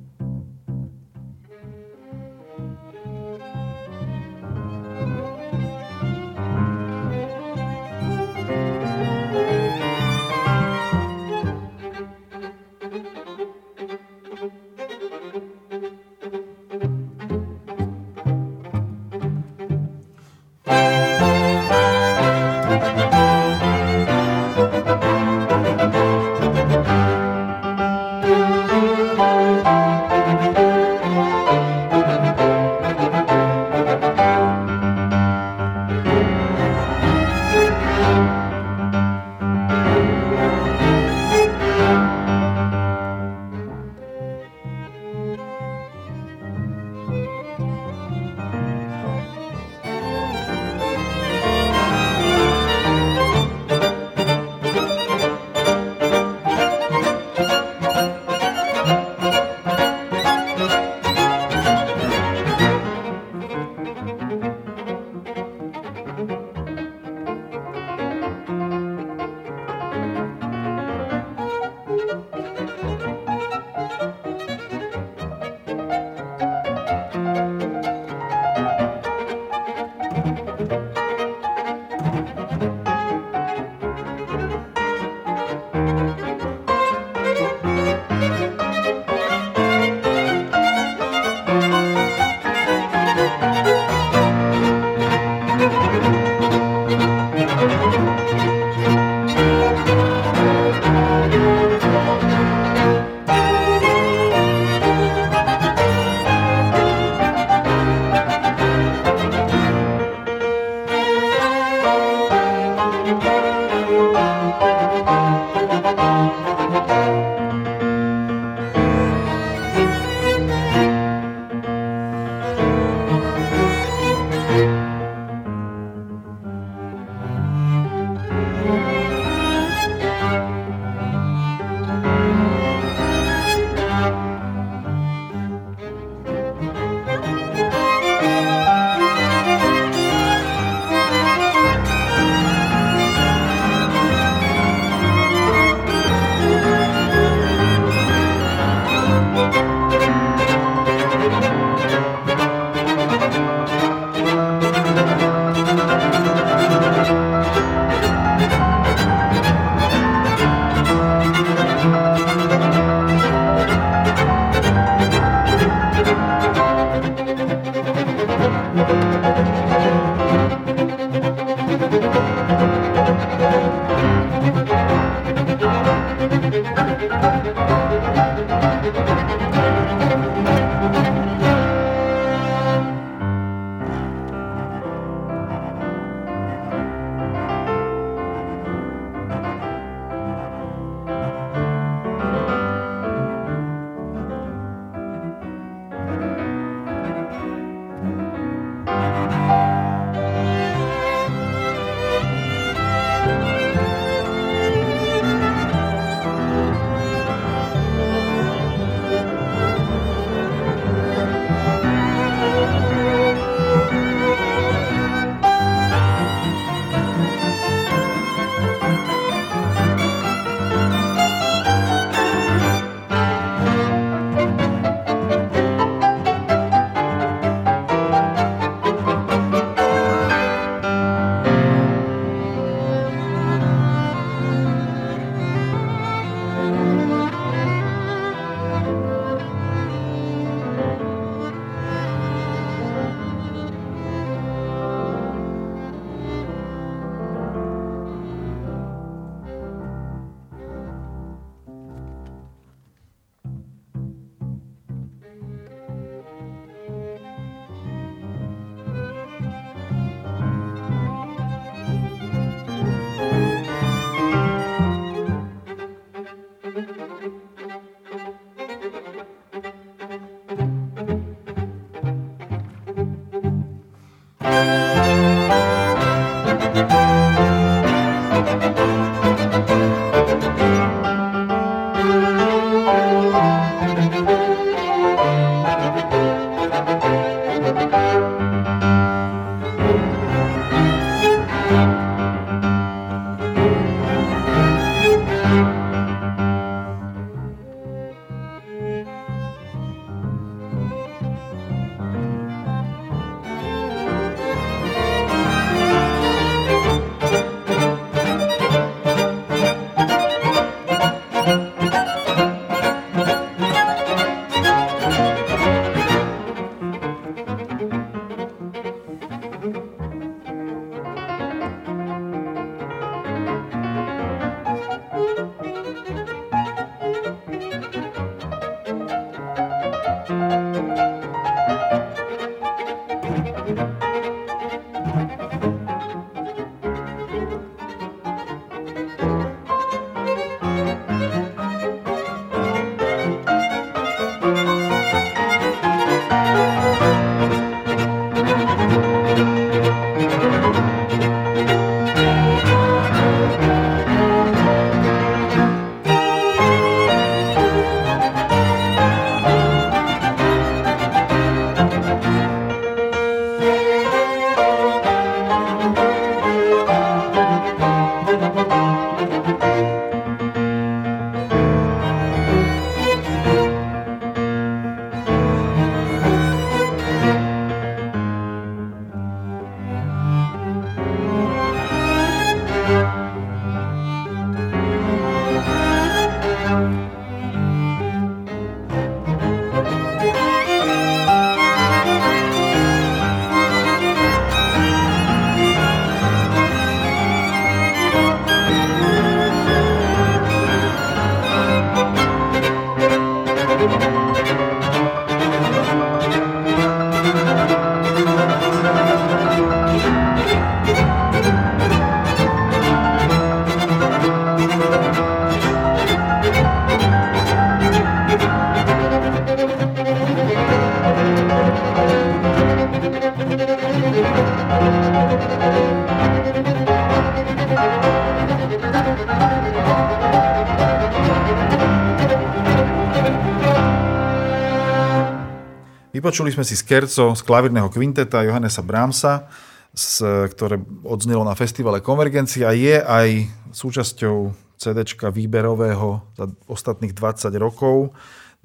Vypočuli 436.40 436.56
sme 436.56 436.72
si 436.72 436.72
skerco 436.72 437.36
z 437.36 437.42
klavírneho 437.44 437.92
kvinteta 437.92 438.40
Johannesa 438.40 438.80
Brahmsa, 438.80 439.44
z, 439.92 440.24
ktoré 440.48 440.80
odznelo 441.04 441.44
na 441.44 441.52
festivale 441.52 442.00
Konvergencia. 442.00 442.72
Je 442.72 442.96
aj 442.96 443.44
súčasťou 443.76 444.48
CD 444.80 445.04
výberového 445.20 446.24
za 446.40 446.48
ostatných 446.64 447.12
20 447.12 447.52
rokov 447.60 448.16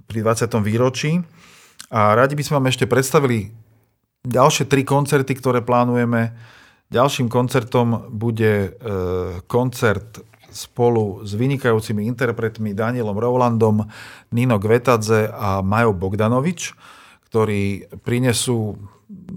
pri 0.07 0.23
20. 0.23 0.55
výročí. 0.63 1.19
A 1.91 2.15
radi 2.15 2.39
by 2.39 2.47
sme 2.47 2.63
vám 2.63 2.71
ešte 2.71 2.87
predstavili 2.87 3.51
ďalšie 4.23 4.71
tri 4.71 4.87
koncerty, 4.87 5.35
ktoré 5.35 5.59
plánujeme. 5.59 6.31
Ďalším 6.95 7.27
koncertom 7.27 8.07
bude 8.07 8.71
e, 8.71 8.87
koncert 9.51 10.23
spolu 10.47 11.27
s 11.27 11.35
vynikajúcimi 11.35 12.07
interpretmi 12.07 12.71
Danielom 12.71 13.19
Rowlandom, 13.19 13.83
Nino 14.31 14.63
Gvetadze 14.63 15.27
a 15.27 15.59
Majo 15.59 15.91
Bogdanovič 15.91 16.94
ktorí 17.35 17.91
prinesú, 17.99 18.79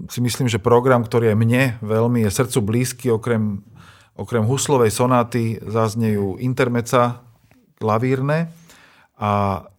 si 0.07 0.23
myslím, 0.23 0.47
že 0.47 0.55
program, 0.55 1.03
ktorý 1.03 1.35
je 1.35 1.37
mne 1.43 1.63
veľmi 1.83 2.23
je 2.23 2.31
srdcu 2.31 2.59
blízky, 2.63 3.11
okrem, 3.11 3.59
okrem 4.15 4.47
huslovej 4.47 4.87
sonáty 4.87 5.59
zaznejú 5.59 6.39
intermeca 6.39 7.19
klavírne 7.75 8.55
a 9.19 9.31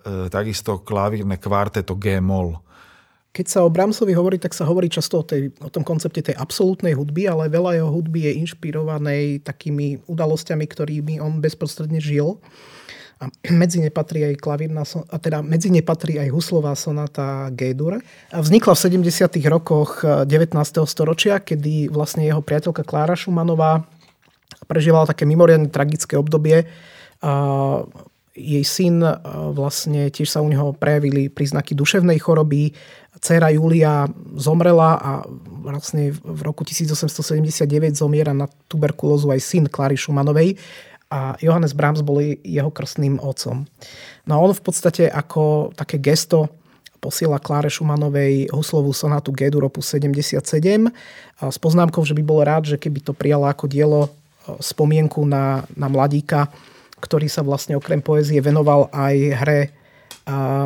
e, 0.05 0.29
takisto 0.29 0.85
klavírne 0.85 1.41
kvarteto 1.41 1.97
G-moll. 1.97 2.61
Keď 3.33 3.47
sa 3.49 3.64
o 3.64 3.73
Brahmsovi 3.73 4.12
hovorí, 4.12 4.37
tak 4.37 4.53
sa 4.53 4.68
hovorí 4.68 4.93
často 4.93 5.16
o, 5.16 5.25
tej, 5.25 5.57
o 5.64 5.73
tom 5.73 5.81
koncepte 5.81 6.21
tej 6.21 6.37
absolútnej 6.37 6.93
hudby, 6.93 7.25
ale 7.25 7.49
veľa 7.49 7.81
jeho 7.81 7.89
hudby 7.89 8.29
je 8.29 8.33
inšpirovanej 8.45 9.49
takými 9.49 10.05
udalosťami, 10.05 10.68
ktorými 10.68 11.25
on 11.25 11.41
bezprostredne 11.41 12.05
žil. 12.05 12.37
A 13.21 13.29
medzi 13.53 13.85
ne 13.85 13.93
patrí 13.93 14.25
aj 14.25 14.41
klavírna, 14.41 14.81
a 14.89 15.16
teda 15.21 15.45
medzi 15.45 15.68
ne 15.68 15.85
patrí 15.85 16.16
aj 16.16 16.33
huslová 16.33 16.73
sonata. 16.73 17.53
A 17.53 18.39
vznikla 18.41 18.73
v 18.73 18.81
70. 18.81 19.45
rokoch 19.45 20.01
19. 20.01 20.57
Eh, 20.57 20.89
storočia, 20.89 21.37
kedy 21.37 21.93
vlastne 21.93 22.25
jeho 22.25 22.41
priateľka 22.41 22.81
Klára 22.81 23.12
Šumanová 23.12 23.85
prežívala 24.64 25.05
také 25.05 25.29
mimoriadne 25.29 25.68
tragické 25.68 26.16
obdobie. 26.16 26.64
A 27.21 27.33
jej 28.33 28.64
syn 28.64 29.05
eh, 29.05 29.12
vlastne 29.53 30.09
tiež 30.09 30.33
sa 30.33 30.41
u 30.41 30.49
neho 30.49 30.73
prejavili 30.73 31.29
príznaky 31.29 31.77
duševnej 31.77 32.16
choroby. 32.25 32.73
Cera 33.21 33.53
Julia 33.53 34.09
zomrela 34.33 34.97
a 34.97 35.11
vlastne 35.61 36.09
v 36.09 36.41
roku 36.41 36.64
1879 36.64 37.68
zomiera 37.93 38.33
na 38.33 38.49
tuberkulózu 38.64 39.29
aj 39.29 39.45
syn 39.45 39.68
Kláry 39.68 40.01
Šumanovej 40.01 40.57
a 41.11 41.35
Johannes 41.43 41.75
Brahms 41.75 42.07
bol 42.07 42.23
jeho 42.23 42.71
krstným 42.71 43.19
otcom. 43.19 43.67
No 44.25 44.33
a 44.33 44.39
on 44.39 44.55
v 44.55 44.63
podstate 44.63 45.11
ako 45.11 45.75
také 45.75 45.99
gesto 45.99 46.47
posiela 47.03 47.43
Kláre 47.43 47.67
Šumanovej 47.67 48.55
huslovú 48.55 48.95
sonátu 48.95 49.35
G-dur 49.35 49.67
opus 49.67 49.91
77 49.91 50.39
s 51.43 51.59
poznámkou, 51.59 52.07
že 52.07 52.15
by 52.15 52.23
bol 52.23 52.47
rád, 52.47 52.71
že 52.71 52.77
keby 52.79 53.03
to 53.03 53.17
prijala 53.17 53.51
ako 53.51 53.67
dielo 53.67 54.01
e, 54.07 54.11
spomienku 54.61 55.25
na, 55.25 55.65
na 55.75 55.89
mladíka, 55.91 56.53
ktorý 57.01 57.27
sa 57.27 57.41
vlastne 57.43 57.75
okrem 57.75 58.05
poézie 58.05 58.39
venoval 58.45 58.93
aj 58.93 59.17
hre 59.41 59.61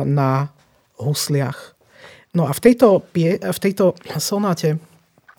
na 0.05 0.51
husliach. 0.99 1.75
No 2.35 2.47
a 2.47 2.51
v 2.51 2.59
tejto, 2.59 3.07
v 3.39 3.59
tejto 3.59 3.95
sonáte 4.19 4.75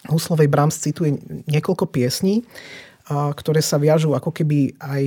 Huslovej 0.09 0.49
Brahms 0.49 0.81
cituje 0.81 1.19
niekoľko 1.51 1.91
piesní 1.93 2.47
ktoré 3.07 3.63
sa 3.63 3.79
viažú 3.79 4.19
ako 4.19 4.35
keby 4.35 4.75
aj 4.83 5.03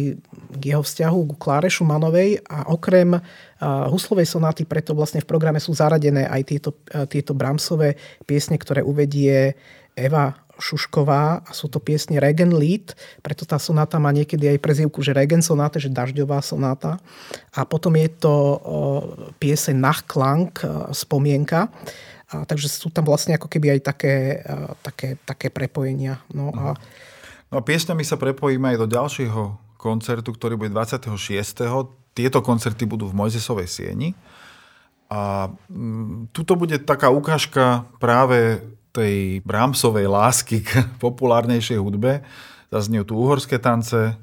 k 0.56 0.64
jeho 0.64 0.80
vzťahu 0.80 1.20
ku 1.30 1.36
Kláre 1.36 1.68
Šumanovej 1.68 2.40
a 2.48 2.72
okrem 2.72 3.20
huslovej 3.92 4.24
sonáty 4.24 4.64
preto 4.64 4.96
vlastne 4.96 5.20
v 5.20 5.28
programe 5.28 5.60
sú 5.60 5.76
zaradené 5.76 6.24
aj 6.24 6.42
tieto, 6.48 6.72
tieto 7.12 7.36
Brahmsové 7.36 8.00
piesne, 8.24 8.56
ktoré 8.56 8.80
uvedie 8.80 9.60
Eva 10.00 10.32
Šušková 10.60 11.44
a 11.44 11.52
sú 11.56 11.72
to 11.72 11.80
piesne 11.80 12.20
Regen 12.20 12.56
Lied, 12.56 12.96
preto 13.24 13.48
tá 13.48 13.56
sonáta 13.56 13.96
má 14.00 14.12
niekedy 14.12 14.48
aj 14.52 14.64
prezývku, 14.64 15.00
že 15.00 15.16
Regen 15.16 15.40
sonáta, 15.40 15.80
že 15.80 15.88
dažďová 15.88 16.44
sonáta. 16.44 17.00
A 17.56 17.64
potom 17.64 17.96
je 17.96 18.12
to 18.12 18.60
pieseň 19.40 19.76
Nachklang, 19.80 20.52
spomienka. 20.92 21.72
A, 22.30 22.46
takže 22.46 22.70
sú 22.70 22.94
tam 22.94 23.10
vlastne 23.10 23.34
ako 23.40 23.50
keby 23.50 23.80
aj 23.80 23.82
také, 23.82 24.16
a, 24.46 24.78
také, 24.84 25.18
také 25.26 25.48
prepojenia. 25.50 26.22
No 26.30 26.54
a, 26.54 26.78
no 27.50 27.56
a 27.60 27.66
piesňami 27.66 28.06
sa 28.06 28.16
prepojíme 28.16 28.74
aj 28.74 28.78
do 28.80 28.88
ďalšieho 28.88 29.42
koncertu, 29.80 30.36
ktorý 30.36 30.60
bude 30.60 30.72
26. 30.76 31.10
Tieto 32.14 32.40
koncerty 32.44 32.84
budú 32.84 33.08
v 33.08 33.16
Mojzesovej 33.16 33.70
sieni. 33.70 34.12
A 35.10 35.50
mm, 35.72 36.30
tuto 36.36 36.54
bude 36.54 36.78
taká 36.84 37.10
ukážka 37.10 37.90
práve 37.98 38.62
tej 38.94 39.42
Brahmsovej 39.46 40.06
lásky 40.12 40.62
k 40.62 40.84
populárnejšej 41.04 41.80
hudbe. 41.80 42.22
Zaznie 42.70 43.02
tu 43.08 43.18
uhorské 43.18 43.58
tance 43.58 44.14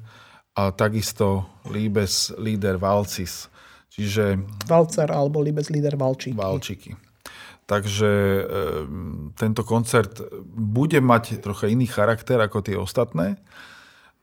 a 0.55 0.63
takisto 0.71 1.43
Liebes 1.67 2.31
Lieder 2.39 2.79
Valcis. 2.79 3.51
Čiže... 3.91 4.39
Valcer 4.69 5.09
alebo 5.11 5.41
Liebes 5.43 5.73
Lieder 5.73 5.97
Valčiky. 5.97 6.37
Valčiky. 6.37 7.06
Takže 7.67 8.11
e, 8.11 8.43
tento 9.35 9.67
koncert 9.67 10.23
bude 10.55 11.03
mať 11.03 11.43
trocha 11.43 11.67
iný 11.67 11.83
charakter 11.83 12.39
ako 12.39 12.63
tie 12.63 12.79
ostatné 12.79 13.35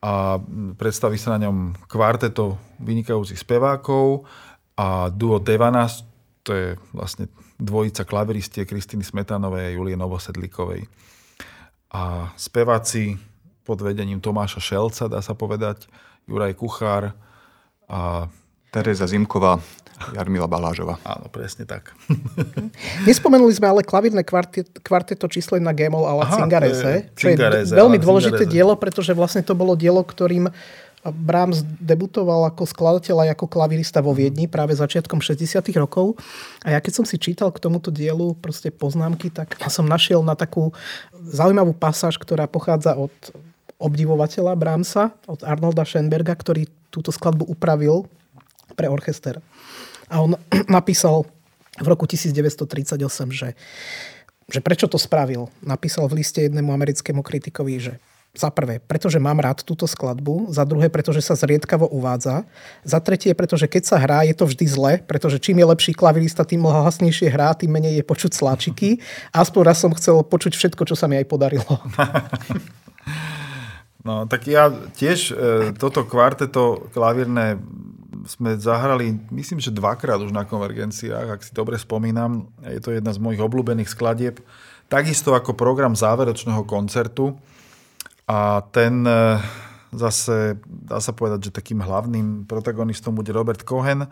a 0.05 0.37
predstaví 0.77 1.17
sa 1.17 1.37
na 1.37 1.49
ňom 1.49 1.89
kvarteto 1.89 2.61
vynikajúcich 2.85 3.41
spevákov 3.41 4.29
a 4.77 5.09
duo 5.09 5.41
Devanas, 5.41 6.05
to 6.45 6.53
je 6.53 6.69
vlastne 6.93 7.33
dvojica 7.57 8.05
klaveristie 8.05 8.69
Kristýny 8.69 9.01
Smetanovej 9.01 9.73
a 9.73 9.75
Julie 9.77 9.97
Novosedlíkovej. 9.97 10.85
A 11.97 12.29
speváci 12.37 13.17
pod 13.65 13.81
vedením 13.81 14.21
Tomáša 14.21 14.61
Šelca, 14.61 15.09
dá 15.09 15.25
sa 15.25 15.33
povedať, 15.33 15.89
Juraj 16.29 16.53
Kuchár 16.53 17.17
a 17.89 18.29
Tereza 18.75 19.07
Zimková, 19.07 19.62
Jarmila 20.18 20.51
Balážova. 20.51 20.99
Áno, 21.07 21.31
presne 21.31 21.62
tak. 21.62 21.95
Nespomenuli 23.07 23.55
sme 23.55 23.70
ale 23.70 23.87
klavírne 23.87 24.27
kvartet, 24.27 24.66
kvarteto 24.83 25.31
číslo 25.31 25.55
1 25.55 25.62
Gemol 25.79 26.03
a 26.03 26.18
la 26.18 26.27
Cingarese, 26.27 27.07
čo 27.14 27.31
je 27.31 27.39
veľmi 27.70 28.03
dôležité 28.03 28.51
dielo, 28.51 28.75
pretože 28.75 29.14
vlastne 29.14 29.47
to 29.47 29.55
bolo 29.55 29.79
dielo, 29.79 30.03
ktorým 30.03 30.51
Brahms 31.07 31.62
debutoval 31.79 32.51
ako 32.51 32.66
skladateľ 32.66 33.29
aj 33.29 33.39
ako 33.39 33.47
klavirista 33.47 34.03
vo 34.03 34.11
Viedni 34.11 34.51
práve 34.51 34.75
začiatkom 34.75 35.22
60 35.22 35.62
rokov. 35.79 36.18
A 36.66 36.75
ja 36.75 36.83
keď 36.83 36.99
som 36.99 37.07
si 37.07 37.14
čítal 37.14 37.55
k 37.55 37.62
tomuto 37.62 37.95
dielu 37.95 38.35
proste 38.43 38.75
poznámky, 38.75 39.31
tak 39.31 39.55
som 39.70 39.87
našiel 39.87 40.27
na 40.27 40.35
takú 40.35 40.75
zaujímavú 41.14 41.79
pasáž, 41.79 42.18
ktorá 42.18 42.51
pochádza 42.51 42.99
od 42.99 43.14
obdivovateľa 43.79 44.59
Brahmsa, 44.59 45.14
od 45.31 45.47
Arnolda 45.47 45.87
Schoenberga, 45.87 46.35
ktorý 46.35 46.66
túto 46.91 47.14
skladbu 47.14 47.47
upravil 47.47 48.11
pre 48.75 48.91
orchester. 48.91 49.41
A 50.11 50.20
on 50.20 50.37
napísal 50.68 51.25
v 51.81 51.87
roku 51.87 52.07
1938, 52.07 52.99
že, 53.33 53.49
že 54.47 54.61
prečo 54.62 54.87
to 54.87 54.99
spravil. 54.99 55.51
Napísal 55.62 56.07
v 56.07 56.22
liste 56.22 56.43
jednému 56.43 56.70
americkému 56.70 57.22
kritikovi, 57.22 57.75
že 57.81 57.95
za 58.35 58.51
prvé, 58.51 58.83
pretože 58.83 59.22
mám 59.22 59.39
rád 59.39 59.62
túto 59.62 59.87
skladbu, 59.87 60.51
za 60.51 60.66
druhé, 60.66 60.91
pretože 60.91 61.22
sa 61.22 61.39
zriedkavo 61.39 61.87
uvádza, 61.87 62.43
za 62.83 62.99
tretie, 62.99 63.31
pretože 63.31 63.70
keď 63.70 63.83
sa 63.87 63.97
hrá, 64.03 64.27
je 64.27 64.35
to 64.35 64.51
vždy 64.51 64.66
zle, 64.66 64.93
pretože 65.07 65.39
čím 65.39 65.62
je 65.62 65.70
lepší 65.70 65.95
klavirista, 65.95 66.43
tým 66.43 66.66
hlasnejšie 66.66 67.31
hrá, 67.31 67.55
tým 67.55 67.70
menej 67.70 68.03
je 68.03 68.05
počuť 68.05 68.35
sláčiky. 68.35 68.99
Aspoň 69.31 69.61
raz 69.62 69.79
som 69.79 69.95
chcel 69.95 70.27
počuť 70.27 70.59
všetko, 70.59 70.83
čo 70.83 70.99
sa 70.99 71.07
mi 71.07 71.14
aj 71.14 71.27
podarilo. 71.31 71.79
No, 74.05 74.29
tak 74.29 74.45
ja 74.45 74.68
tiež 74.68 75.33
e, 75.33 75.35
toto 75.81 76.05
kvarteto 76.05 76.93
klavírne 76.93 77.57
sme 78.25 78.55
zahrali, 78.57 79.19
myslím, 79.35 79.59
že 79.59 79.75
dvakrát 79.75 80.23
už 80.23 80.31
na 80.31 80.47
konvergenciách, 80.47 81.29
ak 81.35 81.41
si 81.43 81.53
dobre 81.53 81.75
spomínam. 81.75 82.49
Je 82.62 82.79
to 82.79 82.95
jedna 82.95 83.11
z 83.11 83.19
mojich 83.19 83.43
obľúbených 83.43 83.91
skladieb. 83.91 84.39
Takisto 84.87 85.35
ako 85.35 85.59
program 85.59 85.99
záverečného 85.99 86.62
koncertu. 86.65 87.35
A 88.25 88.65
ten 88.73 89.05
e, 89.05 89.43
zase, 89.93 90.57
dá 90.65 91.03
sa 91.03 91.12
povedať, 91.12 91.51
že 91.51 91.57
takým 91.57 91.83
hlavným 91.83 92.49
protagonistom 92.49 93.12
bude 93.12 93.35
Robert 93.35 93.67
Cohen, 93.67 94.09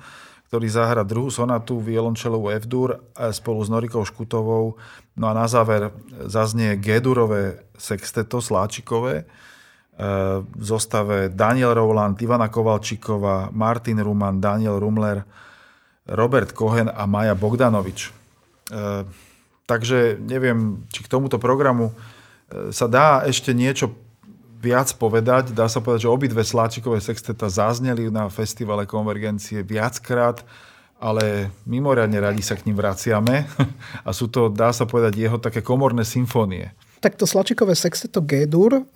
ktorý 0.53 0.67
zahra 0.69 1.01
druhú 1.01 1.33
sonatu 1.33 1.81
violončelovú 1.81 2.53
F-dur 2.61 2.97
e, 2.97 3.31
spolu 3.33 3.65
s 3.65 3.73
Norikou 3.73 4.05
Škutovou. 4.05 4.77
No 5.17 5.25
a 5.31 5.33
na 5.33 5.49
záver 5.49 5.95
zaznie 6.29 6.77
G-durové 6.77 7.65
sexteto 7.79 8.45
sláčikové 8.45 9.25
v 9.93 10.55
zostave 10.57 11.29
Daniel 11.29 11.77
Rowland, 11.77 12.17
Ivana 12.19 12.49
Kovalčíková, 12.49 13.53
Martin 13.53 14.01
Ruman, 14.01 14.41
Daniel 14.41 14.81
Rumler, 14.81 15.21
Robert 16.09 16.57
Cohen 16.57 16.89
a 16.89 17.05
Maja 17.07 17.37
Bogdanovič. 17.37 18.11
Takže 19.69 20.17
neviem, 20.19 20.83
či 20.89 21.05
k 21.05 21.13
tomuto 21.13 21.37
programu 21.37 21.93
sa 22.73 22.89
dá 22.89 23.23
ešte 23.29 23.53
niečo 23.53 23.93
viac 24.63 24.95
povedať. 24.95 25.51
Dá 25.51 25.67
sa 25.67 25.83
povedať, 25.83 26.07
že 26.07 26.15
obidve 26.15 26.47
sláčikové 26.47 27.03
sexteta 27.03 27.51
zazneli 27.51 28.07
na 28.09 28.31
festivale 28.31 28.87
Konvergencie 28.87 29.67
viackrát, 29.67 30.47
ale 31.03 31.51
mimoriadne 31.67 32.23
radi 32.23 32.47
sa 32.47 32.55
k 32.55 32.71
ním 32.71 32.79
vraciame. 32.79 33.45
A 34.07 34.11
sú 34.15 34.31
to, 34.31 34.47
dá 34.47 34.71
sa 34.71 34.87
povedať, 34.87 35.19
jeho 35.19 35.39
také 35.43 35.61
komorné 35.61 36.07
symfónie. 36.07 36.71
Tak 37.03 37.19
to 37.19 37.27
slačikové 37.27 37.75
sexteto 37.75 38.23
G-dur 38.23 38.87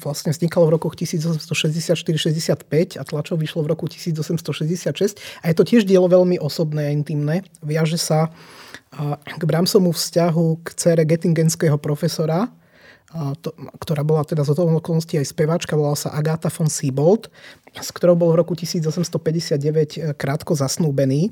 vlastne 0.00 0.32
vznikalo 0.32 0.72
v 0.72 0.80
rokoch 0.80 0.96
1864-65 0.96 2.96
a 2.96 3.04
tlačov 3.04 3.36
vyšlo 3.36 3.60
v 3.60 3.68
roku 3.68 3.84
1866 3.84 5.20
a 5.20 5.44
je 5.52 5.54
to 5.54 5.64
tiež 5.68 5.84
dielo 5.84 6.08
veľmi 6.08 6.40
osobné 6.40 6.88
a 6.88 6.94
intimné. 6.96 7.44
Viaže 7.60 8.00
sa 8.00 8.32
k 9.28 9.42
Bramsomu 9.44 9.92
vzťahu 9.92 10.64
k 10.64 10.68
cére 10.72 11.04
gettingenského 11.04 11.76
profesora, 11.76 12.48
to, 13.14 13.54
ktorá 13.78 14.02
bola 14.02 14.26
teda 14.26 14.42
z 14.42 14.58
toho 14.58 14.82
okolností 14.82 15.22
aj 15.22 15.30
speváčka, 15.30 15.78
volala 15.78 15.94
sa 15.94 16.10
Agatha 16.10 16.50
von 16.50 16.66
Siebold, 16.66 17.30
s 17.70 17.94
ktorou 17.94 18.18
bol 18.18 18.34
v 18.34 18.42
roku 18.42 18.58
1859 18.58 19.62
eh, 19.62 20.10
krátko 20.18 20.58
zasnúbený. 20.58 21.30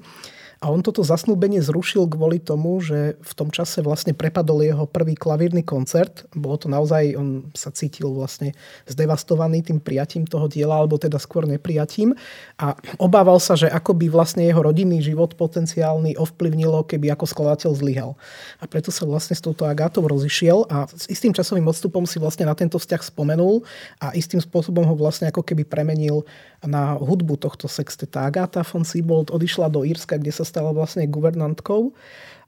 A 0.62 0.70
on 0.70 0.78
toto 0.78 1.02
zasnúbenie 1.02 1.58
zrušil 1.58 2.06
kvôli 2.06 2.38
tomu, 2.38 2.78
že 2.78 3.18
v 3.18 3.32
tom 3.34 3.50
čase 3.50 3.82
vlastne 3.82 4.14
prepadol 4.14 4.62
jeho 4.62 4.86
prvý 4.86 5.18
klavírny 5.18 5.66
koncert. 5.66 6.22
Bolo 6.30 6.54
to 6.54 6.70
naozaj, 6.70 7.18
on 7.18 7.50
sa 7.50 7.74
cítil 7.74 8.14
vlastne 8.14 8.54
zdevastovaný 8.86 9.66
tým 9.66 9.82
prijatím 9.82 10.22
toho 10.22 10.46
diela, 10.46 10.78
alebo 10.78 11.02
teda 11.02 11.18
skôr 11.18 11.50
neprijatím. 11.50 12.14
A 12.62 12.78
obával 13.02 13.42
sa, 13.42 13.58
že 13.58 13.66
ako 13.66 13.98
by 13.98 14.06
vlastne 14.06 14.46
jeho 14.46 14.62
rodinný 14.62 15.02
život 15.02 15.34
potenciálny 15.34 16.14
ovplyvnilo, 16.14 16.86
keby 16.86 17.10
ako 17.10 17.26
skladateľ 17.26 17.70
zlyhal. 17.74 18.14
A 18.62 18.70
preto 18.70 18.94
sa 18.94 19.02
vlastne 19.02 19.34
s 19.34 19.42
touto 19.42 19.66
Agátou 19.66 20.06
rozišiel 20.06 20.70
a 20.70 20.86
s 20.86 21.10
istým 21.10 21.34
časovým 21.34 21.66
odstupom 21.66 22.06
si 22.06 22.22
vlastne 22.22 22.46
na 22.46 22.54
tento 22.54 22.78
vzťah 22.78 23.02
spomenul 23.02 23.66
a 23.98 24.14
istým 24.14 24.38
spôsobom 24.38 24.86
ho 24.86 24.94
vlastne 24.94 25.26
ako 25.26 25.42
keby 25.42 25.66
premenil 25.66 26.22
na 26.62 26.94
hudbu 26.94 27.36
tohto 27.36 27.66
sexteta. 27.66 28.26
Agáta 28.26 28.62
von 28.62 28.86
Siebold 28.86 29.34
odišla 29.34 29.66
do 29.68 29.82
Írska, 29.82 30.18
kde 30.18 30.30
sa 30.30 30.46
stala 30.46 30.70
vlastne 30.70 31.06
guvernantkou. 31.10 31.90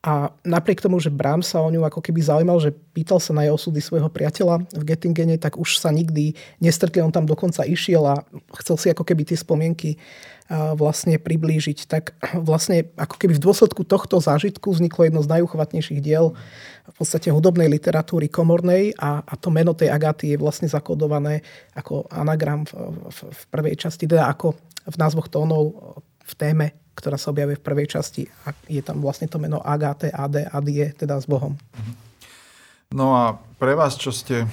A 0.05 0.37
napriek 0.45 0.85
tomu, 0.85 1.01
že 1.01 1.09
Bram 1.09 1.41
sa 1.41 1.65
o 1.65 1.73
ňu 1.73 1.81
ako 1.89 2.05
keby 2.05 2.21
zaujímal, 2.21 2.61
že 2.61 2.77
pýtal 2.93 3.17
sa 3.17 3.33
na 3.33 3.49
jej 3.49 3.53
osudy 3.57 3.81
svojho 3.81 4.12
priateľa 4.12 4.69
v 4.77 4.83
Gettingene, 4.85 5.41
tak 5.41 5.57
už 5.57 5.81
sa 5.81 5.89
nikdy 5.89 6.37
nestretli. 6.61 7.01
On 7.01 7.09
tam 7.09 7.25
dokonca 7.25 7.65
išiel 7.65 8.05
a 8.05 8.21
chcel 8.61 8.77
si 8.77 8.87
ako 8.93 9.01
keby 9.01 9.25
tie 9.25 9.41
spomienky 9.41 9.97
vlastne 10.77 11.17
priblížiť. 11.17 11.89
Tak 11.89 12.37
vlastne 12.37 12.85
ako 13.01 13.17
keby 13.17 13.41
v 13.41 13.45
dôsledku 13.49 13.81
tohto 13.89 14.21
zážitku 14.21 14.77
vzniklo 14.77 15.09
jedno 15.09 15.25
z 15.25 15.41
najuchvatnejších 15.41 16.05
diel 16.05 16.37
v 16.85 16.95
podstate 16.95 17.32
hudobnej 17.32 17.68
literatúry 17.68 18.28
komornej 18.28 18.93
a, 19.01 19.24
a 19.24 19.35
to 19.41 19.49
meno 19.49 19.72
tej 19.72 19.89
Agaty 19.89 20.37
je 20.37 20.41
vlastne 20.41 20.68
zakodované 20.68 21.41
ako 21.72 22.05
anagram 22.12 22.68
v, 22.68 22.72
v, 23.09 23.18
v 23.32 23.43
prvej 23.49 23.74
časti, 23.80 24.05
teda 24.05 24.28
ako 24.28 24.53
v 24.85 24.97
názvoch 25.01 25.32
tónov 25.32 25.72
v 26.24 26.35
téme 26.37 26.66
ktorá 26.95 27.18
sa 27.18 27.35
objavuje 27.35 27.59
v 27.59 27.66
prvej 27.66 27.87
časti 27.99 28.22
a 28.47 28.55
je 28.70 28.78
tam 28.80 29.03
vlastne 29.03 29.26
to 29.26 29.43
meno 29.43 29.59
Agate, 29.61 30.14
Ade, 30.14 30.47
Adie, 30.47 30.95
teda 30.95 31.18
s 31.18 31.26
Bohom. 31.26 31.59
No 32.95 33.18
a 33.18 33.35
pre 33.59 33.74
vás, 33.74 33.99
čo 33.99 34.14
ste, 34.14 34.47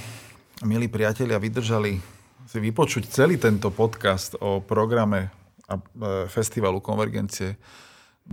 milí 0.65 0.89
priatelia, 0.89 1.37
vydržali 1.37 2.01
si 2.49 2.57
vypočuť 2.57 3.07
celý 3.07 3.37
tento 3.37 3.69
podcast 3.69 4.35
o 4.41 4.59
programe 4.59 5.29
a 5.69 5.77
e, 5.77 5.81
festivalu 6.27 6.81
Konvergencie 6.81 7.55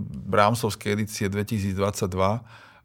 Brámsovskej 0.03 0.97
edície 0.97 1.29
2022 1.29 2.09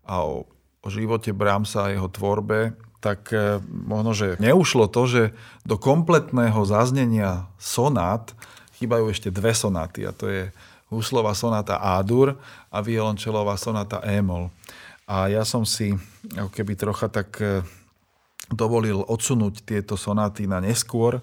a 0.05 0.15
o, 0.23 0.45
o 0.85 0.93
živote 0.93 1.33
Brámsa 1.33 1.89
a 1.89 1.93
jeho 1.97 2.07
tvorbe, 2.13 2.77
tak 3.01 3.33
e, 3.33 3.61
možno, 3.69 4.13
že 4.13 4.37
neušlo 4.37 4.89
to, 4.93 5.03
že 5.09 5.23
do 5.65 5.81
kompletného 5.81 6.61
zaznenia 6.69 7.49
sonát 7.57 8.37
chýbajú 8.77 9.09
ešte 9.09 9.33
dve 9.33 9.57
sonáty 9.57 10.05
a 10.05 10.13
to 10.13 10.29
je 10.29 10.53
huslová 10.93 11.33
sonata 11.33 11.81
A-dur 11.81 12.37
a 12.69 12.79
violončelová 12.85 13.57
sonata 13.57 14.05
E-mol. 14.05 14.53
A 15.05 15.29
ja 15.29 15.45
som 15.45 15.69
si 15.69 15.93
ako 16.33 16.49
keby 16.53 16.77
trocha 16.77 17.09
tak 17.09 17.37
e, 17.41 17.61
dovolil 18.53 19.05
odsunúť 19.05 19.65
tieto 19.65 19.97
sonáty 19.97 20.45
na 20.45 20.61
neskôr, 20.61 21.21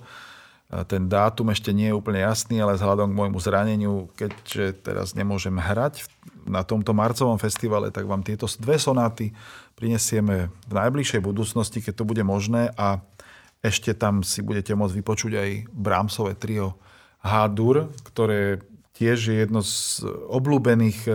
Ten 0.72 1.12
dátum 1.12 1.52
ešte 1.52 1.76
nie 1.76 1.92
je 1.92 1.98
úplne 2.00 2.24
jasný, 2.24 2.64
ale 2.64 2.80
vzhľadom 2.80 3.12
k 3.12 3.20
môjmu 3.20 3.40
zraneniu, 3.44 4.08
keďže 4.16 4.88
teraz 4.88 5.12
nemôžem 5.20 5.60
hrať 5.60 6.08
na 6.48 6.64
tomto 6.64 6.96
marcovom 6.96 7.36
festivale, 7.36 7.92
tak 7.92 8.08
vám 8.08 8.24
tieto 8.24 8.48
dve 8.56 8.80
sonáty 8.80 9.36
prinesieme 9.76 10.48
v 10.72 10.74
najbližšej 10.74 11.22
budúcnosti, 11.28 11.84
keď 11.84 12.00
to 12.00 12.08
bude 12.08 12.24
možné. 12.24 12.72
A 12.80 13.04
ešte 13.60 13.92
tam 13.92 14.24
si 14.24 14.40
budete 14.40 14.72
môcť 14.72 14.96
vypočuť 14.96 15.32
aj 15.36 15.50
Brahmsové 15.76 16.40
trio 16.40 16.80
H-dur, 17.20 17.92
ktoré 18.08 18.64
tiež 18.96 19.28
je 19.28 19.36
jedno 19.44 19.60
z 19.60 20.08
obľúbených 20.08 21.00
e, 21.06 21.12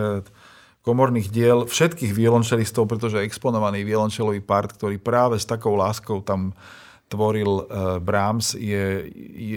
komorných 0.85 1.33
diel 1.33 1.67
všetkých 1.67 2.13
violončelistov, 2.15 2.87
pretože 2.87 3.25
exponovaný 3.25 3.83
violončelový 3.83 4.39
part, 4.39 4.71
ktorý 4.71 5.01
práve 5.01 5.35
s 5.41 5.49
takou 5.49 5.75
láskou 5.75 6.21
tam 6.21 6.53
tvoril 7.07 7.51
eh, 7.63 7.63
Brahms, 8.03 8.53
je 8.53 9.07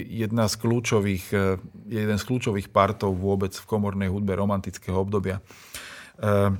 jedna 0.07 0.47
z 0.47 0.55
kľúčových, 0.55 1.25
eh, 1.35 1.59
je 1.87 1.99
jeden 1.99 2.17
z 2.17 2.23
kľúčových 2.23 2.71
partov 2.71 3.15
vôbec 3.15 3.51
v 3.51 3.67
komornej 3.67 4.07
hudbe 4.07 4.35
romantického 4.35 4.95
obdobia. 4.95 5.43
Eh, 6.19 6.55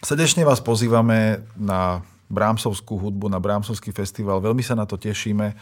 srdečne 0.00 0.48
vás 0.48 0.64
pozývame 0.64 1.44
na 1.60 2.00
Brahmsovskú 2.32 2.96
hudbu, 2.96 3.28
na 3.28 3.38
Brahmsovský 3.38 3.92
festival. 3.92 4.40
Veľmi 4.40 4.64
sa 4.64 4.72
na 4.72 4.88
to 4.88 4.96
tešíme 4.96 5.52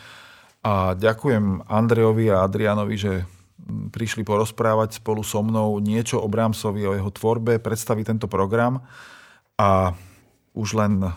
a 0.63 0.95
ďakujem 0.95 1.67
Andrejovi 1.67 2.31
a 2.31 2.47
Adrianovi, 2.47 2.95
že 2.95 3.13
hm, 3.27 3.91
prišli 3.91 4.23
porozprávať 4.23 5.03
spolu 5.03 5.27
so 5.27 5.43
mnou 5.43 5.83
niečo 5.83 6.23
o 6.23 6.31
Brahmsovi, 6.31 6.87
o 6.87 6.95
jeho 6.95 7.11
tvorbe, 7.11 7.59
predstaviť 7.59 8.15
tento 8.15 8.27
program 8.31 8.79
a 9.59 9.99
už 10.55 10.79
len 10.79 11.11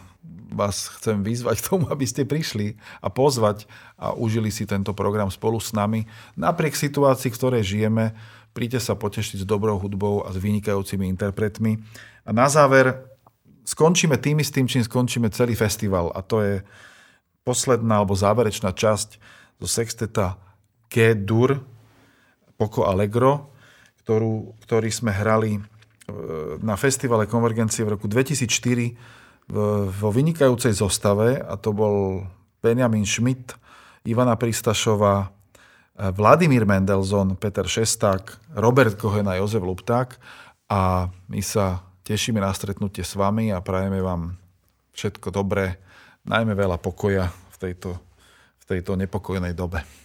vás 0.52 0.92
chcem 1.00 1.26
vyzvať 1.26 1.62
k 1.62 1.68
tomu, 1.72 1.86
aby 1.94 2.06
ste 2.06 2.28
prišli 2.28 2.78
a 3.02 3.08
pozvať 3.10 3.66
a 3.98 4.14
užili 4.14 4.54
si 4.54 4.70
tento 4.70 4.94
program 4.94 5.32
spolu 5.34 5.58
s 5.58 5.74
nami. 5.74 6.06
Napriek 6.38 6.78
situácii, 6.78 7.32
v 7.32 7.38
ktorej 7.38 7.64
žijeme, 7.64 8.14
príďte 8.56 8.92
sa 8.92 8.94
potešiť 8.96 9.44
s 9.44 9.46
dobrou 9.46 9.76
hudbou 9.82 10.24
a 10.24 10.32
s 10.32 10.38
vynikajúcimi 10.40 11.10
interpretmi. 11.12 11.82
A 12.26 12.30
na 12.32 12.48
záver 12.48 13.16
skončíme 13.66 14.16
tým 14.22 14.40
istým, 14.40 14.70
čím 14.70 14.86
skončíme 14.86 15.28
celý 15.34 15.58
festival. 15.58 16.14
A 16.16 16.22
to 16.22 16.40
je 16.40 16.56
posledná 17.46 18.02
alebo 18.02 18.18
záverečná 18.18 18.74
časť 18.74 19.20
zo 19.62 19.68
sexteta 19.68 20.40
G-dur, 20.90 21.62
Poco 22.56 22.88
Allegro, 22.88 23.52
ktorú, 24.06 24.56
ktorý 24.64 24.90
sme 24.94 25.12
hrali 25.12 25.60
e, 25.60 25.62
na 26.64 26.80
festivale 26.80 27.28
Konvergencie 27.28 27.84
v 27.84 28.00
roku 28.00 28.08
2004 28.08 29.25
vo 29.50 30.10
vynikajúcej 30.10 30.74
zostave 30.74 31.38
a 31.38 31.54
to 31.58 31.70
bol 31.70 32.26
Benjamin 32.66 33.06
Schmidt, 33.06 33.54
Ivana 34.06 34.38
Pristašová, 34.38 35.30
Vladimír 35.96 36.68
Mendelzon, 36.68 37.40
Peter 37.40 37.64
Šesták, 37.64 38.36
Robert 38.58 39.00
Kohen 39.00 39.30
a 39.30 39.38
Jozef 39.40 39.64
Lupták 39.64 40.20
a 40.68 41.08
my 41.30 41.42
sa 41.46 41.86
tešíme 42.04 42.42
na 42.42 42.52
stretnutie 42.52 43.06
s 43.06 43.16
vami 43.16 43.54
a 43.54 43.62
prajeme 43.62 44.02
vám 44.02 44.36
všetko 44.92 45.32
dobré, 45.32 45.78
najmä 46.26 46.58
veľa 46.58 46.82
pokoja 46.82 47.30
v 47.54 47.56
tejto, 47.58 47.98
v 48.60 48.64
tejto 48.66 48.98
nepokojnej 48.98 49.54
dobe. 49.54 50.05